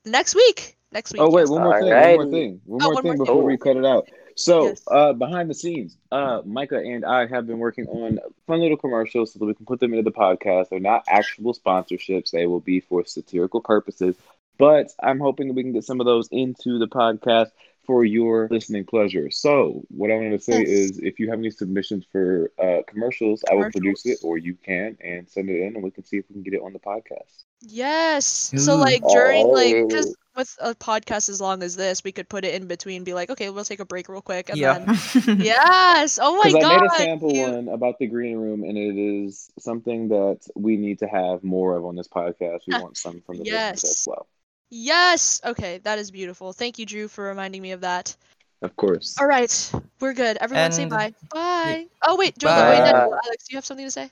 next 0.05 0.35
week. 0.35 0.77
Next 0.93 1.13
week. 1.13 1.23
Oh 1.23 1.31
wait, 1.31 1.49
one 1.49 1.63
more 1.63 1.81
thing. 1.81 1.91
One 1.91 2.15
more 2.15 2.31
thing. 2.31 2.61
One 2.65 2.83
Oh, 2.83 2.85
more 2.87 2.95
one 2.95 3.03
thing 3.03 3.17
more 3.17 3.27
before 3.27 3.43
we 3.43 3.57
cut 3.57 3.77
it 3.77 3.85
out. 3.85 4.09
So, 4.39 4.65
Yes. 4.67 4.83
uh, 4.91 5.15
behind 5.15 5.49
the 5.49 5.55
scenes, 5.55 5.97
uh, 6.13 6.43
Micah 6.45 6.77
and 6.77 7.07
I 7.07 7.27
have 7.27 7.47
been 7.47 7.59
working 7.59 7.87
on 7.87 8.19
fun 8.47 8.61
little 8.61 8.77
commercials 8.77 9.33
so 9.33 9.39
that 9.39 9.47
we 9.47 9.55
can 9.55 9.65
put 9.65 9.81
them 9.81 9.95
into 9.95 10.03
the 10.03 10.13
podcast. 10.13 10.69
They're 10.69 10.79
not 10.79 11.05
actual 11.09 11.55
sponsorships; 11.55 12.31
they 12.33 12.47
will 12.47 12.61
be 12.61 12.81
for 12.81 13.05
satirical 13.07 13.63
purposes. 13.63 14.15
But 14.59 14.91
I'm 15.03 15.21
hoping 15.21 15.49
that 15.49 15.55
we 15.55 15.63
can 15.63 15.73
get 15.73 15.85
some 15.85 16.01
of 16.01 16.07
those 16.07 16.29
into 16.31 16.79
the 16.79 16.89
podcast 16.89 17.49
for 17.87 18.05
your 18.05 18.49
listening 18.51 18.85
pleasure. 18.85 19.31
So, 19.31 19.85
what 19.89 20.11
I 20.11 20.15
wanted 20.15 20.31
to 20.31 20.39
say 20.41 20.59
Yes. 20.61 20.69
is, 20.69 20.99
if 20.99 21.21
you 21.21 21.31
have 21.31 21.39
any 21.39 21.51
submissions 21.51 22.05
for 22.11 22.51
uh, 22.61 22.79
commercials, 22.89 23.45
I 23.51 23.55
will 23.55 23.71
produce 23.71 24.05
it, 24.07 24.19
or 24.25 24.39
you 24.39 24.55
can, 24.55 24.99
and 25.01 25.29
send 25.29 25.49
it 25.51 25.61
in, 25.61 25.75
and 25.77 25.85
we 25.85 25.93
can 25.93 26.05
see 26.05 26.17
if 26.17 26.25
we 26.29 26.33
can 26.35 26.43
get 26.43 26.55
it 26.55 26.63
on 26.63 26.73
the 26.73 26.81
podcast. 26.81 27.45
Yes. 27.61 28.53
So 28.57 28.77
like 28.77 29.03
during 29.09 29.47
like 29.49 29.75
Oh. 29.77 29.87
because 29.87 30.17
with 30.37 30.55
a 30.61 30.75
podcast 30.75 31.29
as 31.31 31.41
long 31.41 31.63
as 31.63 31.77
this, 31.77 32.03
we 32.05 32.13
could 32.13 32.29
put 32.29 32.45
it 32.45 32.55
in 32.61 32.67
between. 32.67 33.05
Be 33.05 33.15
like, 33.15 33.31
okay, 33.31 33.49
we'll 33.51 33.65
take 33.65 33.81
a 33.81 33.87
break 33.87 34.09
real 34.09 34.21
quick, 34.21 34.49
and 34.51 34.59
yeah. 34.59 34.79
then 34.81 35.41
yes. 35.41 36.19
Oh 36.21 36.37
my 36.37 36.43
Because 36.51 36.65
I 36.65 36.77
made 36.77 36.87
a 36.87 36.91
sample 36.97 37.33
you- 37.33 37.43
one 37.51 37.69
about 37.69 37.99
the 38.01 38.09
green 38.09 38.37
room, 38.37 38.65
and 38.65 38.77
it 38.77 38.97
is 38.99 39.49
something 39.61 40.09
that 40.09 40.41
we 40.57 40.77
need 40.77 40.99
to 41.01 41.07
have 41.07 41.45
more 41.45 41.77
of 41.77 41.85
on 41.85 41.95
this 41.95 42.09
podcast. 42.09 42.61
We 42.67 42.79
want 42.81 42.97
some 42.97 43.23
from 43.25 43.39
the 43.39 43.45
business 43.45 43.85
as 43.85 44.05
well. 44.09 44.27
Yes. 44.71 45.41
Okay, 45.45 45.79
that 45.79 45.99
is 45.99 46.11
beautiful. 46.11 46.53
Thank 46.53 46.79
you, 46.79 46.87
Drew, 46.87 47.09
for 47.09 47.25
reminding 47.25 47.63
me 47.63 47.73
of 47.73 47.81
that. 47.83 48.15
Of 48.63 48.75
course. 48.77 49.17
All 49.21 49.27
right, 49.27 49.73
we're 50.01 50.15
good. 50.15 50.39
Everyone 50.41 50.73
say 50.73 50.83
And- 50.83 50.91
bye. 50.91 51.15
Bye. 51.31 51.87
Oh 52.03 52.17
wait, 52.17 52.39
Jolo. 52.39 52.71
Wait, 52.71 52.79
Bye. 52.79 52.93
no, 52.93 53.19
Alex, 53.25 53.47
do 53.47 53.53
you 53.53 53.57
have 53.59 53.67
something 53.67 53.87
to 53.87 53.91
say? 53.91 54.11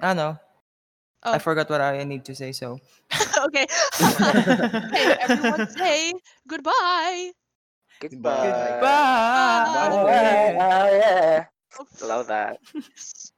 I 0.00 0.14
know. 0.14 0.38
Oh. 1.22 1.32
I 1.32 1.38
forgot 1.38 1.70
what 1.70 1.80
I 1.80 2.02
need 2.02 2.24
to 2.24 2.34
say. 2.34 2.50
So. 2.50 2.80
okay. 3.44 3.66
okay, 4.02 5.16
everyone 5.20 5.70
say 5.70 6.12
goodbye. 6.48 7.30
goodbye 8.00 8.46
Goodbye. 8.46 8.80
Bye. 8.80 9.88
Oh, 9.92 10.96
yeah. 10.96 11.44
Love 12.02 12.26
that. 12.26 12.58